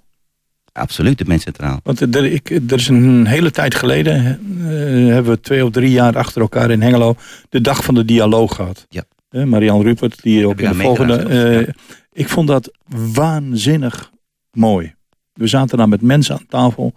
Absoluut, 0.71 1.17
de 1.17 1.25
mens 1.27 1.43
centraal. 1.43 1.79
Want 1.83 2.15
er, 2.15 2.25
ik, 2.25 2.49
er 2.49 2.73
is 2.73 2.87
een 2.87 3.25
hele 3.25 3.51
tijd 3.51 3.75
geleden, 3.75 4.15
eh, 4.59 5.13
hebben 5.13 5.31
we 5.33 5.39
twee 5.39 5.65
of 5.65 5.71
drie 5.71 5.91
jaar 5.91 6.17
achter 6.17 6.41
elkaar 6.41 6.71
in 6.71 6.81
Hengelo, 6.81 7.15
de 7.49 7.61
dag 7.61 7.83
van 7.83 7.93
de 7.95 8.05
dialoog 8.05 8.55
gehad. 8.55 8.85
Ja. 8.89 9.03
Eh, 9.29 9.43
Marian 9.43 9.81
Rupert, 9.81 10.21
die 10.21 10.47
ook 10.47 10.59
in 10.59 10.69
de 10.69 10.75
volgende. 10.75 11.15
eh, 11.17 11.73
Ik 12.11 12.29
vond 12.29 12.47
dat 12.47 12.71
waanzinnig 13.13 14.11
mooi. 14.51 14.93
We 15.33 15.47
zaten 15.47 15.77
daar 15.77 15.89
met 15.89 16.01
mensen 16.01 16.35
aan 16.35 16.45
tafel 16.47 16.93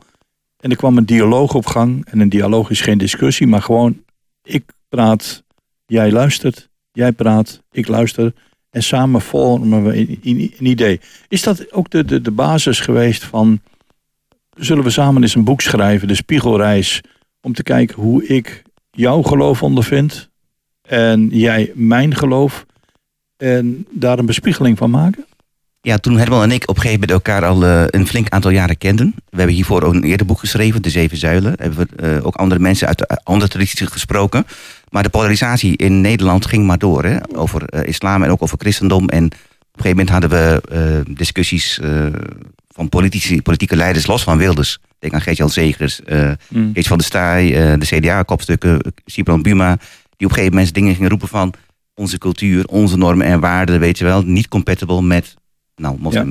en 0.57 0.71
er 0.71 0.77
kwam 0.77 0.97
een 0.97 1.07
dialoog 1.07 1.55
op 1.55 1.67
gang. 1.67 2.07
En 2.07 2.21
een 2.21 2.29
dialoog 2.29 2.71
is 2.71 2.81
geen 2.81 2.99
discussie, 2.99 3.47
maar 3.47 3.63
gewoon 3.63 4.05
ik 4.43 4.65
praat, 4.89 5.45
jij 5.87 6.13
luistert, 6.13 6.69
jij 6.93 7.13
praat, 7.13 7.63
ik 7.71 7.89
luister. 7.89 8.33
En 8.71 8.83
samen 8.83 9.21
vormen 9.21 9.85
we 9.85 10.19
een, 10.23 10.67
idee. 10.67 11.01
Is 11.29 11.43
dat 11.43 11.73
ook 11.73 11.91
de, 11.91 12.05
de, 12.05 12.21
de 12.21 12.31
basis 12.31 12.81
geweest 12.81 13.25
van 13.25 13.61
zullen 14.57 14.85
we 14.85 14.91
samen 14.91 15.23
eens 15.23 15.35
een 15.35 15.45
boek 15.45 15.61
schrijven, 15.61 16.09
de 16.09 16.15
Spiegelreis, 16.15 17.01
om 17.41 17.53
te 17.53 17.63
kijken 17.63 18.03
hoe 18.03 18.27
ik 18.27 18.63
jouw 18.91 19.23
geloof 19.23 19.63
ondervind 19.63 20.31
en 20.83 21.29
jij 21.29 21.73
mijn 21.75 22.15
geloof 22.15 22.67
en 23.37 23.87
daar 23.91 24.19
een 24.19 24.27
bespiegeling 24.27 24.79
van 24.79 24.91
maken? 24.91 25.27
Ja, 25.87 25.99
toen 25.99 26.19
Herman 26.19 26.43
en 26.43 26.51
ik 26.51 26.63
op 26.63 26.77
een 26.77 26.83
gegeven 26.83 27.01
moment 27.01 27.27
elkaar 27.27 27.45
al 27.45 27.65
eh, 27.65 27.85
een 27.87 28.07
flink 28.07 28.29
aantal 28.29 28.51
jaren 28.51 28.79
kenden. 28.79 29.15
We 29.17 29.37
hebben 29.37 29.55
hiervoor 29.55 29.83
ook 29.83 29.95
een 29.95 30.05
eerder 30.05 30.27
boek 30.27 30.39
geschreven, 30.39 30.83
De 30.83 30.91
Zeven 30.91 31.17
Zuilen. 31.17 31.55
Hebben 31.59 31.79
we 31.79 31.97
eh, 31.97 32.27
ook 32.27 32.35
andere 32.35 32.61
mensen 32.61 32.89
uit 32.89 33.07
eh, 33.07 33.17
andere 33.23 33.51
tradities 33.51 33.89
gesproken. 33.89 34.47
Maar 34.89 35.03
de 35.03 35.09
polarisatie 35.09 35.77
in 35.77 36.01
Nederland 36.01 36.47
ging 36.47 36.67
maar 36.67 36.79
door. 36.79 37.05
Hè, 37.05 37.17
over 37.37 37.87
islam 37.87 38.23
en 38.23 38.31
ook 38.31 38.43
over 38.43 38.59
christendom. 38.59 39.09
En 39.09 39.25
op 39.25 39.33
een 39.33 39.83
gegeven 39.83 39.89
moment 39.97 40.09
hadden 40.09 40.31
we 40.31 41.05
discussies 41.11 41.81
van 42.69 42.89
politici, 42.89 43.43
politieke 43.43 43.77
leiders 43.77 44.07
los 44.07 44.23
van 44.23 44.39
Wilders. 44.39 44.79
Denk 44.99 45.15
aan 45.15 45.21
Gert-Jan 45.21 45.51
Zegers, 45.51 46.01
Mm. 46.49 46.73
Kees 46.73 46.87
van 46.87 46.99
der 46.99 47.07
Staaij, 47.07 47.79
de 47.79 47.87
CDA-kopstukken, 47.87 48.93
Sibran 49.05 49.43
Buma. 49.43 49.77
Die 50.17 50.27
op 50.27 50.31
een 50.31 50.31
gegeven 50.31 50.55
moment 50.55 50.75
dingen 50.75 50.95
gingen 50.95 51.11
roepen 51.11 51.29
van 51.29 51.55
onze 51.95 52.19
cultuur, 52.19 52.65
onze 52.65 52.97
normen 52.97 53.27
en 53.27 53.41
waarden, 53.41 53.81
weet 53.81 53.99
je 53.99 54.05
wel, 54.05 54.23
niet 54.23 54.49
compatible 54.49 55.03
met, 55.03 55.35
nou, 55.77 55.97
moslim. 55.99 56.31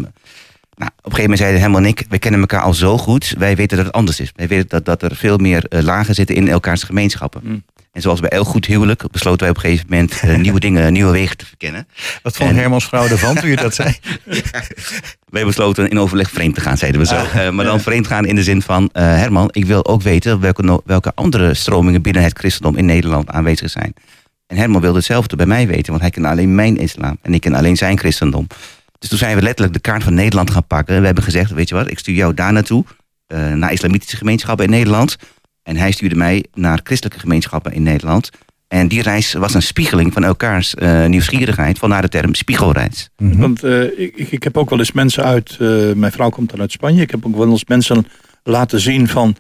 Nou, 0.78 0.92
op 0.98 1.12
een 1.12 1.18
gegeven 1.18 1.22
moment 1.22 1.40
zeiden 1.40 1.60
Helemaal 1.60 1.82
en 1.82 1.88
ik, 1.88 2.06
we 2.10 2.20
kennen 2.20 2.40
elkaar 2.40 2.62
al 2.62 2.74
zo 2.74 2.98
goed, 2.98 3.36
wij 3.38 3.56
weten 3.56 3.78
dat 3.78 3.86
het 3.86 3.96
anders 3.96 4.20
is. 4.20 4.32
Wij 4.36 4.48
weten 4.48 4.68
dat, 4.70 4.86
dat 4.86 5.02
er 5.12 5.16
veel 5.16 5.38
meer 5.38 5.66
eh, 5.70 5.82
lagen 5.82 6.16
zitten 6.16 6.36
in 6.36 6.48
elkaars 6.50 6.84
gemeenschappen. 6.84 7.42
Mm. 7.44 7.64
En 7.92 8.02
zoals 8.02 8.20
bij 8.20 8.30
elk 8.30 8.48
goed 8.48 8.66
huwelijk 8.66 9.04
besloten 9.12 9.40
wij 9.40 9.50
op 9.50 9.56
een 9.56 9.62
gegeven 9.62 9.86
moment 9.90 10.20
eh, 10.20 10.36
nieuwe 10.46 10.60
dingen, 10.60 10.94
nieuwe 10.94 11.12
wegen 11.12 11.38
te 11.38 11.46
verkennen. 11.46 11.88
Wat 12.24 12.36
vond 12.38 12.50
En- 12.50 12.56
Hermans 12.56 12.86
vrouw 12.86 13.08
ervan 13.08 13.36
toen 13.36 13.50
je 13.50 13.56
dat 13.56 13.76
zei? 13.82 13.96
Wij 15.30 15.46
besloten 15.46 15.90
in 15.90 16.00
overleg 16.00 16.30
vreemd 16.30 16.56
te 16.56 16.62
gaan, 16.62 16.78
zeiden 16.78 17.02
we 17.02 17.08
zo. 17.08 17.16
Ah, 17.16 17.46
Eh, 17.46 17.52
maar 17.52 17.66
dan 17.66 17.80
vreemd 17.80 18.08
gaan 18.08 18.26
in 18.26 18.36
de 18.36 18.44
zin 18.44 18.62
van... 18.62 18.90
eh, 18.94 19.04
Herman, 19.04 19.50
ik 19.52 19.66
wil 19.66 19.86
ook 19.86 20.02
weten 20.02 20.40
welke, 20.40 20.82
welke 20.86 21.12
andere 21.16 21.54
stromingen 21.54 22.02
binnen 22.02 22.24
het 22.24 22.38
christendom 22.38 22.76
in 22.76 22.86
Nederland 22.86 23.30
aanwezig 23.30 23.70
zijn. 23.70 23.94
En 24.48 24.58
Herman 24.58 24.82
wilde 24.82 24.98
hetzelfde 24.98 25.36
bij 25.36 25.46
mij 25.46 25.68
weten, 25.68 25.90
want 25.90 26.02
hij 26.02 26.10
kent 26.12 26.26
alleen 26.26 26.56
mijn 26.56 26.78
islam. 26.78 27.18
En 27.22 27.34
ik 27.34 27.42
ken 27.42 27.54
alleen 27.54 27.78
zijn 27.78 27.98
christendom. 27.98 28.48
Dus 29.00 29.10
toen 29.10 29.18
zijn 29.18 29.36
we 29.36 29.42
letterlijk 29.42 29.74
de 29.74 29.80
kaart 29.82 30.04
van 30.04 30.14
Nederland 30.14 30.50
gaan 30.52 30.68
pakken. 30.68 31.00
We 31.00 31.06
hebben 31.06 31.24
gezegd, 31.24 31.52
weet 31.52 31.70
je 31.70 31.76
wat, 31.76 31.92
ik 31.92 32.00
stuur 32.00 32.16
jou 32.16 32.34
daar 32.34 32.54
naartoe. 32.54 32.84
eh, 33.28 33.54
naar 33.54 33.72
islamitische 33.72 34.18
gemeenschappen 34.18 34.66
in 34.66 34.72
Nederland. 34.72 35.16
En 35.64 35.78
hij 35.78 35.92
stuurde 35.92 36.16
mij 36.16 36.46
naar 36.54 36.80
christelijke 36.84 37.20
gemeenschappen 37.20 37.72
in 37.74 37.84
Nederland. 37.84 38.30
En 38.68 38.88
die 38.88 39.02
reis 39.02 39.34
was 39.34 39.54
een 39.54 39.62
spiegeling 39.62 40.14
van 40.14 40.24
elkaars 40.24 40.76
eh, 40.76 41.06
nieuwsgierigheid. 41.06 41.78
Vandaar 41.80 42.02
de 42.02 42.10
term 42.10 42.34
spiegelreis. 42.34 43.10
Want 43.18 43.64
eh, 43.64 44.00
ik, 44.00 44.16
ik- 44.18 44.44
heb 44.44 44.58
ook 44.58 44.70
wel 44.70 44.80
eens 44.80 44.92
mensen 44.92 45.24
uit, 45.24 45.58
eh, 45.60 45.92
mijn 45.96 46.12
vrouw 46.12 46.30
komt 46.30 46.50
dan 46.50 46.60
uit 46.60 46.72
Spanje, 46.72 47.02
ik 47.02 47.12
heb 47.12 47.26
ook 47.26 47.36
wel 47.36 47.50
eens 47.50 47.66
mensen 47.66 48.06
laten 48.44 48.80
zien 48.80 49.08
van, 49.08 49.36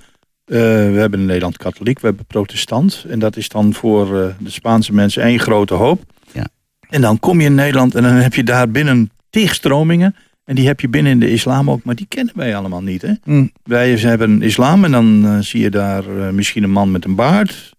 eh, 0.46 0.58
we 0.58 0.96
hebben 0.98 1.20
in 1.20 1.26
Nederland 1.26 1.58
katholiek, 1.58 2.00
we 2.00 2.08
hebben 2.08 2.26
protestant. 2.26 3.06
En 3.10 3.20
dat 3.20 3.38
is 3.38 3.50
dan 3.50 3.74
voor 3.74 4.22
eh, 4.22 4.28
de 4.40 4.50
Spaanse 4.50 4.94
mensen 4.94 5.24
één 5.24 5.40
grote 5.40 5.74
hoop. 5.74 6.04
Ja. 6.32 6.48
En 6.90 7.02
dan 7.02 7.20
kom 7.20 7.40
je 7.40 7.46
in 7.46 7.56
Nederland 7.56 7.96
en 7.96 8.04
dan 8.04 8.14
heb 8.14 8.34
je 8.34 8.44
daar 8.44 8.70
binnen 8.72 9.10
tegenstromingen. 9.36 10.16
En 10.46 10.56
die 10.56 10.68
heb 10.68 10.80
je 10.80 10.90
binnen 10.90 11.12
in 11.12 11.20
de 11.20 11.32
islam 11.32 11.70
ook, 11.70 11.84
maar 11.84 11.96
die 11.96 12.06
kennen 12.10 12.34
wij 12.38 12.56
allemaal 12.56 12.84
niet. 12.84 13.02
Hè? 13.02 13.14
Mm. 13.24 13.52
Wij 13.64 13.92
hebben 13.92 14.30
een 14.30 14.42
islam 14.42 14.84
en 14.84 14.92
dan 14.92 15.26
eh, 15.26 15.38
zie 15.40 15.62
je 15.62 15.70
daar 15.70 16.04
eh, 16.20 16.30
misschien 16.30 16.64
een 16.64 16.72
man 16.72 16.92
met 16.92 17.06
een 17.06 17.16
baard. 17.16 17.74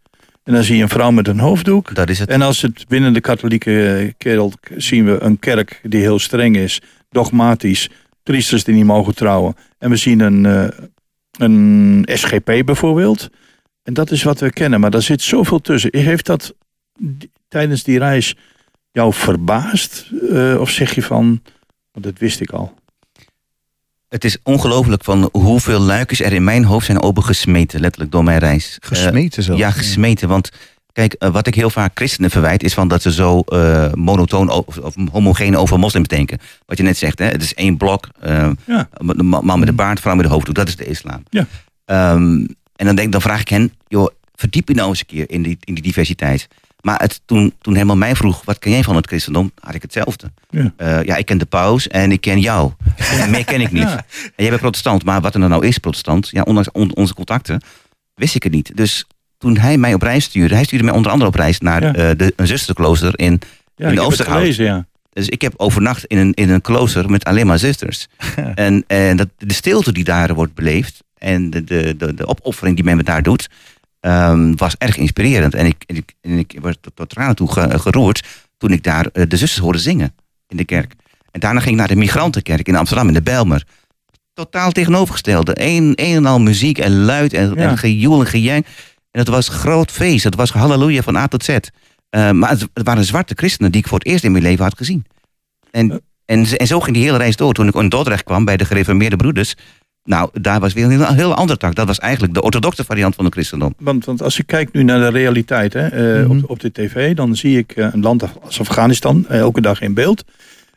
En 0.44 0.52
dan 0.52 0.62
zie 0.62 0.76
je 0.76 0.82
een 0.82 0.88
vrouw 0.88 1.10
met 1.10 1.28
een 1.28 1.38
hoofddoek. 1.38 1.94
Dat 1.94 2.08
is 2.08 2.18
het. 2.18 2.28
En 2.28 2.42
als 2.42 2.62
het 2.62 2.84
binnen 2.88 3.12
de 3.12 3.20
katholieke 3.20 4.14
kerk 4.16 4.72
zien 4.76 5.04
we 5.04 5.18
een 5.20 5.38
kerk 5.38 5.80
die 5.82 6.00
heel 6.00 6.18
streng 6.18 6.56
is, 6.56 6.80
dogmatisch, 7.10 7.90
priesters 8.22 8.64
die 8.64 8.74
niet 8.74 8.84
mogen 8.84 9.14
trouwen. 9.14 9.54
En 9.78 9.90
we 9.90 9.96
zien 9.96 10.20
een, 10.20 10.46
eh, 10.46 10.68
een 11.38 12.08
SGP 12.12 12.64
bijvoorbeeld. 12.64 13.28
En 13.82 13.94
dat 13.94 14.10
is 14.10 14.22
wat 14.22 14.40
we 14.40 14.50
kennen, 14.50 14.80
maar 14.80 14.90
daar 14.90 15.02
zit 15.02 15.22
zoveel 15.22 15.60
tussen. 15.60 15.96
Heeft 15.96 16.26
dat 16.26 16.54
tijdens 17.48 17.82
die 17.82 17.98
reis 17.98 18.34
jou 18.96 19.12
verbaasd? 19.14 20.06
Eh, 20.32 20.56
of 20.60 20.70
zeg 20.70 20.94
je 20.94 21.02
van, 21.02 21.42
want 21.92 22.04
dat 22.04 22.18
wist 22.18 22.40
ik 22.40 22.50
al. 22.50 22.74
Het 24.08 24.24
is 24.24 24.36
ongelooflijk 24.42 25.04
van 25.04 25.28
hoeveel 25.32 25.80
luikjes 25.80 26.20
er 26.20 26.32
in 26.32 26.44
mijn 26.44 26.64
hoofd 26.64 26.86
zijn 26.86 27.02
opengesmeten, 27.02 27.80
letterlijk 27.80 28.12
door 28.12 28.24
mijn 28.24 28.38
reis. 28.38 28.76
Gesmeten 28.80 29.38
Eh, 29.42 29.48
zo. 29.48 29.56
ja, 29.56 29.70
gesmeten. 29.70 30.28
Want 30.28 30.50
kijk, 30.92 31.12
eh, 31.12 31.30
wat 31.30 31.46
ik 31.46 31.54
heel 31.54 31.70
vaak 31.70 31.90
christenen 31.94 32.30
verwijt, 32.30 32.62
is 32.62 32.74
van 32.74 32.88
dat 32.88 33.02
ze 33.02 33.12
zo 33.12 33.40
eh, 33.40 33.92
monotoon 33.92 34.50
of, 34.50 34.78
of 34.78 34.94
homogeen 35.12 35.56
over 35.56 35.78
moslims 35.78 36.08
denken. 36.08 36.38
Wat 36.66 36.76
je 36.76 36.82
net 36.82 36.96
zegt, 36.96 37.18
hè? 37.18 37.24
het 37.26 37.42
is 37.42 37.54
één 37.54 37.76
blok. 37.76 38.08
eh, 38.20 38.50
Ja. 38.66 38.88
man 39.40 39.58
met 39.58 39.68
de 39.68 39.72
baard, 39.74 40.00
vrouw 40.00 40.14
met 40.14 40.24
de 40.26 40.32
hoofddoek, 40.32 40.54
dat 40.54 40.68
is 40.68 40.76
de 40.76 40.84
islam. 40.86 41.22
Ja. 41.30 41.46
Ehm, 41.84 42.44
en 42.76 42.86
dan, 42.86 42.96
denk, 42.96 43.12
dan 43.12 43.20
vraag 43.20 43.40
ik 43.40 43.48
hen, 43.48 43.72
joh, 43.88 44.08
verdiep 44.34 44.68
je 44.68 44.74
nou 44.74 44.88
eens 44.88 45.00
een 45.00 45.06
keer 45.06 45.30
in 45.30 45.42
die, 45.42 45.56
in 45.60 45.74
die 45.74 45.82
diversiteit. 45.82 46.48
Maar 46.86 47.00
het, 47.00 47.20
toen, 47.24 47.54
toen 47.60 47.74
helemaal 47.74 47.96
mij 47.96 48.16
vroeg, 48.16 48.42
wat 48.44 48.58
ken 48.58 48.70
jij 48.70 48.82
van 48.82 48.96
het 48.96 49.06
christendom, 49.06 49.52
had 49.60 49.74
ik 49.74 49.82
hetzelfde. 49.82 50.30
Ja. 50.50 50.72
Eh, 50.76 51.02
ja, 51.02 51.16
ik 51.16 51.26
ken 51.26 51.38
de 51.38 51.44
paus 51.46 51.88
en 51.88 52.12
ik 52.12 52.20
ken 52.20 52.40
jou. 52.40 52.72
En 53.20 53.30
meer 53.30 53.44
ken 53.44 53.60
ik 53.60 53.72
niet. 53.72 53.82
Ja. 53.96 53.96
En 53.96 54.32
jij 54.36 54.48
bent 54.48 54.60
protestant, 54.60 55.04
maar 55.04 55.20
wat 55.20 55.34
er 55.34 55.40
nou 55.48 55.66
is 55.66 55.78
protestant, 55.78 56.28
ja, 56.28 56.42
ondanks 56.42 56.70
on- 56.72 56.96
onze 56.96 57.14
contacten, 57.14 57.60
wist 58.14 58.34
ik 58.34 58.42
het 58.42 58.52
niet. 58.52 58.76
Dus 58.76 59.04
toen 59.38 59.56
hij 59.56 59.78
mij 59.78 59.94
op 59.94 60.02
reis 60.02 60.24
stuurde, 60.24 60.54
hij 60.54 60.64
stuurde 60.64 60.84
mij 60.84 60.94
onder 60.94 61.10
andere 61.12 61.30
op 61.30 61.36
reis 61.36 61.58
naar 61.60 61.82
Ja. 61.82 61.94
eh, 61.94 62.16
de, 62.16 62.32
een 62.36 62.46
zusterklooster 62.46 63.18
in, 63.18 63.40
in 63.76 63.86
het 63.86 63.98
Oosterhout. 63.98 64.54
ja. 64.54 64.86
Dus 65.12 65.28
ik 65.28 65.40
heb 65.42 65.52
overnacht 65.56 66.04
in 66.04 66.18
een, 66.18 66.34
in 66.34 66.50
een 66.50 66.60
klooster 66.60 67.10
met 67.10 67.24
alleen 67.24 67.46
maar 67.46 67.58
zusters. 67.58 68.06
En, 68.54 68.84
en 68.86 69.16
dat, 69.16 69.28
de 69.38 69.54
stilte 69.54 69.92
die 69.92 70.04
daar 70.04 70.34
wordt 70.34 70.54
beleefd 70.54 71.02
en 71.18 71.50
de, 71.50 71.64
de, 71.64 71.96
de, 71.96 72.14
de 72.14 72.26
opoffering 72.26 72.76
die 72.76 72.84
men 72.84 73.04
daar 73.04 73.22
doet, 73.22 73.48
ehm, 74.06 74.54
was 74.56 74.74
erg 74.78 74.96
inspirerend. 74.96 75.54
En 75.54 75.66
ik, 75.66 75.84
en 75.86 75.96
ik, 75.96 76.12
en 76.20 76.38
ik 76.38 76.58
werd 76.62 76.78
tot, 76.82 76.96
tot 76.96 77.08
tranen 77.08 77.36
toe 77.36 77.52
ge- 77.52 77.78
geroerd 77.78 78.26
toen 78.56 78.70
ik 78.72 78.82
daar 78.82 79.06
eh, 79.06 79.24
de 79.28 79.36
zusters 79.36 79.62
hoorde 79.64 79.78
zingen 79.78 80.14
in 80.48 80.56
de 80.56 80.64
kerk. 80.64 80.92
En 81.30 81.40
daarna 81.40 81.60
ging 81.60 81.72
ik 81.72 81.78
naar 81.78 81.88
de 81.88 81.96
migrantenkerk 81.96 82.68
in 82.68 82.76
Amsterdam, 82.76 83.08
in 83.08 83.14
de 83.14 83.22
Bijlmer. 83.22 83.64
Totaal 84.32 84.70
tegenovergestelde. 84.72 85.52
Eén 85.56 85.92
een 85.94 86.16
en 86.16 86.26
al 86.26 86.40
muziek 86.40 86.78
en 86.78 87.04
luid 87.04 87.32
en, 87.32 87.48
Ja. 87.54 87.68
en 87.68 87.78
gejoel 87.78 88.20
en 88.20 88.26
gejank. 88.26 88.66
En 89.10 89.20
het 89.20 89.28
was 89.28 89.48
groot 89.48 89.90
feest. 89.90 90.24
Het 90.24 90.34
was 90.34 90.50
halleluja 90.50 91.02
van 91.02 91.16
A 91.16 91.26
tot 91.26 91.44
Z. 91.44 91.48
Eh, 92.10 92.30
maar 92.30 92.50
het, 92.50 92.68
het 92.74 92.86
waren 92.86 93.04
zwarte 93.04 93.34
christenen 93.36 93.72
die 93.72 93.80
ik 93.80 93.88
voor 93.88 93.98
het 93.98 94.06
eerst 94.06 94.24
in 94.24 94.32
mijn 94.32 94.42
leven 94.44 94.64
had 94.64 94.76
gezien. 94.76 95.04
En, 95.70 96.00
en, 96.24 96.46
en 96.46 96.66
zo 96.66 96.80
ging 96.80 96.96
die 96.96 97.04
hele 97.04 97.18
reis 97.18 97.36
door. 97.36 97.52
Toen 97.52 97.68
ik 97.68 97.74
in 97.74 97.88
Dordrecht 97.88 98.24
kwam 98.24 98.44
bij 98.44 98.56
de 98.56 98.64
gereformeerde 98.64 99.16
broeders. 99.16 99.54
Nou, 100.06 100.30
daar 100.40 100.60
was 100.60 100.72
weer 100.72 100.84
een 100.84 100.90
heel, 100.90 101.14
heel 101.14 101.34
andere 101.34 101.58
tak. 101.58 101.74
Dat 101.74 101.86
was 101.86 101.98
eigenlijk 101.98 102.34
de 102.34 102.42
orthodoxe 102.42 102.84
variant 102.84 103.14
van 103.14 103.24
het 103.24 103.34
christendom. 103.34 103.74
Want, 103.78 104.04
want 104.04 104.22
als 104.22 104.38
ik 104.38 104.46
kijk 104.46 104.72
nu 104.72 104.82
naar 104.82 104.98
de 104.98 105.08
realiteit 105.08 105.72
hè, 105.72 105.86
eh, 105.86 106.26
Mhm. 106.28 106.38
op, 106.38 106.50
op 106.50 106.60
de 106.60 106.72
tv, 106.72 107.14
dan 107.14 107.36
zie 107.36 107.58
ik 107.58 107.72
eh, 107.72 107.88
een 107.92 108.00
land 108.00 108.22
als 108.42 108.60
Afghanistan 108.60 109.24
eh, 109.28 109.38
elke 109.38 109.60
dag 109.60 109.80
in 109.80 109.94
beeld. 109.94 110.24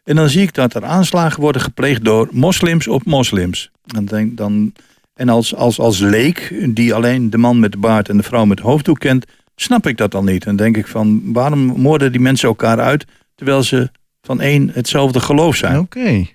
En 0.03 0.15
dan 0.15 0.29
zie 0.29 0.41
ik 0.41 0.53
dat 0.53 0.73
er 0.73 0.85
aanslagen 0.85 1.41
worden 1.41 1.61
gepleegd 1.61 2.03
door 2.05 2.27
moslims 2.31 2.87
op 2.87 3.05
moslims. 3.05 3.71
En, 3.95 4.05
denk, 4.05 4.37
dan, 4.37 4.73
en 5.13 5.29
als, 5.29 5.55
als, 5.55 5.79
als 5.79 5.99
leek, 5.99 6.53
die 6.69 6.93
alleen 6.93 7.29
de 7.29 7.37
man 7.37 7.59
met 7.59 7.71
de 7.71 7.77
baard 7.77 8.09
en 8.09 8.17
de 8.17 8.23
vrouw 8.23 8.45
met 8.45 8.57
de 8.57 8.63
hoofddoek 8.63 8.99
kent, 8.99 9.25
snap 9.55 9.87
ik 9.87 9.97
dat 9.97 10.11
dan 10.11 10.25
niet. 10.25 10.45
En 10.45 10.55
denk 10.55 10.77
ik 10.77 10.87
van, 10.87 11.21
waarom 11.33 11.59
moorden 11.59 12.11
die 12.11 12.21
mensen 12.21 12.47
elkaar 12.47 12.79
uit, 12.79 13.05
terwijl 13.35 13.63
ze 13.63 13.89
van 14.21 14.41
één 14.41 14.69
hetzelfde 14.73 15.19
geloof 15.19 15.55
zijn? 15.55 15.79
Oké. 15.79 16.25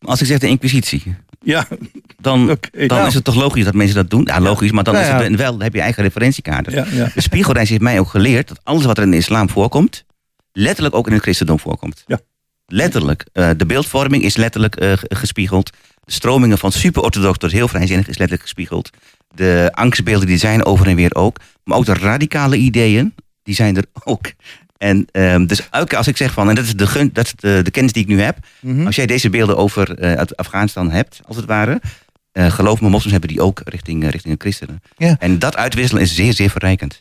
Als 0.00 0.20
ik 0.20 0.26
zeg 0.26 0.38
de 0.38 0.48
inquisitie, 0.48 1.14
Ja, 1.44 1.66
dan, 2.20 2.46
dan 2.86 3.06
is 3.06 3.14
het 3.14 3.24
toch 3.24 3.34
logisch 3.34 3.64
dat 3.64 3.74
mensen 3.74 3.96
dat 3.96 4.10
doen? 4.10 4.22
Ja, 4.24 4.40
logisch, 4.40 4.70
maar 4.70 4.84
dan 4.84 4.96
is 4.96 5.06
ja. 5.06 5.22
het 5.22 5.36
wel, 5.36 5.50
dan 5.50 5.62
heb 5.62 5.74
je 5.74 5.80
eigen 5.80 6.02
referentiekader. 6.02 6.94
ja. 6.94 7.10
De 7.14 7.20
spiegelreis 7.20 7.68
heeft 7.68 7.80
mij 7.80 7.98
ook 7.98 8.08
geleerd 8.08 8.48
dat 8.48 8.60
alles 8.62 8.84
wat 8.84 8.96
er 8.96 9.04
in 9.04 9.10
de 9.10 9.16
islam 9.16 9.50
voorkomt, 9.50 10.04
letterlijk 10.52 10.94
ook 10.94 11.06
in 11.06 11.12
het 11.12 11.22
christendom 11.22 11.60
voorkomt. 11.60 12.04
Ja. 12.06 12.20
Letterlijk. 12.66 13.24
Eh, 13.32 13.50
de 13.56 13.66
beeldvorming 13.66 14.22
is 14.22 14.36
letterlijk 14.36 14.76
eh, 14.76 14.92
gespiegeld. 14.96 15.70
De 16.04 16.12
stromingen 16.12 16.58
van 16.58 16.72
super-orthodox 16.72 17.38
tot 17.38 17.52
heel 17.52 17.68
vrijzinnig 17.68 18.08
is 18.08 18.18
letterlijk 18.18 18.42
gespiegeld. 18.42 18.90
De 19.34 19.70
angstbeelden 19.72 20.26
die 20.26 20.36
zijn 20.36 20.64
over 20.64 20.86
en 20.86 20.96
weer 20.96 21.14
ook. 21.14 21.36
Maar 21.64 21.78
ook 21.78 21.84
de 21.84 21.94
radicale 21.94 22.56
ideeën, 22.56 23.14
die 23.42 23.54
zijn 23.54 23.76
er 23.76 23.84
ook. 24.04 24.32
En 24.84 25.06
ehm, 25.12 25.46
dus 25.46 25.68
elke 25.70 25.96
als 25.96 26.06
ik 26.06 26.16
zeg 26.16 26.32
van, 26.32 26.48
en 26.48 26.54
dat 26.54 26.64
is 26.64 26.76
de, 26.76 26.86
gun, 26.86 27.10
dat 27.12 27.24
is 27.24 27.32
de, 27.36 27.60
de 27.62 27.70
kennis 27.70 27.92
die 27.92 28.02
ik 28.02 28.08
nu 28.08 28.20
heb. 28.20 28.36
Mhm. 28.60 28.86
Als 28.86 28.96
jij 28.96 29.06
deze 29.06 29.30
beelden 29.30 29.56
over 29.56 29.98
eh, 29.98 30.12
uit 30.12 30.36
Afghanistan 30.36 30.90
hebt, 30.90 31.20
als 31.26 31.36
het 31.36 31.44
ware. 31.44 31.80
eh, 32.32 32.50
geloof 32.50 32.80
me, 32.80 32.88
moslims 32.88 33.12
hebben 33.12 33.30
die 33.30 33.40
ook 33.40 33.60
richting, 33.64 34.02
eh, 34.02 34.08
richting 34.08 34.34
de 34.34 34.40
christenen. 34.40 34.82
Ja. 34.96 35.16
En 35.18 35.38
dat 35.38 35.56
uitwisselen 35.56 36.02
is 36.02 36.14
zeer, 36.14 36.32
zeer 36.32 36.50
verrijkend. 36.50 36.98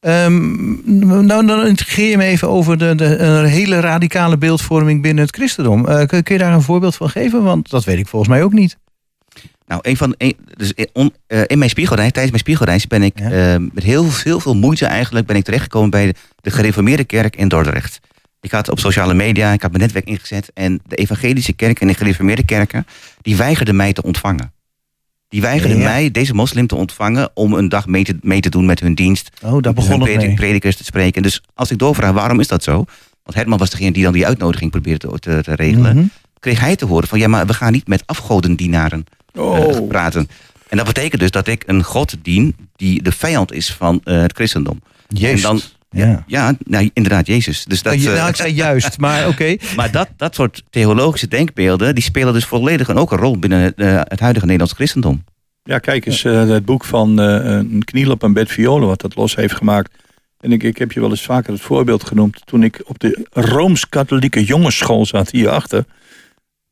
Ehm, 0.00 1.26
nou, 1.26 1.46
dan 1.46 1.66
integreer 1.66 2.10
je 2.10 2.16
me 2.16 2.24
even 2.24 2.48
over 2.48 2.78
de, 2.78 2.94
de 2.94 3.18
een 3.18 3.44
hele 3.44 3.80
radicale 3.80 4.38
beeldvorming 4.38 5.02
binnen 5.02 5.24
het 5.24 5.34
christendom. 5.36 5.84
Kun, 5.84 6.22
kun 6.22 6.34
je 6.34 6.38
daar 6.38 6.52
een 6.52 6.62
voorbeeld 6.62 6.96
van 6.96 7.10
geven? 7.10 7.42
Want 7.42 7.70
dat 7.70 7.84
weet 7.84 7.98
ik 7.98 8.06
volgens 8.06 8.30
mij 8.30 8.42
ook 8.42 8.52
niet. 8.52 8.76
Nou, 9.66 9.80
een 9.84 9.96
van, 9.96 10.14
een, 10.18 10.36
dus 10.56 10.72
on- 10.92 11.14
eh, 11.26 11.40
in 11.46 11.58
mijn 11.58 11.70
spiegelreis, 11.70 12.10
tijdens 12.12 12.30
mijn 12.30 12.42
spiegelreis 12.42 12.86
ben 12.86 13.02
ik 13.02 13.18
Ja. 13.18 13.30
eh, 13.54 13.60
met 13.72 13.84
heel 13.84 14.04
veel, 14.04 14.40
veel 14.40 14.56
moeite 14.56 14.86
eigenlijk 14.86 15.26
ben 15.26 15.36
ik 15.36 15.44
terechtgekomen 15.44 15.90
bij 15.90 16.06
de, 16.06 16.14
de 16.40 16.50
gereformeerde 16.50 17.04
kerk 17.04 17.36
in 17.36 17.48
Dordrecht. 17.48 18.00
Ik 18.40 18.50
had 18.50 18.68
op 18.70 18.78
sociale 18.78 19.14
media, 19.14 19.52
ik 19.52 19.62
had 19.62 19.70
mijn 19.70 19.82
netwerk 19.82 20.06
ingezet 20.06 20.50
en 20.54 20.80
de 20.86 20.96
evangelische 20.96 21.52
kerk 21.52 21.80
en 21.80 21.86
de 21.86 21.94
gereformeerde 21.94 22.44
kerken, 22.44 22.86
die 23.22 23.36
weigerden 23.36 23.76
mij 23.76 23.92
te 23.92 24.02
ontvangen. 24.02 24.52
Die 25.28 25.40
weigerden 25.40 25.78
Ja. 25.78 25.84
mij, 25.84 26.10
deze 26.10 26.34
moslim, 26.34 26.66
te 26.66 26.74
ontvangen 26.76 27.30
om 27.34 27.52
een 27.54 27.68
dag 27.68 27.86
mee 27.86 28.04
te, 28.04 28.16
mee 28.20 28.40
te 28.40 28.48
doen 28.50 28.66
met 28.66 28.80
hun 28.80 28.94
dienst. 28.94 29.30
Oh, 29.42 29.62
daar 29.62 29.72
begon 29.72 30.00
het 30.00 30.02
predik- 30.12 30.34
predikers 30.34 30.76
te 30.76 30.84
spreken. 30.84 31.22
Dus 31.22 31.42
als 31.54 31.70
ik 31.70 31.78
doorvraag, 31.78 32.12
waarom 32.12 32.40
is 32.40 32.48
dat 32.48 32.62
zo? 32.62 32.74
Want 33.22 33.36
Herman 33.38 33.58
was 33.58 33.70
degene 33.70 33.92
die 33.92 34.02
dan 34.02 34.12
die 34.12 34.26
uitnodiging 34.26 34.70
probeerde 34.70 35.08
te, 35.08 35.18
te, 35.18 35.42
te 35.42 35.54
regelen. 35.54 35.96
Mhm. 35.96 36.06
Kreeg 36.40 36.60
hij 36.60 36.76
te 36.76 36.86
horen 36.86 37.08
van, 37.08 37.18
ja, 37.18 37.28
maar 37.28 37.46
we 37.46 37.54
gaan 37.54 37.72
niet 37.72 37.88
met 37.88 38.02
afgodendienaren 38.06 39.04
Oh, 39.36 39.88
praten. 39.88 40.28
En 40.68 40.76
dat 40.76 40.86
betekent 40.86 41.20
dus 41.20 41.30
dat 41.30 41.46
ik 41.46 41.62
een 41.66 41.82
God 41.82 42.14
dien 42.22 42.56
die 42.76 43.02
de 43.02 43.12
vijand 43.12 43.52
is 43.52 43.72
van 43.72 44.00
eh, 44.04 44.20
het 44.20 44.32
christendom. 44.32 44.82
Jezus. 45.08 45.42
En 45.44 45.48
dan, 45.48 45.60
ja. 45.90 46.24
ja, 46.26 46.54
nou, 46.64 46.90
inderdaad, 46.92 47.26
Jezus. 47.26 47.64
Dus 47.64 47.82
dat, 47.82 47.92
Oh, 47.94 48.00
je- 48.00 48.10
eh, 48.10 48.16
nou, 48.16 48.28
ik 48.28 48.36
zei 48.36 48.52
juist, 48.52 48.98
maar 49.04 49.28
oké. 49.28 49.56
maar 49.76 49.90
dat, 49.90 50.08
dat 50.16 50.34
soort 50.34 50.62
theologische 50.70 51.28
denkbeelden, 51.28 51.94
die 51.94 52.04
spelen 52.04 52.32
dus 52.32 52.44
volledig 52.44 52.88
en 52.88 52.96
ook 52.96 53.12
een 53.12 53.18
rol 53.18 53.38
binnen 53.38 53.60
het, 53.60 53.74
eh, 53.76 54.00
het 54.04 54.20
huidige 54.20 54.44
Nederlands 54.46 54.74
christendom. 54.74 55.24
ja, 55.62 55.78
kijk 55.78 56.06
eens, 56.06 56.24
eh, 56.24 56.48
het 56.48 56.64
boek 56.64 56.84
van 56.84 57.20
eh, 57.20 57.26
een 57.44 57.82
kniel 57.84 58.10
op 58.10 58.22
een 58.22 58.32
bed 58.32 58.50
violen, 58.52 58.88
wat 58.88 59.00
dat 59.00 59.16
los 59.16 59.36
heeft 59.36 59.54
gemaakt. 59.54 59.90
En 60.40 60.52
ik, 60.52 60.62
ik 60.62 60.78
heb 60.78 60.92
je 60.92 61.00
wel 61.00 61.10
eens 61.10 61.22
vaker 61.24 61.52
het 61.52 61.62
voorbeeld 61.62 62.04
genoemd. 62.04 62.40
Toen 62.44 62.62
ik 62.62 62.80
op 62.84 62.98
de 62.98 63.26
Rooms-Katholieke 63.32 64.44
jongensschool 64.44 65.06
zat 65.06 65.30
hierachter. 65.30 65.84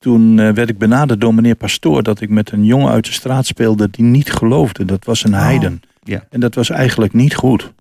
Toen 0.04 0.38
eh, 0.38 0.50
werd 0.50 0.68
ik 0.68 0.78
benaderd 0.78 1.20
door 1.20 1.34
meneer 1.34 1.54
Pastoor 1.54 2.02
dat 2.02 2.20
ik 2.20 2.28
met 2.28 2.50
een 2.52 2.64
jongen 2.64 2.90
uit 2.92 3.04
de 3.04 3.12
straat 3.12 3.46
speelde 3.46 3.88
die 3.90 4.04
niet 4.04 4.32
geloofde. 4.32 4.84
Dat 4.84 5.04
was 5.04 5.24
een 5.24 5.34
heiden. 5.34 5.82
ja. 6.02 6.24
En 6.30 6.40
dat 6.40 6.54
was 6.54 6.70
eigenlijk 6.70 7.12
niet 7.12 7.34
goed. 7.34 7.72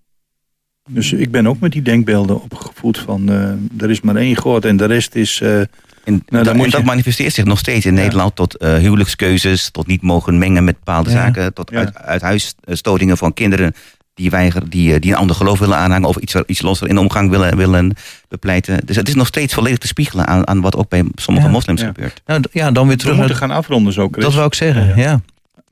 Dus 0.90 1.12
ik 1.12 1.30
ben 1.30 1.46
ook 1.46 1.60
met 1.60 1.72
die 1.72 1.82
denkbeelden 1.82 2.42
opgevoed 2.42 2.98
van 2.98 3.28
eh, 3.28 3.82
er 3.82 3.90
is 3.90 4.00
maar 4.00 4.16
één 4.16 4.36
God 4.36 4.64
en 4.64 4.76
de 4.76 4.84
rest 4.84 5.14
is... 5.14 5.40
eh, 5.40 5.58
En, 5.60 5.66
dat, 6.04 6.54
moet 6.54 6.64
en 6.64 6.70
dat 6.70 6.80
je- 6.80 6.86
manifesteert 6.86 7.32
zich 7.32 7.44
nog 7.44 7.58
steeds 7.58 7.86
in 7.86 7.94
Ja. 7.94 8.00
Nederland 8.02 8.34
tot 8.36 8.56
huwelijkskeuzes, 8.62 9.70
tot 9.70 9.86
niet 9.86 10.02
mogen 10.02 10.38
mengen 10.38 10.64
met 10.64 10.74
bepaalde 10.78 11.10
Ja. 11.10 11.16
zaken, 11.16 11.54
tot 11.54 11.70
Ja. 11.70 11.78
uit, 11.78 11.96
uithuisstotingen 11.96 13.16
van 13.16 13.32
kinderen 13.32 13.72
die 14.14 14.30
weigeren, 14.30 14.68
die, 14.70 14.94
eh, 14.94 15.00
die 15.00 15.10
een 15.12 15.16
ander 15.18 15.36
geloof 15.36 15.58
willen 15.58 15.76
aanhangen 15.76 16.08
of 16.08 16.16
iets, 16.16 16.34
iets 16.46 16.62
losser 16.62 16.88
in 16.88 16.94
de 16.94 17.00
omgang 17.00 17.30
willen, 17.30 17.56
willen 17.56 17.94
bepleiten. 18.28 18.86
Dus 18.86 18.96
het 18.96 19.08
is 19.08 19.14
nog 19.14 19.26
steeds 19.26 19.54
volledig 19.54 19.78
te 19.78 19.86
spiegelen 19.86 20.26
aan, 20.26 20.46
aan 20.48 20.60
wat 20.60 20.76
ook 20.76 20.88
bij 20.88 21.04
sommige 21.14 21.46
Ja. 21.46 21.52
moslims 21.52 21.80
Ja. 21.80 21.86
gebeurt. 21.86 22.22
Nou, 22.26 22.42
ja, 22.52 22.70
dan 22.70 22.86
weer 22.86 22.96
we 22.96 23.02
terug 23.02 23.16
moeten 23.16 23.36
naar... 23.38 23.48
gaan 23.48 23.56
afronden 23.56 23.92
zo, 23.92 24.08
Chris. 24.10 24.24
Dat 24.24 24.34
wou 24.34 24.46
ik 24.46 24.54
zeggen, 24.54 24.86
Ja. 24.86 24.94
ja. 24.96 25.20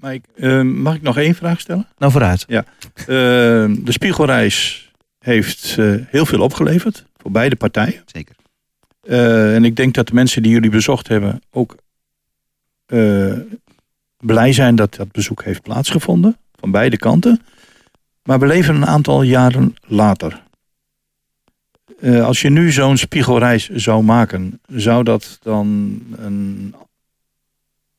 Maar 0.01 0.14
ik, 0.14 0.24
eh, 0.36 0.61
mag 0.62 0.95
ik 0.95 1.03
nog 1.03 1.16
één 1.18 1.34
vraag 1.34 1.61
stellen? 1.61 1.86
Nou, 1.99 2.12
vooruit. 2.12 2.45
Eh, 2.49 2.64
de 3.07 3.82
Spiegelreis 3.84 4.90
heeft 5.18 5.74
eh, 5.78 5.95
heel 6.09 6.26
veel 6.26 6.40
opgeleverd 6.40 7.05
voor 7.16 7.30
beide 7.30 7.57
partijen. 7.57 8.03
Zeker. 8.07 8.34
Eh, 9.03 9.55
en 9.55 9.64
ik 9.64 9.76
denk 9.76 9.95
dat 9.95 10.07
de 10.07 10.14
mensen 10.14 10.43
die 10.43 10.53
jullie 10.53 10.70
bezocht 10.70 11.09
hebben 11.09 11.43
ook 11.51 11.76
eh, 12.86 13.32
blij 14.18 14.53
zijn 14.53 14.76
dat 14.76 14.95
dat 14.95 15.12
bezoek 15.12 15.45
heeft 15.45 15.62
plaatsgevonden. 15.62 16.36
Van 16.61 16.70
beide 16.70 16.97
kanten. 16.97 17.40
Maar 18.22 18.38
we 18.38 18.46
leven 18.46 18.74
een 18.74 18.86
aantal 18.86 19.22
jaren 19.22 19.74
later. 19.86 20.42
Eh, 22.00 22.24
als 22.24 22.40
je 22.40 22.50
nu 22.50 22.72
zo'n 22.72 22.96
spiegelreis 22.96 23.68
zou 23.68 24.02
maken, 24.02 24.60
zou 24.66 25.04
dat 25.04 25.38
dan 25.42 25.98
een, 26.16 26.74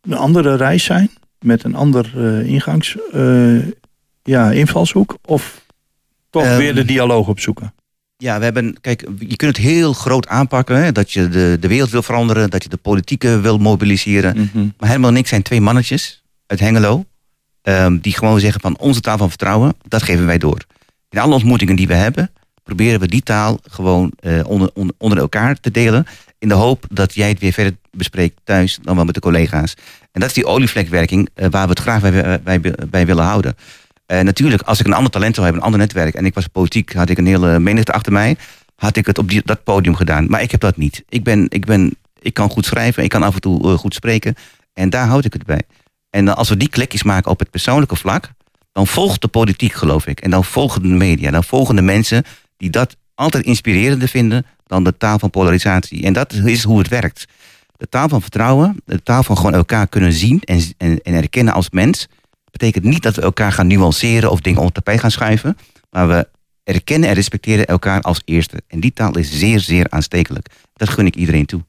een 0.01 0.13
andere 0.13 0.55
reis 0.55 0.83
zijn? 0.83 1.09
Met 1.39 1.63
een 1.63 1.75
ander 1.75 2.11
eh, 2.15 2.47
ingangs, 2.47 2.97
eh, 3.11 3.57
ja, 4.23 4.51
invalshoek? 4.51 5.17
Of 5.25 5.65
toch 6.29 6.43
Ehm, 6.43 6.57
weer 6.57 6.75
de 6.75 6.85
dialoog 6.85 7.27
opzoeken? 7.27 7.73
Ja, 8.17 8.37
we 8.37 8.43
hebben, 8.43 8.81
kijk, 8.81 9.07
je 9.19 9.35
kunt 9.35 9.57
het 9.57 9.65
heel 9.65 9.93
groot 9.93 10.27
aanpakken. 10.27 10.83
Hè, 10.83 10.91
dat 10.91 11.11
je 11.11 11.29
de, 11.29 11.57
de 11.59 11.67
wereld 11.67 11.89
wil 11.89 12.03
veranderen, 12.03 12.49
dat 12.49 12.63
je 12.63 12.69
de 12.69 12.77
politieke 12.77 13.39
wil 13.39 13.57
mobiliseren. 13.57 14.37
Mhm. 14.37 14.67
Maar 14.77 14.89
helemaal 14.89 15.11
niks 15.11 15.29
zijn 15.29 15.41
twee 15.41 15.61
mannetjes 15.61 16.23
uit 16.47 16.59
Hengelo. 16.59 17.05
Ehm, 17.63 17.97
die 17.97 18.13
gewoon 18.13 18.39
zeggen 18.39 18.61
van 18.61 18.77
onze 18.77 19.01
taal 19.01 19.17
van 19.17 19.29
vertrouwen, 19.29 19.73
dat 19.87 20.03
geven 20.03 20.25
wij 20.25 20.37
door. 20.37 20.61
In 21.09 21.19
alle 21.19 21.33
ontmoetingen 21.33 21.75
die 21.75 21.87
we 21.87 21.93
hebben, 21.93 22.31
proberen 22.63 22.99
we 22.99 23.07
die 23.07 23.23
taal 23.23 23.59
gewoon 23.63 24.11
eh, 24.19 24.39
onder, 24.45 24.71
onder, 24.97 25.17
elkaar 25.17 25.59
te 25.59 25.71
delen. 25.71 26.05
In 26.39 26.47
de 26.47 26.53
hoop 26.53 26.85
dat 26.89 27.13
jij 27.13 27.29
het 27.29 27.39
weer 27.39 27.53
verder 27.53 27.75
bespreekt 27.91 28.39
thuis 28.43 28.79
dan 28.81 28.95
wel 28.95 29.05
met 29.05 29.13
de 29.13 29.21
collega's. 29.21 29.75
En 30.11 30.19
dat 30.19 30.29
is 30.29 30.35
die 30.35 30.45
olievlekwerking 30.45 31.29
eh, 31.33 31.47
waar 31.49 31.63
we 31.63 31.69
het 31.69 31.79
graag 31.79 32.01
bij, 32.01 32.41
bij, 32.41 32.61
bij 32.89 33.05
willen 33.05 33.23
houden. 33.23 33.55
Eh, 34.05 34.19
natuurlijk, 34.19 34.61
als 34.61 34.79
ik 34.79 34.85
een 34.85 34.93
ander 34.93 35.11
talent 35.11 35.35
zou 35.35 35.45
hebben, 35.45 35.63
een 35.63 35.71
ander 35.71 35.85
netwerk... 35.85 36.15
en 36.15 36.25
ik 36.25 36.33
was 36.33 36.47
politiek, 36.47 36.93
had 36.93 37.09
ik 37.09 37.17
een 37.17 37.25
hele 37.25 37.59
menigte 37.59 37.91
achter 37.91 38.11
mij... 38.11 38.37
had 38.75 38.95
ik 38.95 39.05
het 39.05 39.17
op 39.17 39.29
die, 39.29 39.41
dat 39.45 39.63
podium 39.63 39.95
gedaan. 39.95 40.25
Maar 40.29 40.41
ik 40.41 40.51
heb 40.51 40.59
dat 40.59 40.77
niet. 40.77 41.03
Ik, 41.09 41.23
ben, 41.23 41.45
ik, 41.49 41.65
ben, 41.65 41.95
ik 42.19 42.33
kan 42.33 42.49
goed 42.49 42.65
schrijven, 42.65 43.03
ik 43.03 43.09
kan 43.09 43.23
af 43.23 43.33
en 43.33 43.41
toe 43.41 43.63
eh, 43.63 43.77
goed 43.77 43.93
spreken... 43.93 44.35
en 44.73 44.89
daar 44.89 45.07
houd 45.07 45.25
ik 45.25 45.33
het 45.33 45.45
bij. 45.45 45.61
En 46.13 46.25
dan 46.25 46.35
als 46.35 46.49
we 46.49 46.57
die 46.57 46.69
klikjes 46.69 47.03
maken 47.03 47.31
op 47.31 47.39
het 47.39 47.49
persoonlijke 47.49 47.95
vlak... 47.95 48.31
dan 48.71 48.87
volgt 48.87 49.21
de 49.21 49.27
politiek, 49.27 49.73
geloof 49.73 50.07
ik. 50.07 50.19
En 50.19 50.29
dan 50.29 50.43
volgen 50.43 50.81
de 50.81 50.87
media, 50.87 51.31
dan 51.31 51.43
volgen 51.43 51.75
de 51.75 51.81
mensen... 51.81 52.23
die 52.57 52.69
dat 52.69 52.95
altijd 53.15 53.45
inspirerender 53.45 54.07
vinden 54.07 54.45
dan 54.65 54.83
de 54.83 54.97
taal 54.97 55.19
van 55.19 55.29
polarisatie. 55.29 56.03
En 56.03 56.13
dat 56.13 56.33
is 56.33 56.63
hoe 56.63 56.77
het 56.77 56.87
werkt. 56.87 57.25
De 57.77 57.89
taal 57.89 58.09
van 58.09 58.21
vertrouwen, 58.21 58.81
de 58.85 59.03
taal 59.03 59.23
van 59.23 59.37
gewoon 59.37 59.53
elkaar 59.53 59.87
kunnen 59.87 60.13
zien... 60.13 60.41
en, 60.41 60.61
en, 60.77 61.01
en 61.01 61.13
erkennen 61.13 61.53
als 61.53 61.69
mens 61.69 62.07
betekent 62.51 62.83
niet 62.83 63.03
dat 63.03 63.15
we 63.15 63.21
elkaar 63.21 63.51
gaan 63.51 63.67
nuanceren 63.67 64.31
of 64.31 64.39
dingen 64.39 64.59
onder 64.59 64.75
het 64.75 64.83
tapijt 64.83 64.99
gaan 64.99 65.11
schuiven. 65.11 65.57
Maar 65.89 66.07
we 66.07 66.27
erkennen 66.63 67.09
en 67.09 67.15
respecteren 67.15 67.65
elkaar 67.65 68.01
als 68.01 68.21
eerste. 68.25 68.61
En 68.67 68.79
die 68.79 68.93
taal 68.93 69.17
is 69.17 69.31
zeer, 69.31 69.59
zeer 69.59 69.85
aanstekelijk. 69.89 70.47
Dat 70.73 70.89
gun 70.89 71.05
ik 71.05 71.15
iedereen 71.15 71.45
toe. 71.45 71.61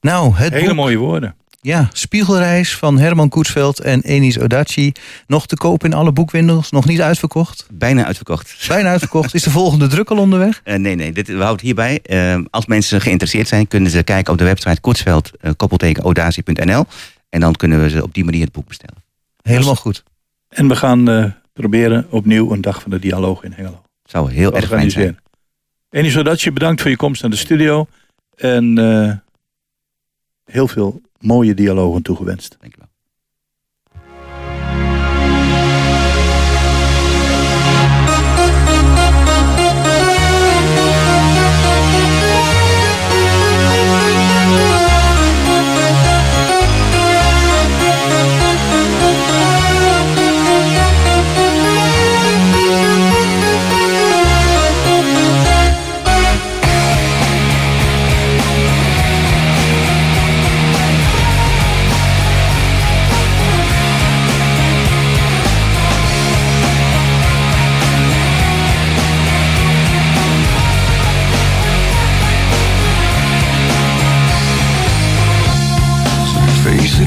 Nou, 0.00 0.34
het 0.34 0.52
Hele 0.52 0.66
boek, 0.66 0.74
mooie 0.74 0.96
woorden. 0.96 1.34
Ja, 1.60 1.88
Spiegelreis 1.92 2.76
van 2.76 2.98
Herman 2.98 3.28
Koetsveld 3.28 3.80
en 3.80 4.00
Enis 4.00 4.38
Odachi. 4.38 4.92
Nog 5.26 5.46
te 5.46 5.56
koop 5.56 5.84
in 5.84 5.94
alle 5.94 6.12
boekwinkels, 6.12 6.70
nog 6.70 6.86
niet 6.86 7.00
uitverkocht. 7.00 7.66
Bijna 7.72 8.04
uitverkocht. 8.04 8.64
Bijna 8.68 8.88
uitverkocht. 8.88 9.34
Is 9.34 9.42
de 9.42 9.50
volgende 9.50 9.86
druk 9.86 10.10
al 10.10 10.18
onderweg? 10.18 10.60
Eh, 10.70 10.78
nee, 10.78 10.94
nee, 10.94 11.12
dit, 11.12 11.26
we 11.26 11.42
houden 11.42 11.66
hierbij. 11.66 12.00
Eh, 12.02 12.38
als 12.50 12.66
mensen 12.66 13.00
geïnteresseerd 13.00 13.48
zijn, 13.48 13.68
kunnen 13.68 13.90
ze 13.90 14.02
kijken 14.02 14.32
op 14.32 14.38
de 14.38 14.44
website 14.44 14.80
koetsveld, 14.80 15.30
uh, 15.42 15.92
audacie.nl. 15.92 16.84
En 17.28 17.40
dan 17.40 17.52
kunnen 17.52 17.82
we 17.82 17.90
ze 17.90 18.02
op 18.02 18.14
die 18.14 18.24
manier 18.24 18.44
het 18.44 18.52
boek 18.52 18.68
bestellen. 18.68 19.02
Helemaal 19.42 19.76
goed. 19.76 20.02
En 20.48 20.68
we 20.68 20.76
gaan 20.76 21.08
eh, 21.08 21.24
proberen 21.52 22.06
opnieuw 22.10 22.52
een 22.52 22.60
dag 22.60 22.82
van 22.82 22.90
de 22.90 22.98
dialoog 22.98 23.42
in 23.42 23.52
Hengelo. 23.52 23.82
Zou 24.04 24.32
heel 24.32 24.54
erg 24.56 24.66
fijn 24.66 24.90
zijn. 24.90 25.18
Enis 25.90 26.16
Odatje, 26.16 26.52
bedankt 26.52 26.80
voor 26.80 26.90
je 26.90 26.96
komst 26.96 27.22
naar 27.22 27.30
de 27.30 27.36
studio. 27.36 27.86
En 28.36 28.78
eh, 28.78 29.12
heel 30.44 30.68
veel 30.68 31.00
mooie 31.20 31.54
dialogen 31.54 32.02
toegewenst. 32.02 32.56
Dankjewel. 32.60 32.88
Face 32.88 32.88
it 32.88 32.89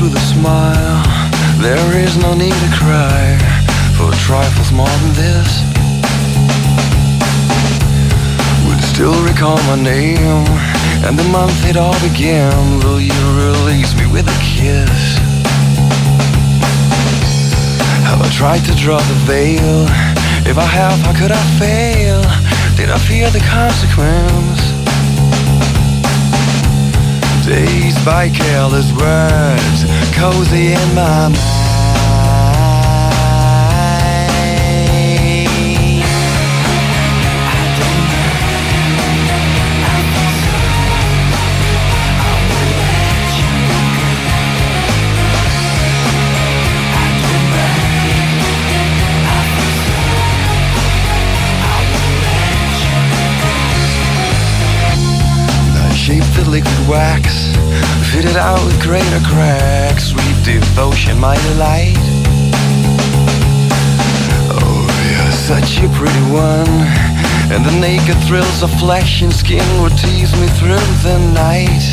with 0.02 0.16
a 0.16 0.26
smile. 0.34 1.04
There 1.62 1.98
is 1.98 2.18
no 2.18 2.34
need 2.34 2.54
to 2.54 2.70
cry 2.74 3.38
for 3.98 4.12
trifles 4.26 4.72
more 4.72 4.96
than 5.04 5.14
this. 5.14 5.50
Would 8.66 8.82
still 8.82 9.18
recall 9.24 9.58
my 9.70 9.76
name 9.76 10.46
and 11.06 11.20
the 11.20 11.28
month 11.30 11.66
it 11.66 11.78
all 11.78 12.00
began, 12.02 12.80
will 12.80 13.02
you 13.02 13.20
release 13.38 13.94
me 13.94 14.08
with 14.08 14.26
a 14.28 14.40
kiss? 14.42 15.18
Have 18.10 18.22
I 18.22 18.30
tried 18.32 18.64
to 18.66 18.74
draw 18.76 18.98
the 18.98 19.20
veil? 19.30 19.86
If 20.50 20.58
I 20.58 20.66
have, 20.66 21.00
how 21.06 21.14
could 21.20 21.32
I 21.32 21.44
fail? 21.60 22.22
Did 22.78 22.90
I 22.90 22.98
fear 22.98 23.30
the 23.30 23.42
consequence? 23.42 24.73
Dazed 27.54 28.04
by 28.04 28.30
careless 28.30 28.92
words, 28.94 29.86
cozy 30.16 30.74
in 30.74 30.96
my 30.96 31.28
mind. 31.30 31.53
Greater 58.84 59.24
cracks, 59.24 60.10
sweet 60.10 60.36
devotion, 60.44 61.18
my 61.18 61.36
delight. 61.48 61.96
Oh, 64.52 64.84
you're 65.08 65.32
such 65.32 65.80
a 65.80 65.88
pretty 65.96 66.26
one, 66.28 66.68
and 67.48 67.64
the 67.64 67.72
naked 67.80 68.18
thrills 68.28 68.62
of 68.62 68.70
flesh 68.80 69.22
and 69.22 69.32
skin 69.32 69.64
would 69.82 69.98
tease 69.98 70.34
me 70.36 70.48
through 70.60 70.88
the 71.08 71.18
night. 71.34 71.86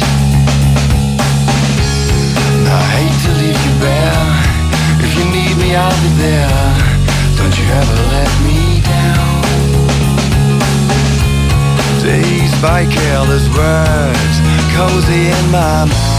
I 2.67 2.83
hate 2.99 3.19
to 3.27 3.33
leave 3.39 3.61
you 3.67 3.75
bare. 3.79 4.27
If 5.07 5.11
you 5.17 5.25
need 5.31 5.55
me, 5.63 5.77
I'll 5.77 6.01
be 6.03 6.11
there. 6.19 6.67
Don't 7.39 7.55
you 7.57 7.67
ever 7.71 7.99
let 8.15 8.33
me 8.43 8.83
down. 8.83 9.43
Dazed 12.03 12.61
by 12.61 12.85
careless 12.87 13.47
words, 13.55 14.35
cozy 14.75 15.29
in 15.31 15.51
my 15.53 15.85
mind. 15.85 16.10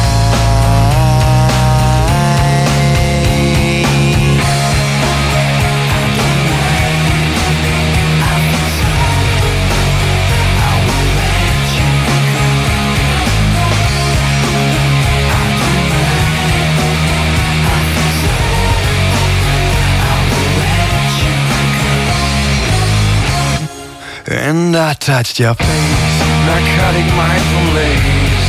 And 24.51 24.75
I 24.75 24.91
touched 24.95 25.39
your 25.39 25.53
face, 25.53 26.19
narcotic 26.45 27.07
mindful 27.15 27.67
lace, 27.71 28.47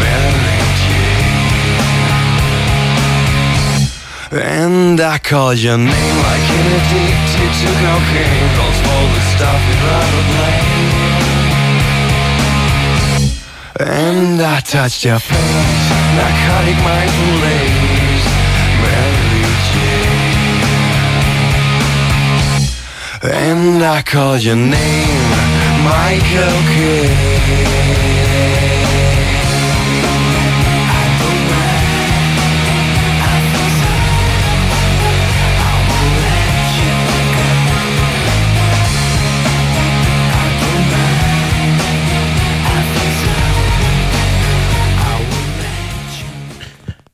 Mary 0.00 0.58
Jane. 0.82 1.38
And 4.32 5.00
I 5.00 5.18
called 5.18 5.58
your 5.58 5.78
name 5.78 6.16
like 6.26 6.48
an 6.58 6.66
addicted 6.78 7.52
to 7.60 7.68
cocaine, 7.84 8.50
calls 8.58 8.78
for 8.82 9.04
the 9.14 9.22
stuff 9.32 9.60
without 9.70 10.10
a 10.18 10.22
blame. 10.30 10.90
And 13.78 14.42
I 14.42 14.58
touched 14.58 15.04
your 15.04 15.20
face, 15.20 15.86
narcotic 16.18 16.78
mindful 16.82 17.34
lace, 17.46 18.26
And 23.20 23.82
I 23.82 24.02
called 24.02 24.44
your 24.44 24.54
name, 24.54 25.30
Michael 25.82 26.62
Kidd. 26.72 27.38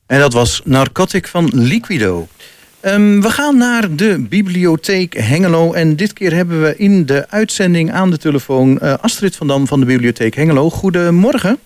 En 0.05 0.19
dat 0.19 0.33
was 0.33 0.61
Narcotic 0.63 1.27
van 1.27 1.49
Liquido. 1.53 2.27
Ehm, 2.85 3.21
we 3.21 3.29
gaan 3.29 3.57
naar 3.57 3.95
de 3.95 4.25
bibliotheek 4.29 5.13
Hengelo. 5.13 5.73
En 5.73 5.95
dit 5.95 6.13
keer 6.13 6.33
hebben 6.33 6.61
we 6.61 6.77
in 6.77 7.05
de 7.05 7.29
uitzending 7.29 7.91
aan 7.91 8.09
de 8.09 8.17
telefoon 8.17 8.79
eh, 8.79 8.93
Astrid 9.01 9.35
van 9.35 9.47
Dam 9.47 9.67
van 9.67 9.79
de 9.79 9.85
bibliotheek 9.85 10.35
Hengelo. 10.35 10.69
Goedemorgen. 10.69 11.57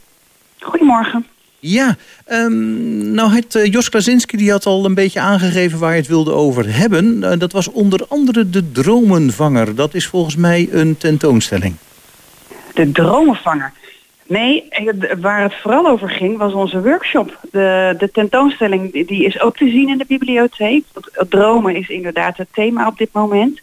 Goedemorgen. 0.59 1.25
Ja, 1.59 1.95
ehm, 2.25 3.13
nou 3.13 3.31
het 3.33 3.55
eh, 3.55 3.71
Jos 3.71 3.89
Krasinski 3.89 4.37
die 4.37 4.51
had 4.51 4.65
al 4.65 4.85
een 4.85 4.93
beetje 4.93 5.19
aangegeven 5.19 5.79
waar 5.79 5.91
je 5.91 5.99
het 5.99 6.07
wilde 6.07 6.31
over 6.31 6.75
hebben. 6.75 7.23
Eh, 7.23 7.39
dat 7.39 7.51
was 7.51 7.67
onder 7.67 8.05
andere 8.09 8.49
de 8.49 8.71
Dromenvanger. 8.71 9.75
Dat 9.75 9.93
is 9.93 10.07
volgens 10.07 10.35
mij 10.35 10.67
een 10.71 10.97
tentoonstelling. 10.97 11.75
De 12.73 12.91
dromenvanger. 12.91 13.71
Nee, 14.29 14.67
eh, 14.69 14.93
waar 15.19 15.41
het 15.41 15.53
vooral 15.61 15.87
over 15.87 16.09
ging 16.09 16.37
was 16.37 16.53
onze 16.53 16.81
workshop. 16.81 17.39
De, 17.51 17.95
de 17.97 18.11
tentoonstelling 18.11 19.07
die- 19.07 19.25
is 19.25 19.41
ook 19.41 19.57
te 19.57 19.69
zien 19.69 19.89
in 19.89 19.97
de 19.97 20.05
bibliotheek. 20.07 20.83
Het 21.11 21.29
Dromen 21.29 21.75
is 21.75 21.87
inderdaad 21.89 22.37
het 22.37 22.47
thema 22.51 22.87
op 22.87 22.97
dit 22.97 23.09
moment. 23.11 23.59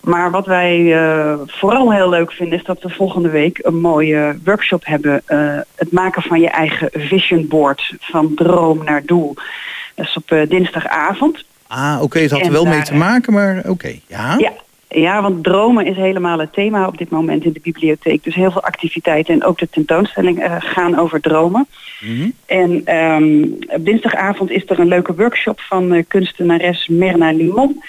Maar 0.00 0.30
wat 0.30 0.46
wij 0.46 0.94
eh, 0.94 1.34
vooral 1.46 1.92
heel 1.92 2.08
leuk 2.08 2.32
vinden 2.32 2.58
is 2.58 2.64
dat 2.64 2.82
we 2.82 2.88
volgende 2.88 3.28
week 3.28 3.58
een 3.62 3.80
mooie 3.80 4.38
workshop 4.44 4.84
hebben. 4.86 5.22
eh, 5.26 5.58
het 5.74 5.92
maken 5.92 6.22
van 6.22 6.40
je 6.40 6.48
eigen 6.48 6.88
vision 6.92 7.46
board 7.48 7.94
van 8.00 8.32
droom 8.34 8.84
naar 8.84 9.02
doel. 9.04 9.34
Dat 9.94 10.06
is 10.06 10.16
op 10.16 10.30
eh, 10.30 10.48
dinsdagavond. 10.48 11.44
Ah, 11.66 11.98
oké, 12.02 12.18
het 12.18 12.30
had 12.30 12.40
er 12.46 12.52
wel 12.52 12.64
mee 12.64 12.82
te 12.82 12.94
maken, 12.94 13.32
maar 13.32 13.62
oké. 13.66 13.94
Ja? 14.06 14.34
Ja, 14.38 14.52
ja, 15.00 15.22
want 15.22 15.44
dromen 15.44 15.86
is 15.86 15.96
helemaal 15.96 16.38
het 16.38 16.52
thema 16.52 16.86
op 16.86 16.98
dit 16.98 17.10
moment 17.10 17.44
in 17.44 17.52
de 17.52 17.60
bibliotheek. 17.60 18.24
Dus 18.24 18.34
heel 18.34 18.50
veel 18.50 18.62
activiteiten 18.62 19.34
en 19.34 19.44
ook 19.44 19.58
de 19.58 19.68
tentoonstelling 19.68 20.42
eh, 20.42 20.56
gaan 20.58 20.98
over 20.98 21.20
dromen. 21.20 21.66
Mhm. 22.00 22.30
En 22.46 22.82
ehm, 22.84 23.42
op 23.66 23.84
dinsdagavond 23.84 24.50
is 24.50 24.62
er 24.66 24.78
een 24.78 24.88
leuke 24.88 25.14
workshop 25.14 25.60
van 25.60 25.92
eh, 25.92 26.04
kunstenares 26.08 26.88
Merna 26.88 27.32
Limon. 27.32 27.82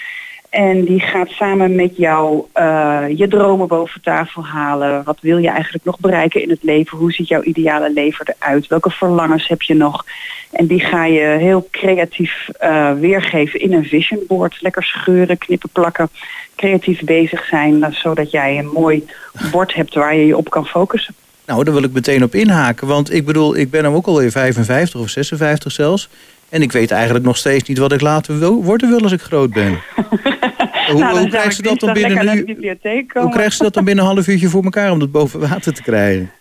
En 0.48 0.84
die 0.84 1.00
gaat 1.00 1.28
samen 1.28 1.74
met 1.74 1.96
jou 1.96 2.44
eh, 2.52 3.04
je 3.16 3.28
dromen 3.28 3.68
boven 3.68 4.00
tafel 4.00 4.46
halen. 4.46 5.04
Wat 5.04 5.18
wil 5.20 5.38
je 5.38 5.48
eigenlijk 5.48 5.84
nog 5.84 5.98
bereiken 6.00 6.42
in 6.42 6.50
het 6.50 6.62
leven? 6.62 6.98
Hoe 6.98 7.12
ziet 7.12 7.28
jouw 7.28 7.42
ideale 7.42 7.92
leven 7.92 8.34
eruit? 8.38 8.66
Welke 8.66 8.90
verlangens 8.90 9.48
heb 9.48 9.62
je 9.62 9.74
nog? 9.74 10.04
En 10.50 10.66
die 10.66 10.80
ga 10.80 11.04
je 11.04 11.20
heel 11.20 11.68
creatief 11.70 12.48
eh, 12.48 12.92
weergeven 12.92 13.60
in 13.60 13.72
een 13.72 13.84
vision 13.84 14.20
board. 14.28 14.62
Lekker 14.62 14.82
scheuren, 14.82 15.38
knippen, 15.38 15.68
plakken. 15.72 16.08
Creatief 16.56 17.00
bezig 17.00 17.44
zijn, 17.44 17.84
eh, 17.84 17.92
zodat 17.92 18.30
jij 18.30 18.58
een 18.58 18.70
mooi 18.74 19.06
bord 19.50 19.74
hebt 19.74 19.94
waar 19.94 20.14
je 20.14 20.26
je 20.26 20.36
op 20.36 20.50
kan 20.50 20.66
focussen. 20.66 21.14
Nou, 21.46 21.64
daar 21.64 21.74
wil 21.74 21.82
ik 21.82 21.92
meteen 21.92 22.22
op 22.22 22.34
inhaken. 22.34 22.86
Want 22.86 23.12
ik 23.12 23.24
bedoel, 23.24 23.56
ik 23.56 23.70
ben 23.70 23.84
hem 23.84 23.94
ook 23.94 24.06
alweer 24.06 24.30
55 24.30 25.00
of 25.00 25.08
56 25.08 25.72
zelfs. 25.72 26.08
En 26.48 26.62
ik 26.62 26.72
weet 26.72 26.90
eigenlijk 26.90 27.24
nog 27.24 27.36
steeds 27.36 27.68
niet 27.68 27.78
wat 27.78 27.92
ik 27.92 28.00
later 28.00 28.38
wil, 28.38 28.64
worden 28.64 28.88
wil 28.88 29.02
als 29.02 29.12
ik 29.12 29.20
groot 29.20 29.52
ben. 29.52 29.70
hoe, 30.90 31.00
Nou, 31.00 31.18
hoe 31.18 31.28
krijgt 31.28 31.54
ze 31.54 31.62
dat 31.62 31.80
dan 31.80 31.92
binnen 31.92 32.28
een 32.28 32.36
uur? 32.36 32.76
Hoe 33.12 33.30
krijgt 33.30 33.56
ze 33.56 33.62
dat 33.62 33.74
dan 33.74 33.84
binnen 33.84 34.04
een 34.04 34.10
half 34.10 34.26
uurtje 34.26 34.48
voor 34.48 34.64
elkaar 34.64 34.90
om 34.90 34.98
dat 34.98 35.12
boven 35.12 35.40
water 35.40 35.74
te 35.74 35.82
krijgen? 35.82 36.30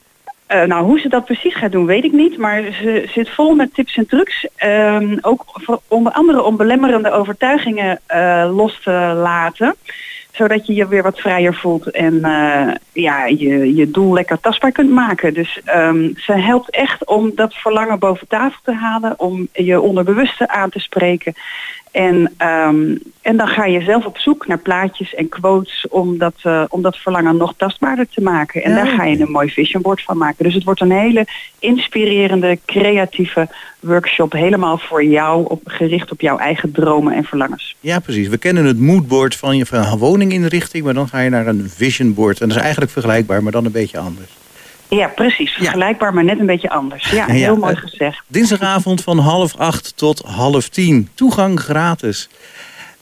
Eh, 0.48 0.64
nou, 0.64 0.86
hoe 0.86 1.00
ze 1.00 1.10
dat 1.10 1.26
precies 1.26 1.56
gaat 1.56 1.72
doen, 1.72 1.86
weet 1.86 2.04
ik 2.04 2.12
niet. 2.12 2.38
Maar 2.38 2.62
ze 2.64 3.10
zit 3.14 3.30
vol 3.30 3.56
met 3.56 3.74
tips 3.74 3.98
en 3.98 4.08
trucs. 4.08 4.48
Ehm, 4.56 5.18
ook 5.22 5.44
voor 5.46 5.82
onder 5.88 6.12
andere 6.12 6.44
om 6.44 6.58
belemmerende 6.58 7.12
overtuigingen 7.12 8.00
eh, 8.06 8.50
los 8.56 8.80
te 8.84 8.92
laten. 9.16 9.76
Zodat 10.38 10.68
je 10.68 10.74
je 10.74 10.88
weer 10.88 11.04
wat 11.04 11.20
vrijer 11.20 11.56
voelt 11.56 11.92
en 11.92 12.24
eh, 12.24 12.76
ja, 12.94 13.26
je, 13.26 13.76
je 13.76 13.92
doel 13.92 14.14
lekker 14.14 14.40
tastbaar 14.40 14.72
kunt 14.72 14.92
maken. 14.92 15.34
Dus 15.34 15.62
ehm, 15.66 16.10
ze 16.16 16.34
helpt 16.34 16.70
echt 16.70 17.06
om 17.06 17.32
dat 17.36 17.54
verlangen 17.54 18.00
boven 18.00 18.28
tafel 18.28 18.60
te 18.64 18.74
halen. 18.74 19.20
Om 19.20 19.48
je 19.54 19.82
onderbewuste 19.82 20.48
aan 20.48 20.70
te 20.70 20.80
spreken. 20.80 21.34
En, 21.98 22.34
ehm, 22.38 22.96
en 23.22 23.38
dan 23.38 23.48
ga 23.48 23.66
je 23.66 23.82
zelf 23.82 24.06
op 24.06 24.18
zoek 24.18 24.48
naar 24.48 24.60
plaatjes 24.60 25.16
en 25.16 25.30
quotes 25.30 25.86
om 25.90 26.18
dat, 26.18 26.34
eh, 26.42 26.64
om 26.70 26.82
dat 26.82 26.98
verlangen 26.98 27.38
nog 27.38 27.54
tastbaarder 27.58 28.08
te 28.10 28.22
maken. 28.22 28.64
En 28.64 28.72
Ja, 28.72 28.76
daar 28.76 28.88
ga 28.88 29.06
je 29.06 29.20
een 29.20 29.32
mooi 29.32 29.50
vision 29.50 29.82
board 29.82 30.02
van 30.04 30.18
maken. 30.18 30.44
Dus 30.44 30.54
het 30.54 30.64
wordt 30.64 30.82
een 30.82 30.92
hele 30.92 31.26
inspirerende, 31.60 32.60
creatieve 32.66 33.48
workshop. 33.80 34.32
Helemaal 34.32 34.78
voor 34.78 35.04
jou, 35.04 35.46
op, 35.48 35.62
gericht 35.66 36.12
op 36.12 36.22
jouw 36.22 36.38
eigen 36.38 36.72
dromen 36.72 37.14
en 37.14 37.24
verlangens. 37.24 37.76
Ja, 37.80 38.00
precies. 38.00 38.28
We 38.28 38.38
kennen 38.38 38.66
het 38.66 38.80
moodboard 38.80 39.36
van 39.36 39.58
je 39.58 39.66
van 39.66 39.98
woninginrichting, 39.98 40.84
maar 40.84 40.94
dan 40.94 41.08
ga 41.08 41.20
je 41.20 41.30
naar 41.30 41.48
een 41.48 41.70
vision 41.70 42.14
board. 42.14 42.42
En 42.42 42.48
dat 42.48 42.58
is 42.58 42.64
eigenlijk 42.64 42.92
vergelijkbaar, 42.92 43.44
maar 43.44 43.52
dan 43.52 43.66
een 43.66 43.72
beetje 43.72 43.98
anders. 43.98 44.30
Ja, 44.90 45.08
precies. 45.08 45.52
Vergelijkbaar, 45.52 46.14
maar 46.14 46.24
net 46.24 46.40
een 46.40 46.46
beetje 46.46 46.70
anders. 46.70 47.10
Ja, 47.10 47.28
Ja, 47.28 47.34
heel 47.34 47.56
mooi 47.58 47.74
eh, 47.74 47.82
gezegd. 47.82 48.22
Dinsdagavond 48.28 49.04
van 49.04 49.18
half 49.18 49.56
acht 49.56 49.98
tot 49.98 50.22
half 50.26 50.68
tien. 50.70 51.10
Toegang 51.14 51.60
gratis. 51.60 52.30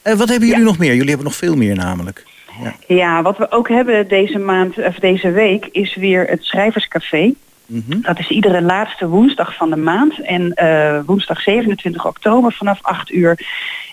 Eh, 0.01 0.13
wat 0.13 0.29
hebben 0.29 0.47
jullie 0.47 0.63
nog 0.63 0.77
meer? 0.77 0.93
Jullie 0.93 1.07
hebben 1.07 1.25
nog 1.27 1.35
veel 1.35 1.55
meer 1.55 1.75
namelijk. 1.75 2.23
Ja. 2.63 2.75
Ja, 2.87 3.21
wat 3.21 3.37
we 3.37 3.51
ook 3.51 3.69
hebben 3.69 4.07
deze 4.07 4.37
maand, 4.37 4.77
of 4.77 4.95
deze 4.95 5.31
week, 5.31 5.65
is 5.71 5.95
weer 5.95 6.25
het 6.25 6.43
Schrijverscafé. 6.43 7.33
Mhm. 7.65 8.01
Dat 8.01 8.19
is 8.19 8.29
iedere 8.29 8.61
laatste 8.61 9.07
woensdag 9.07 9.55
van 9.55 9.69
de 9.69 9.75
maand. 9.75 10.21
En 10.21 10.53
eh, 10.53 10.99
woensdag 11.05 11.41
27 11.41 12.05
oktober 12.05 12.53
vanaf 12.53 12.79
8 12.81 13.11
uur 13.11 13.39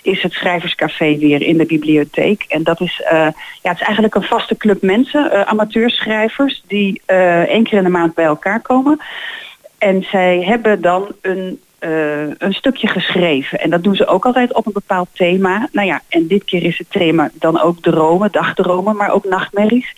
is 0.01 0.21
het 0.21 0.33
Schrijverscafé 0.33 1.17
weer 1.17 1.41
in 1.41 1.57
de 1.57 1.65
bibliotheek. 1.65 2.45
En 2.47 2.63
dat 2.63 2.81
is, 2.81 3.01
eh, 3.01 3.27
ja, 3.61 3.69
het 3.69 3.79
is 3.79 3.85
eigenlijk 3.85 4.15
een 4.15 4.23
vaste 4.23 4.57
club 4.57 4.81
mensen, 4.81 5.31
eh, 5.31 5.41
amateurschrijvers, 5.41 6.63
die 6.67 7.01
één 7.05 7.63
keer 7.63 7.77
in 7.77 7.83
de 7.83 7.89
maand 7.89 8.13
bij 8.13 8.25
elkaar 8.25 8.59
komen. 8.59 8.99
En 9.77 10.03
zij 10.03 10.43
hebben 10.43 10.81
dan 10.81 11.11
een, 11.21 11.59
een 12.37 12.53
stukje 12.53 12.87
geschreven. 12.87 13.59
En 13.59 13.69
dat 13.69 13.83
doen 13.83 13.95
ze 13.95 14.05
ook 14.05 14.25
altijd 14.25 14.53
op 14.53 14.65
een 14.65 14.73
bepaald 14.73 15.07
thema. 15.13 15.67
Nou 15.71 15.87
ja, 15.87 16.01
en 16.09 16.27
dit 16.27 16.43
keer 16.43 16.63
is 16.63 16.77
het 16.77 16.91
thema 16.91 17.29
dan 17.33 17.61
ook 17.61 17.81
dromen, 17.81 18.31
dagdromen, 18.31 18.95
maar 18.95 19.11
ook 19.11 19.25
nachtmerries. 19.25 19.93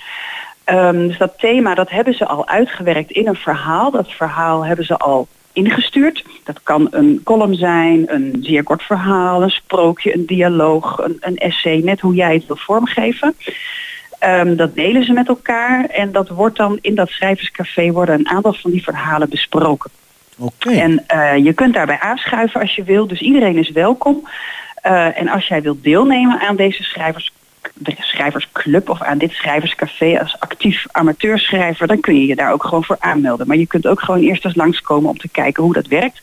Ehm, 0.66 1.08
dus 1.08 1.18
dat 1.18 1.40
thema, 1.40 1.76
dat 1.76 1.90
hebben 1.90 2.14
ze 2.14 2.26
al 2.26 2.48
uitgewerkt 2.48 3.12
in 3.12 3.28
een 3.28 3.36
verhaal. 3.36 3.92
Dat 3.92 4.12
verhaal 4.12 4.66
hebben 4.66 4.86
ze 4.86 4.98
al 4.98 5.28
ingestuurd. 5.54 6.26
Dat 6.44 6.64
kan 6.64 6.88
een 6.92 7.22
column 7.24 7.56
zijn, 7.56 8.14
een 8.14 8.38
zeer 8.42 8.64
kort 8.64 8.84
verhaal, 8.84 9.44
een 9.44 9.50
sprookje, 9.50 10.14
een 10.14 10.26
dialoog, 10.26 10.98
een, 10.98 11.18
een 11.20 11.38
essay, 11.38 11.82
net 11.84 12.00
hoe 12.00 12.14
jij 12.14 12.34
het 12.34 12.48
wil 12.48 12.56
vormgeven. 12.56 13.36
Ehm, 14.20 14.56
dat 14.56 14.76
delen 14.76 15.04
ze 15.04 15.14
met 15.14 15.28
elkaar 15.28 15.86
en 15.86 16.12
dat 16.12 16.30
wordt 16.30 16.58
dan 16.58 16.78
in 16.82 16.96
dat 16.96 17.10
schrijverscafé 17.10 17.92
worden 17.92 18.20
een 18.20 18.30
aantal 18.30 18.54
van 18.54 18.72
die 18.72 18.84
verhalen 18.84 19.30
besproken. 19.30 19.92
Oké. 20.38 20.72
En 20.72 21.04
eh, 21.08 21.38
je 21.38 21.54
kunt 21.54 21.74
daarbij 21.74 22.00
aanschuiven 22.00 22.62
als 22.62 22.76
je 22.76 22.84
wil, 22.84 23.08
dus 23.08 23.20
iedereen 23.20 23.58
is 23.58 23.72
welkom. 23.72 24.28
Eh, 24.76 25.20
en 25.20 25.28
als 25.28 25.48
jij 25.48 25.62
wilt 25.62 25.84
deelnemen 25.84 26.40
aan 26.40 26.56
deze 26.56 26.84
schrijvers, 26.84 27.32
schrijversclub 28.00 28.90
of 28.90 29.02
aan 29.02 29.18
dit 29.18 29.32
schrijverscafé 29.32 30.20
als 30.20 30.40
actief 30.40 30.86
amateurschrijver, 30.92 31.88
dan 31.88 32.00
kun 32.00 32.16
je 32.16 32.26
je 32.26 32.36
daar 32.36 32.52
ook 32.52 32.64
gewoon 32.64 32.84
voor 32.84 32.98
aanmelden. 33.00 33.48
Maar 33.48 33.58
je 33.58 33.68
kunt 33.68 33.88
ook 33.88 34.02
gewoon 34.02 34.22
eerst 34.22 34.46
eens 34.46 34.56
langskomen 34.56 35.10
om 35.10 35.18
te 35.18 35.30
kijken 35.30 35.64
hoe 35.64 35.74
dat 35.74 35.88
werkt. 35.88 36.22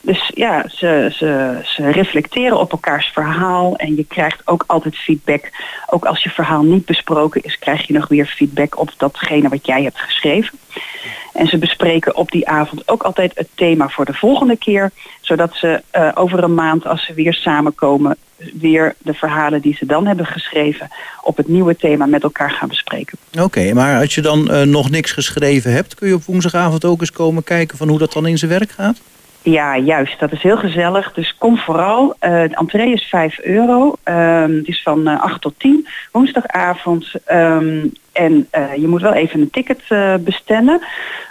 Dus 0.00 0.30
ja, 0.34 0.64
ze, 0.68 1.10
ze, 1.12 1.58
ze 1.62 1.90
reflecteren 1.90 2.58
op 2.58 2.72
elkaars 2.72 3.06
verhaal 3.06 3.76
en 3.76 3.96
je 3.96 4.04
krijgt 4.04 4.42
ook 4.44 4.64
altijd 4.66 4.96
feedback. 4.96 5.50
Ook 5.86 6.04
als 6.04 6.22
je 6.22 6.30
verhaal 6.30 6.62
niet 6.62 6.84
besproken 6.84 7.42
is, 7.42 7.58
krijg 7.58 7.86
je 7.86 7.92
nog 7.92 8.08
weer 8.08 8.26
feedback 8.26 8.78
op 8.78 8.90
datgene 8.96 9.48
wat 9.48 9.66
jij 9.66 9.82
hebt 9.82 9.98
geschreven. 9.98 10.58
En 11.32 11.46
ze 11.46 11.58
bespreken 11.58 12.16
op 12.16 12.30
die 12.30 12.48
avond 12.48 12.88
ook 12.88 13.02
altijd 13.02 13.32
het 13.34 13.48
thema 13.54 13.88
voor 13.88 14.04
de 14.04 14.14
volgende 14.14 14.56
keer. 14.56 14.90
Zodat 15.20 15.54
ze 15.54 15.82
eh, 15.90 16.10
over 16.14 16.42
een 16.42 16.54
maand, 16.54 16.86
als 16.86 17.04
ze 17.04 17.14
weer 17.14 17.34
samenkomen, 17.34 18.16
weer 18.54 18.94
de 18.98 19.14
verhalen 19.14 19.60
die 19.60 19.74
ze 19.74 19.86
dan 19.86 20.06
hebben 20.06 20.26
geschreven 20.26 20.88
op 21.22 21.36
het 21.36 21.48
nieuwe 21.48 21.76
thema 21.76 22.06
met 22.06 22.22
elkaar 22.22 22.50
gaan 22.50 22.68
bespreken. 22.68 23.18
Oké, 23.40 23.72
maar 23.72 24.00
als 24.00 24.14
je 24.14 24.20
dan 24.20 24.50
eh, 24.50 24.62
nog 24.62 24.90
niks 24.90 25.12
geschreven 25.12 25.72
hebt... 25.72 25.94
kun 25.94 26.08
je 26.08 26.14
op 26.14 26.24
woensdagavond 26.24 26.84
ook 26.84 27.00
eens 27.00 27.12
komen 27.12 27.44
kijken 27.44 27.78
van 27.78 27.88
hoe 27.88 27.98
dat 27.98 28.12
dan 28.12 28.26
in 28.26 28.38
zijn 28.38 28.50
werk 28.50 28.70
gaat? 28.70 29.00
Ja, 29.42 29.78
juist. 29.78 30.20
Dat 30.20 30.32
is 30.32 30.42
heel 30.42 30.56
gezellig. 30.56 31.12
Dus 31.12 31.34
kom 31.38 31.56
vooral. 31.58 32.14
Eh, 32.18 32.30
de 32.30 32.56
entree 32.56 32.92
is 32.92 33.04
5 33.04 33.38
euro. 33.38 33.94
Ehm, 34.02 34.52
het 34.52 34.68
is 34.68 34.82
van 34.82 35.06
eh, 35.06 35.20
8 35.20 35.40
tot 35.40 35.54
10, 35.58 35.86
woensdagavond. 36.12 37.12
Ehm, 37.24 37.86
en 38.12 38.46
eh, 38.50 38.74
je 38.76 38.88
moet 38.88 39.00
wel 39.00 39.12
even 39.12 39.40
een 39.40 39.50
ticket 39.50 39.82
bestellen. 40.24 40.80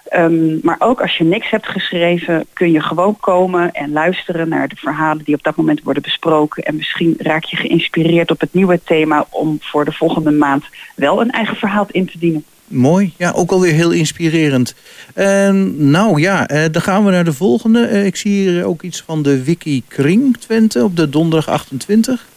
Ehm, 0.10 0.60
maar 0.62 0.76
ook 0.80 1.02
als 1.02 1.18
je 1.18 1.24
niks 1.24 1.50
hebt 1.50 1.68
geschreven, 1.68 2.46
kun 2.54 2.72
je 2.72 2.82
gewoon 2.82 3.20
komen 3.20 3.72
en 3.72 3.92
luisteren 3.92 4.50
naar 4.50 4.68
de 4.68 4.76
verhalen 4.76 5.24
die 5.24 5.36
op 5.36 5.44
dat 5.44 5.56
moment 5.56 5.84
worden 5.84 6.04
besproken. 6.04 6.64
En 6.64 6.76
misschien 6.76 7.16
raak 7.18 7.44
je 7.44 7.56
geïnspireerd 7.56 8.32
op 8.32 8.40
het 8.40 8.54
nieuwe 8.54 8.84
thema 8.84 9.26
om 9.30 9.58
voor 9.62 9.86
de 9.86 9.92
volgende 9.92 10.32
maand 10.32 10.66
wel 10.96 11.22
een 11.22 11.32
eigen 11.32 11.56
verhaal 11.56 11.88
in 11.92 12.06
te 12.06 12.20
dienen. 12.20 12.46
Mooi, 12.68 13.14
ja, 13.18 13.32
ook 13.32 13.52
alweer 13.52 13.74
heel 13.74 13.92
inspirerend. 13.92 14.76
En 15.14 15.90
nou 15.90 16.22
ja, 16.22 16.48
eh, 16.48 16.64
dan 16.72 16.82
gaan 16.82 17.06
we 17.06 17.12
naar 17.12 17.24
de 17.24 17.34
volgende. 17.34 17.86
Eh, 17.86 18.06
ik 18.06 18.16
zie 18.16 18.50
hier 18.50 18.66
ook 18.66 18.82
iets 18.82 19.04
van 19.06 19.22
de 19.22 19.44
Wiki 19.44 19.84
Kring 19.88 20.38
Twente 20.38 20.84
op 20.84 20.96
de 20.96 21.10
donderdag 21.10 21.50
28. 21.50 22.28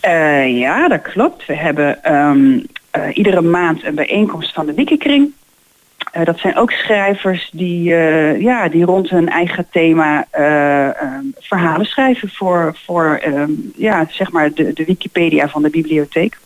Eh, 0.00 0.58
ja, 0.58 0.88
dat 0.88 1.02
klopt. 1.02 1.46
We 1.46 1.56
hebben 1.56 2.04
ehm, 2.04 2.58
eh, 2.90 3.16
iedere 3.16 3.40
maand 3.40 3.84
een 3.84 3.94
bijeenkomst 3.94 4.52
van 4.52 4.66
de 4.66 4.74
Wikikring. 4.74 5.32
Eh, 6.12 6.24
dat 6.24 6.38
zijn 6.38 6.56
ook 6.56 6.70
schrijvers 6.70 7.50
die, 7.52 7.82
ja, 8.38 8.68
die 8.68 8.84
rond 8.84 9.10
hun 9.10 9.28
eigen 9.28 9.66
thema 9.70 10.26
eh, 10.30 10.86
ehm, 10.86 11.24
verhalen 11.38 11.86
schrijven 11.86 12.28
voor, 12.28 12.76
voor 12.84 13.20
ehm, 13.22 13.50
ja, 13.76 14.06
zeg 14.10 14.32
maar 14.32 14.52
de, 14.52 14.72
de 14.72 14.84
Wikipedia 14.84 15.48
van 15.48 15.62
de 15.62 15.70
bibliotheek. 15.70 16.38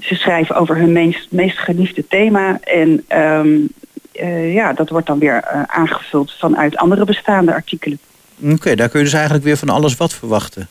Ze 0.00 0.14
schrijven 0.14 0.56
over 0.56 0.76
hun 0.76 0.92
meest, 0.92 1.26
meest 1.30 1.58
geliefde 1.58 2.06
thema 2.08 2.58
en 2.60 3.04
ehm, 3.08 3.58
eh, 4.18 4.54
ja, 4.54 4.72
dat 4.72 4.88
wordt 4.88 5.06
dan 5.06 5.18
weer 5.18 5.42
eh, 5.42 5.62
aangevuld 5.66 6.32
vanuit 6.38 6.76
andere 6.76 7.04
bestaande 7.04 7.52
artikelen. 7.52 7.98
Oké, 8.42 8.74
daar 8.74 8.88
kun 8.88 8.98
je 8.98 9.04
dus 9.04 9.14
eigenlijk 9.14 9.44
weer 9.44 9.56
van 9.56 9.68
alles 9.68 9.96
wat 9.96 10.14
verwachten. 10.14 10.68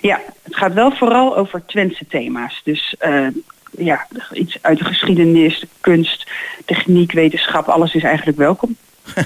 Ja, 0.00 0.20
het 0.42 0.56
gaat 0.56 0.72
wel 0.72 0.92
vooral 0.92 1.36
over 1.36 1.62
Twentse 1.66 2.06
thema's. 2.08 2.60
Dus 2.64 2.94
eh, 2.98 3.26
ja, 3.70 4.06
iets 4.32 4.58
uit 4.60 4.78
de 4.78 4.84
geschiedenis, 4.84 5.60
de 5.60 5.68
kunst, 5.80 6.30
techniek, 6.64 7.12
wetenschap, 7.12 7.68
alles 7.68 7.94
is 7.94 8.02
eigenlijk 8.02 8.38
welkom. 8.38 8.76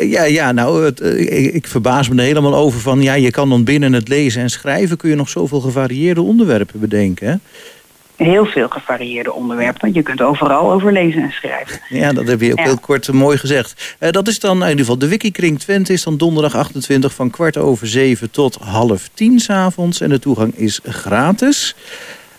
Ja, 0.00 0.24
ja, 0.24 0.52
nou, 0.52 0.84
het, 0.84 1.00
ik, 1.00 1.54
ik 1.54 1.66
verbaas 1.66 2.08
me 2.08 2.16
er 2.16 2.22
helemaal 2.22 2.54
over 2.54 2.80
van... 2.80 3.02
ja, 3.02 3.14
je 3.14 3.30
kan 3.30 3.48
dan 3.48 3.64
binnen 3.64 3.92
het 3.92 4.08
lezen 4.08 4.42
en 4.42 4.50
schrijven... 4.50 4.96
kun 4.96 5.10
je 5.10 5.16
nog 5.16 5.28
zoveel 5.28 5.60
gevarieerde 5.60 6.22
onderwerpen 6.22 6.80
bedenken, 6.80 7.28
hè? 7.28 7.34
Heel 8.22 8.44
veel 8.44 8.68
gevarieerde 8.68 9.32
onderwerpen. 9.32 9.92
Je 9.94 10.02
kunt 10.02 10.20
overal 10.22 10.72
over 10.72 10.92
lezen 10.92 11.22
en 11.22 11.30
schrijven. 11.32 11.80
Ja, 11.88 12.12
dat 12.12 12.26
heb 12.26 12.40
je 12.40 12.52
ook 12.52 12.58
Ja. 12.58 12.64
heel 12.64 12.78
kort 12.78 13.08
eh, 13.08 13.14
mooi 13.14 13.38
gezegd. 13.38 13.94
Eh, 13.98 14.10
dat 14.10 14.28
is 14.28 14.38
dan 14.40 14.56
in 14.56 14.62
ieder 14.68 14.78
geval 14.78 14.98
de 14.98 15.08
Wikikring 15.08 15.58
Twente 15.58 15.92
is 15.92 16.02
dan 16.02 16.16
donderdag 16.16 16.54
28 16.56 17.14
van 17.14 17.30
kwart 17.30 17.56
over 17.56 17.86
zeven 17.86 18.30
tot 18.30 18.54
half 18.54 19.08
tien 19.14 19.40
s'avonds. 19.40 20.00
En 20.00 20.08
de 20.08 20.18
toegang 20.18 20.54
is 20.56 20.80
gratis. 20.84 21.74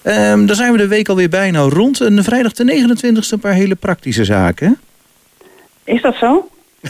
Ehm 0.02 0.46
dan 0.46 0.56
zijn 0.56 0.72
we 0.72 0.78
de 0.78 0.88
week 0.88 1.10
alweer 1.10 1.30
bijna 1.30 1.60
rond. 1.62 2.02
En 2.02 2.24
vrijdag 2.24 2.52
de 2.54 2.64
29e 2.64 3.32
een 3.32 3.40
paar 3.40 3.54
hele 3.54 3.76
praktische 3.76 4.24
zaken. 4.26 4.80
Is 5.84 6.02
dat 6.02 6.16
zo? 6.16 6.48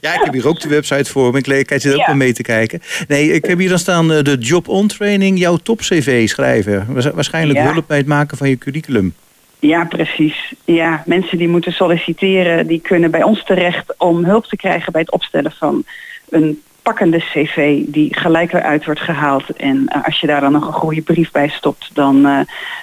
Ja, 0.00 0.14
ik 0.14 0.20
heb 0.24 0.32
hier 0.32 0.48
ook 0.48 0.60
de 0.60 0.68
website 0.68 1.10
voor 1.10 1.32
me. 1.32 1.38
Ik 1.38 1.66
kijk 1.66 1.80
zit 1.80 1.92
ook 1.92 1.98
Ja. 1.98 2.06
wel 2.06 2.14
mee 2.14 2.32
te 2.32 2.42
kijken. 2.42 2.82
Nee, 3.08 3.32
ik 3.32 3.44
heb 3.44 3.58
hier 3.58 3.68
dan 3.68 3.78
staan 3.78 4.12
eh, 4.12 4.22
de 4.22 4.36
job-on 4.38 4.86
training, 4.86 5.38
jouw 5.38 5.56
top-cv 5.56 6.28
schrijven. 6.28 6.86
Wa- 6.88 7.10
Waarschijnlijk 7.14 7.58
Ja. 7.58 7.72
hulp 7.72 7.84
bij 7.86 7.96
het 7.96 8.06
maken 8.06 8.36
van 8.36 8.48
je 8.48 8.58
curriculum. 8.58 9.14
Ja, 9.58 9.84
precies. 9.84 10.52
Ja, 10.64 11.02
mensen 11.06 11.38
die 11.38 11.48
moeten 11.48 11.72
solliciteren, 11.72 12.66
die 12.66 12.80
kunnen 12.80 13.10
bij 13.10 13.22
ons 13.22 13.44
terecht 13.44 13.94
om 13.98 14.24
hulp 14.24 14.44
te 14.46 14.56
krijgen 14.56 14.92
bij 14.92 15.00
het 15.00 15.10
opstellen 15.12 15.52
van 15.52 15.84
een 16.28 16.62
pakkende 16.82 17.18
cv 17.18 17.80
die 17.86 18.16
gelijk 18.18 18.52
weer 18.52 18.62
uit 18.62 18.84
wordt 18.84 19.00
gehaald. 19.00 19.50
En 19.56 19.84
eh, 19.88 20.04
als 20.04 20.20
je 20.20 20.26
daar 20.26 20.40
dan 20.40 20.52
nog 20.52 20.66
een 20.66 20.72
goede 20.72 21.00
brief 21.02 21.30
bij 21.30 21.48
stopt, 21.48 21.90
dan 21.92 22.26
eh, 22.26 22.38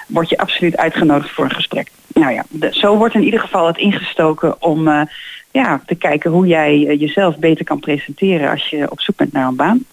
word 0.08 0.30
je 0.30 0.38
absoluut 0.38 0.78
uitgenodigd 0.78 1.30
voor 1.34 1.44
een 1.44 1.52
gesprek. 1.56 1.88
Nou 2.14 2.34
ja, 2.34 2.46
de- 2.50 2.70
zo 2.72 2.98
wordt 2.98 3.16
in 3.16 3.24
ieder 3.24 3.40
geval 3.40 3.68
het 3.68 3.78
ingestoken 3.78 4.62
om 4.62 4.88
ja, 5.54 5.84
te 5.86 5.96
kijken 5.96 6.32
hoe 6.32 6.48
jij 6.48 6.88
eh, 6.88 7.00
jezelf 7.00 7.38
beter 7.38 7.66
kan 7.66 7.80
presenteren 7.80 8.50
als 8.50 8.70
je 8.70 8.92
op 8.92 9.02
zoek 9.02 9.16
bent 9.16 9.34
naar 9.34 9.48
een 9.48 9.56
baan. 9.56 9.86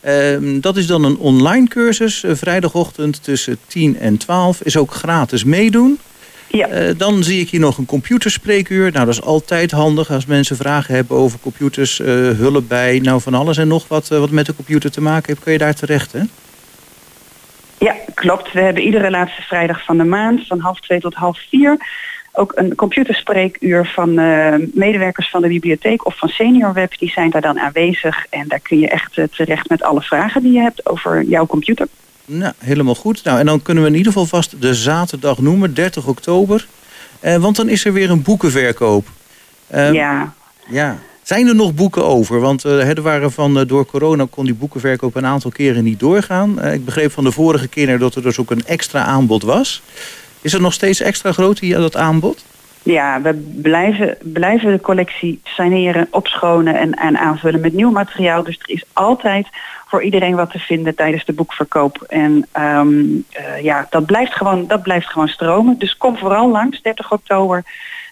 Ehm, 0.00 0.60
dat 0.60 0.76
is 0.76 0.86
dan 0.86 1.04
een 1.04 1.18
online 1.18 1.68
cursus. 1.68 2.22
eh, 2.24 2.34
vrijdagochtend 2.34 3.24
tussen 3.24 3.58
10 3.66 3.98
en 3.98 4.16
12. 4.16 4.62
Is 4.62 4.76
ook 4.76 4.94
gratis 4.94 5.44
meedoen. 5.44 5.98
Ja. 6.48 6.66
Eh, 6.66 6.98
dan 6.98 7.22
zie 7.22 7.40
ik 7.40 7.50
hier 7.50 7.60
nog 7.60 7.78
een 7.78 7.86
computerspreekuur. 7.86 8.92
Nou, 8.92 9.06
dat 9.06 9.14
is 9.14 9.22
altijd 9.22 9.70
handig 9.70 10.10
als 10.10 10.26
mensen 10.26 10.56
vragen 10.56 10.94
hebben 10.94 11.16
over 11.16 11.38
computers, 11.38 12.00
eh, 12.00 12.06
hulp 12.30 12.68
bij, 12.68 12.98
nou 12.98 13.20
van 13.20 13.34
alles 13.34 13.58
en 13.58 13.68
nog 13.68 13.88
wat, 13.88 14.08
wat 14.08 14.30
met 14.30 14.46
de 14.46 14.54
computer 14.54 14.90
te 14.90 15.00
maken 15.00 15.26
heeft, 15.26 15.42
kun 15.42 15.52
je 15.52 15.58
daar 15.58 15.74
terecht, 15.74 16.12
hè? 16.12 16.20
Ja, 17.78 17.94
klopt. 18.14 18.52
We 18.52 18.60
hebben 18.60 18.82
iedere 18.82 19.10
laatste 19.10 19.42
vrijdag 19.42 19.84
van 19.84 19.96
de 19.98 20.04
maand 20.04 20.46
van 20.46 20.60
half 20.60 20.80
twee 20.80 21.00
tot 21.00 21.14
half 21.14 21.38
vier 21.48 21.76
ook 22.32 22.52
een 22.54 22.74
computerspreekuur 22.74 23.86
van 23.94 24.18
eh, 24.18 24.54
medewerkers 24.74 25.30
van 25.30 25.42
de 25.42 25.48
bibliotheek 25.48 26.06
of 26.06 26.18
van 26.18 26.28
Senior 26.28 26.72
Web. 26.72 26.98
Die 26.98 27.10
zijn 27.10 27.30
daar 27.30 27.40
dan 27.40 27.58
aanwezig 27.58 28.26
en 28.30 28.48
daar 28.48 28.60
kun 28.60 28.78
je 28.78 28.88
echt 28.88 29.18
eh, 29.18 29.24
terecht 29.24 29.68
met 29.68 29.82
alle 29.82 30.02
vragen 30.02 30.42
die 30.42 30.52
je 30.52 30.60
hebt 30.60 30.86
over 30.86 31.22
jouw 31.22 31.46
computer. 31.46 31.86
Nou, 32.24 32.52
helemaal 32.58 32.94
goed. 32.94 33.24
Nou, 33.24 33.38
en 33.38 33.46
dan 33.46 33.62
kunnen 33.62 33.82
we 33.82 33.88
in 33.90 33.96
ieder 33.96 34.12
geval 34.12 34.28
vast 34.28 34.60
de 34.60 34.74
zaterdag 34.74 35.38
noemen, 35.38 35.74
30 35.74 36.06
oktober. 36.06 36.66
Eh, 37.20 37.36
want 37.36 37.56
dan 37.56 37.68
is 37.68 37.84
er 37.84 37.92
weer 37.92 38.10
een 38.10 38.22
boekenverkoop. 38.22 39.06
Ehm, 39.70 39.92
ja, 39.92 40.32
Ja. 40.68 40.98
Zijn 41.22 41.48
er 41.48 41.54
nog 41.54 41.74
boeken 41.74 42.04
over? 42.04 42.40
Want 42.40 42.64
eh, 42.64 42.88
er 42.88 43.02
waren 43.02 43.32
van, 43.32 43.64
door 43.66 43.86
corona 43.86 44.26
kon 44.30 44.44
die 44.44 44.54
boekenverkoop 44.54 45.14
een 45.14 45.26
aantal 45.26 45.50
keren 45.50 45.84
niet 45.84 46.00
doorgaan. 46.00 46.64
Ik 46.64 46.84
begreep 46.84 47.12
van 47.12 47.24
de 47.24 47.32
vorige 47.32 47.68
keer 47.68 47.98
dat 47.98 48.14
er 48.14 48.22
dus 48.22 48.38
ook 48.38 48.50
een 48.50 48.66
extra 48.66 49.04
aanbod 49.04 49.42
was. 49.42 49.82
Is 50.42 50.52
het 50.52 50.62
nog 50.62 50.72
steeds 50.72 51.00
extra 51.00 51.32
groot, 51.32 51.58
die, 51.58 51.74
dat 51.74 51.96
aanbod? 51.96 52.44
Ja, 52.82 53.20
we 53.20 53.34
blijven, 53.62 54.16
blijven 54.20 54.72
de 54.72 54.80
collectie 54.80 55.40
saneren, 55.42 56.06
opschonen 56.10 56.74
en, 56.74 56.94
en 56.94 57.18
aanvullen 57.18 57.60
met 57.60 57.72
nieuw 57.72 57.90
materiaal. 57.90 58.42
Dus 58.42 58.58
er 58.58 58.70
is 58.70 58.84
altijd 58.92 59.46
voor 59.86 60.02
iedereen 60.02 60.34
wat 60.34 60.50
te 60.50 60.58
vinden 60.58 60.94
tijdens 60.94 61.24
de 61.24 61.32
boekverkoop. 61.32 62.04
En 62.08 62.46
ehm, 62.52 63.04
eh, 63.30 63.62
ja, 63.62 63.86
dat 63.90 64.06
blijft, 64.06 64.32
gewoon, 64.32 64.66
dat 64.66 64.82
blijft 64.82 65.06
gewoon 65.06 65.28
stromen. 65.28 65.78
Dus 65.78 65.96
kom 65.96 66.16
vooral 66.16 66.50
langs, 66.50 66.82
30 66.82 67.12
oktober. 67.12 67.64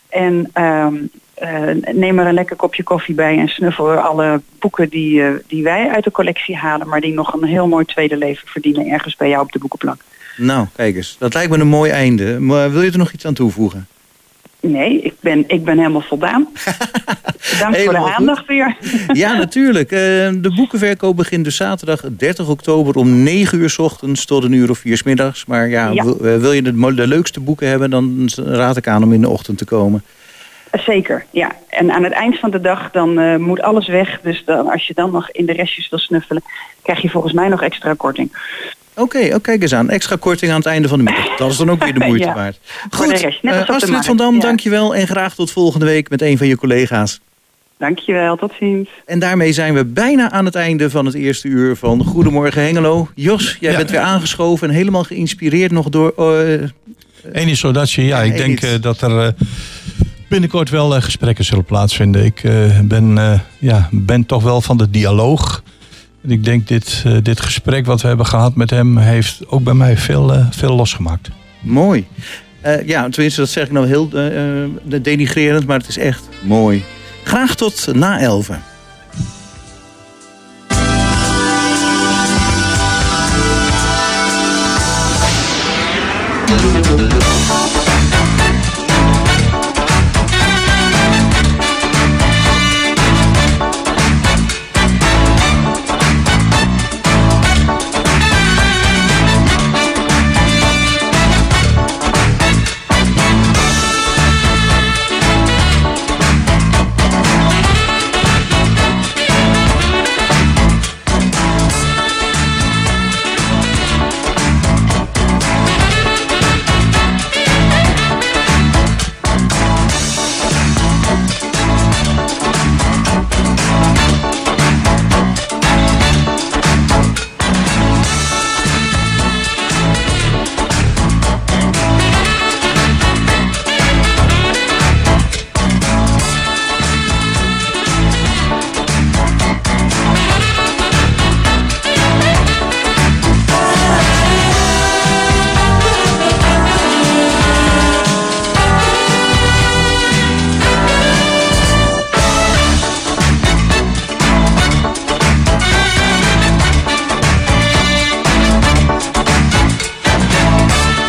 En 0.08 0.50
ehm, 0.52 0.94
eh, 1.34 1.92
neem 1.92 2.18
er 2.18 2.26
een 2.26 2.34
lekker 2.34 2.56
kopje 2.56 2.82
koffie 2.82 3.14
bij 3.14 3.38
en 3.38 3.48
snuffel 3.48 3.94
alle 3.94 4.40
boeken 4.58 4.88
die, 4.88 5.22
eh, 5.22 5.32
die 5.46 5.62
wij 5.62 5.90
uit 5.90 6.04
de 6.04 6.10
collectie 6.10 6.56
halen, 6.56 6.88
maar 6.88 7.00
die 7.00 7.14
nog 7.14 7.32
een 7.32 7.44
heel 7.44 7.66
mooi 7.66 7.84
tweede 7.84 8.16
leven 8.16 8.48
verdienen 8.48 8.86
ergens 8.86 9.16
bij 9.16 9.28
jou 9.28 9.42
op 9.42 9.52
de 9.52 9.58
boekenplank. 9.58 10.02
Nou, 10.40 10.66
kijk 10.76 10.96
eens. 10.96 11.16
Dat 11.18 11.34
lijkt 11.34 11.50
me 11.50 11.58
een 11.58 11.68
mooi 11.68 11.90
einde. 11.90 12.40
Maar 12.40 12.72
wil 12.72 12.82
je 12.82 12.90
er 12.90 12.98
nog 12.98 13.12
iets 13.12 13.26
aan 13.26 13.34
toevoegen? 13.34 13.86
Nee, 14.60 15.00
ik 15.00 15.14
ben, 15.20 15.44
ik 15.46 15.64
ben 15.64 15.78
helemaal 15.78 16.00
voldaan. 16.00 16.48
Bedankt 17.52 17.82
voor 17.82 17.92
de 17.92 18.14
aandacht 18.16 18.46
weer. 18.46 18.76
Ja, 19.12 19.36
natuurlijk. 19.36 19.90
Eh, 19.90 19.98
de 19.98 20.52
boekenverkoop 20.56 21.16
begint 21.16 21.44
dus 21.44 21.56
zaterdag 21.56 22.00
30 22.16 22.48
oktober 22.48 22.94
om 22.94 23.22
9 23.22 23.58
uur 23.58 23.70
's 23.70 23.78
ochtends 23.78 24.24
tot 24.24 24.44
een 24.44 24.52
uur 24.52 24.70
of 24.70 24.78
4 24.78 24.96
's 24.96 25.02
middags. 25.02 25.46
Maar 25.46 25.68
ja, 25.68 25.90
Ja. 25.90 26.04
Wil, 26.04 26.14
eh, 26.24 26.36
wil 26.36 26.52
je 26.52 26.62
de, 26.62 26.94
de 26.94 27.06
leukste 27.06 27.40
boeken 27.40 27.68
hebben, 27.68 27.90
dan 27.90 28.28
raad 28.36 28.76
ik 28.76 28.86
aan 28.88 29.02
om 29.02 29.12
in 29.12 29.20
de 29.20 29.28
ochtend 29.28 29.58
te 29.58 29.64
komen. 29.64 30.02
Zeker, 30.72 31.24
ja. 31.30 31.52
En 31.68 31.90
aan 31.90 32.04
het 32.04 32.12
eind 32.12 32.38
van 32.38 32.50
de 32.50 32.60
dag 32.60 32.90
dan 32.90 33.18
eh, 33.18 33.36
moet 33.36 33.60
alles 33.60 33.88
weg. 33.88 34.20
Dus 34.22 34.42
dan, 34.44 34.70
als 34.70 34.86
je 34.86 34.94
dan 34.94 35.10
nog 35.10 35.30
in 35.30 35.46
de 35.46 35.52
restjes 35.52 35.88
wil 35.88 35.98
snuffelen, 35.98 36.42
krijg 36.82 37.02
je 37.02 37.10
volgens 37.10 37.32
mij 37.32 37.48
nog 37.48 37.62
extra 37.62 37.94
korting. 37.96 38.32
Oké, 38.94 39.18
oh, 39.34 39.42
kijk 39.42 39.62
eens 39.62 39.74
aan. 39.74 39.90
Extra 39.90 40.16
korting 40.16 40.50
aan 40.50 40.56
het 40.58 40.66
einde 40.66 40.88
van 40.88 40.98
de 40.98 41.04
middag. 41.04 41.36
Dat 41.36 41.50
is 41.50 41.56
dan 41.56 41.70
ook 41.70 41.84
weer 41.84 41.94
de 41.94 42.04
moeite 42.08 42.26
Ja. 42.26 42.34
waard. 42.34 42.58
Goed, 42.90 43.10
rest, 43.10 43.38
eh, 43.42 43.66
de 43.66 43.72
Astrid 43.72 44.04
van 44.06 44.16
Dam, 44.16 44.34
ja. 44.34 44.40
dankjewel. 44.40 44.94
En 44.94 45.06
graag 45.06 45.34
tot 45.34 45.50
volgende 45.50 45.86
week 45.86 46.10
met 46.10 46.22
een 46.22 46.38
van 46.38 46.46
je 46.46 46.56
collega's. 46.56 47.20
Dankjewel, 47.78 48.36
tot 48.36 48.52
ziens. 48.58 48.88
En 49.06 49.18
daarmee 49.18 49.52
zijn 49.52 49.74
we 49.74 49.84
bijna 49.84 50.30
aan 50.30 50.44
het 50.44 50.54
einde 50.54 50.90
van 50.90 51.06
het 51.06 51.14
eerste 51.14 51.48
uur 51.48 51.76
van 51.76 52.04
Goedemorgen 52.04 52.62
Hengelo. 52.62 53.08
Jos, 53.14 53.56
jij 53.60 53.70
Ja. 53.70 53.76
bent 53.76 53.90
weer 53.90 54.00
aangeschoven 54.00 54.68
en 54.68 54.74
helemaal 54.74 55.04
geïnspireerd 55.04 55.70
nog 55.70 55.88
door... 55.88 56.12
eh, 56.16 56.62
Enis 57.32 57.58
Sodaci, 57.58 58.02
ja, 58.02 58.22
ik 58.22 58.36
denk 58.36 58.60
eh, 58.60 58.70
dat 58.80 59.00
er 59.00 59.18
eh, 59.26 59.32
binnenkort 60.28 60.70
wel 60.70 60.94
eh, 60.96 61.02
gesprekken 61.02 61.44
zullen 61.44 61.64
plaatsvinden. 61.64 62.24
Ik 62.24 62.44
eh, 62.44 62.80
ben, 62.84 63.18
eh, 63.18 63.40
ja, 63.58 63.88
ben 63.90 64.26
toch 64.26 64.42
wel 64.42 64.60
van 64.60 64.76
de 64.76 64.90
dialoog. 64.90 65.62
En 66.22 66.30
ik 66.30 66.44
denk 66.44 66.68
dit, 66.68 67.02
eh, 67.06 67.16
dit 67.22 67.40
gesprek 67.40 67.86
wat 67.86 68.00
we 68.00 68.08
hebben 68.08 68.26
gehad 68.26 68.54
met 68.54 68.70
hem 68.70 68.98
heeft 68.98 69.40
ook 69.46 69.62
bij 69.62 69.74
mij 69.74 69.96
veel, 69.96 70.34
eh, 70.34 70.46
veel 70.50 70.74
losgemaakt. 70.74 71.30
Mooi. 71.60 72.06
Eh, 72.60 72.86
ja, 72.86 73.08
tenminste, 73.08 73.40
dat 73.40 73.50
zeg 73.50 73.64
ik 73.64 73.72
nou 73.72 73.86
heel 73.86 74.08
denigrerend, 75.02 75.66
maar 75.66 75.78
het 75.78 75.88
is 75.88 75.98
echt 75.98 76.28
mooi. 76.42 76.84
Graag 77.24 77.54
tot 77.54 77.88
na 77.94 78.20
elven. 78.20 78.62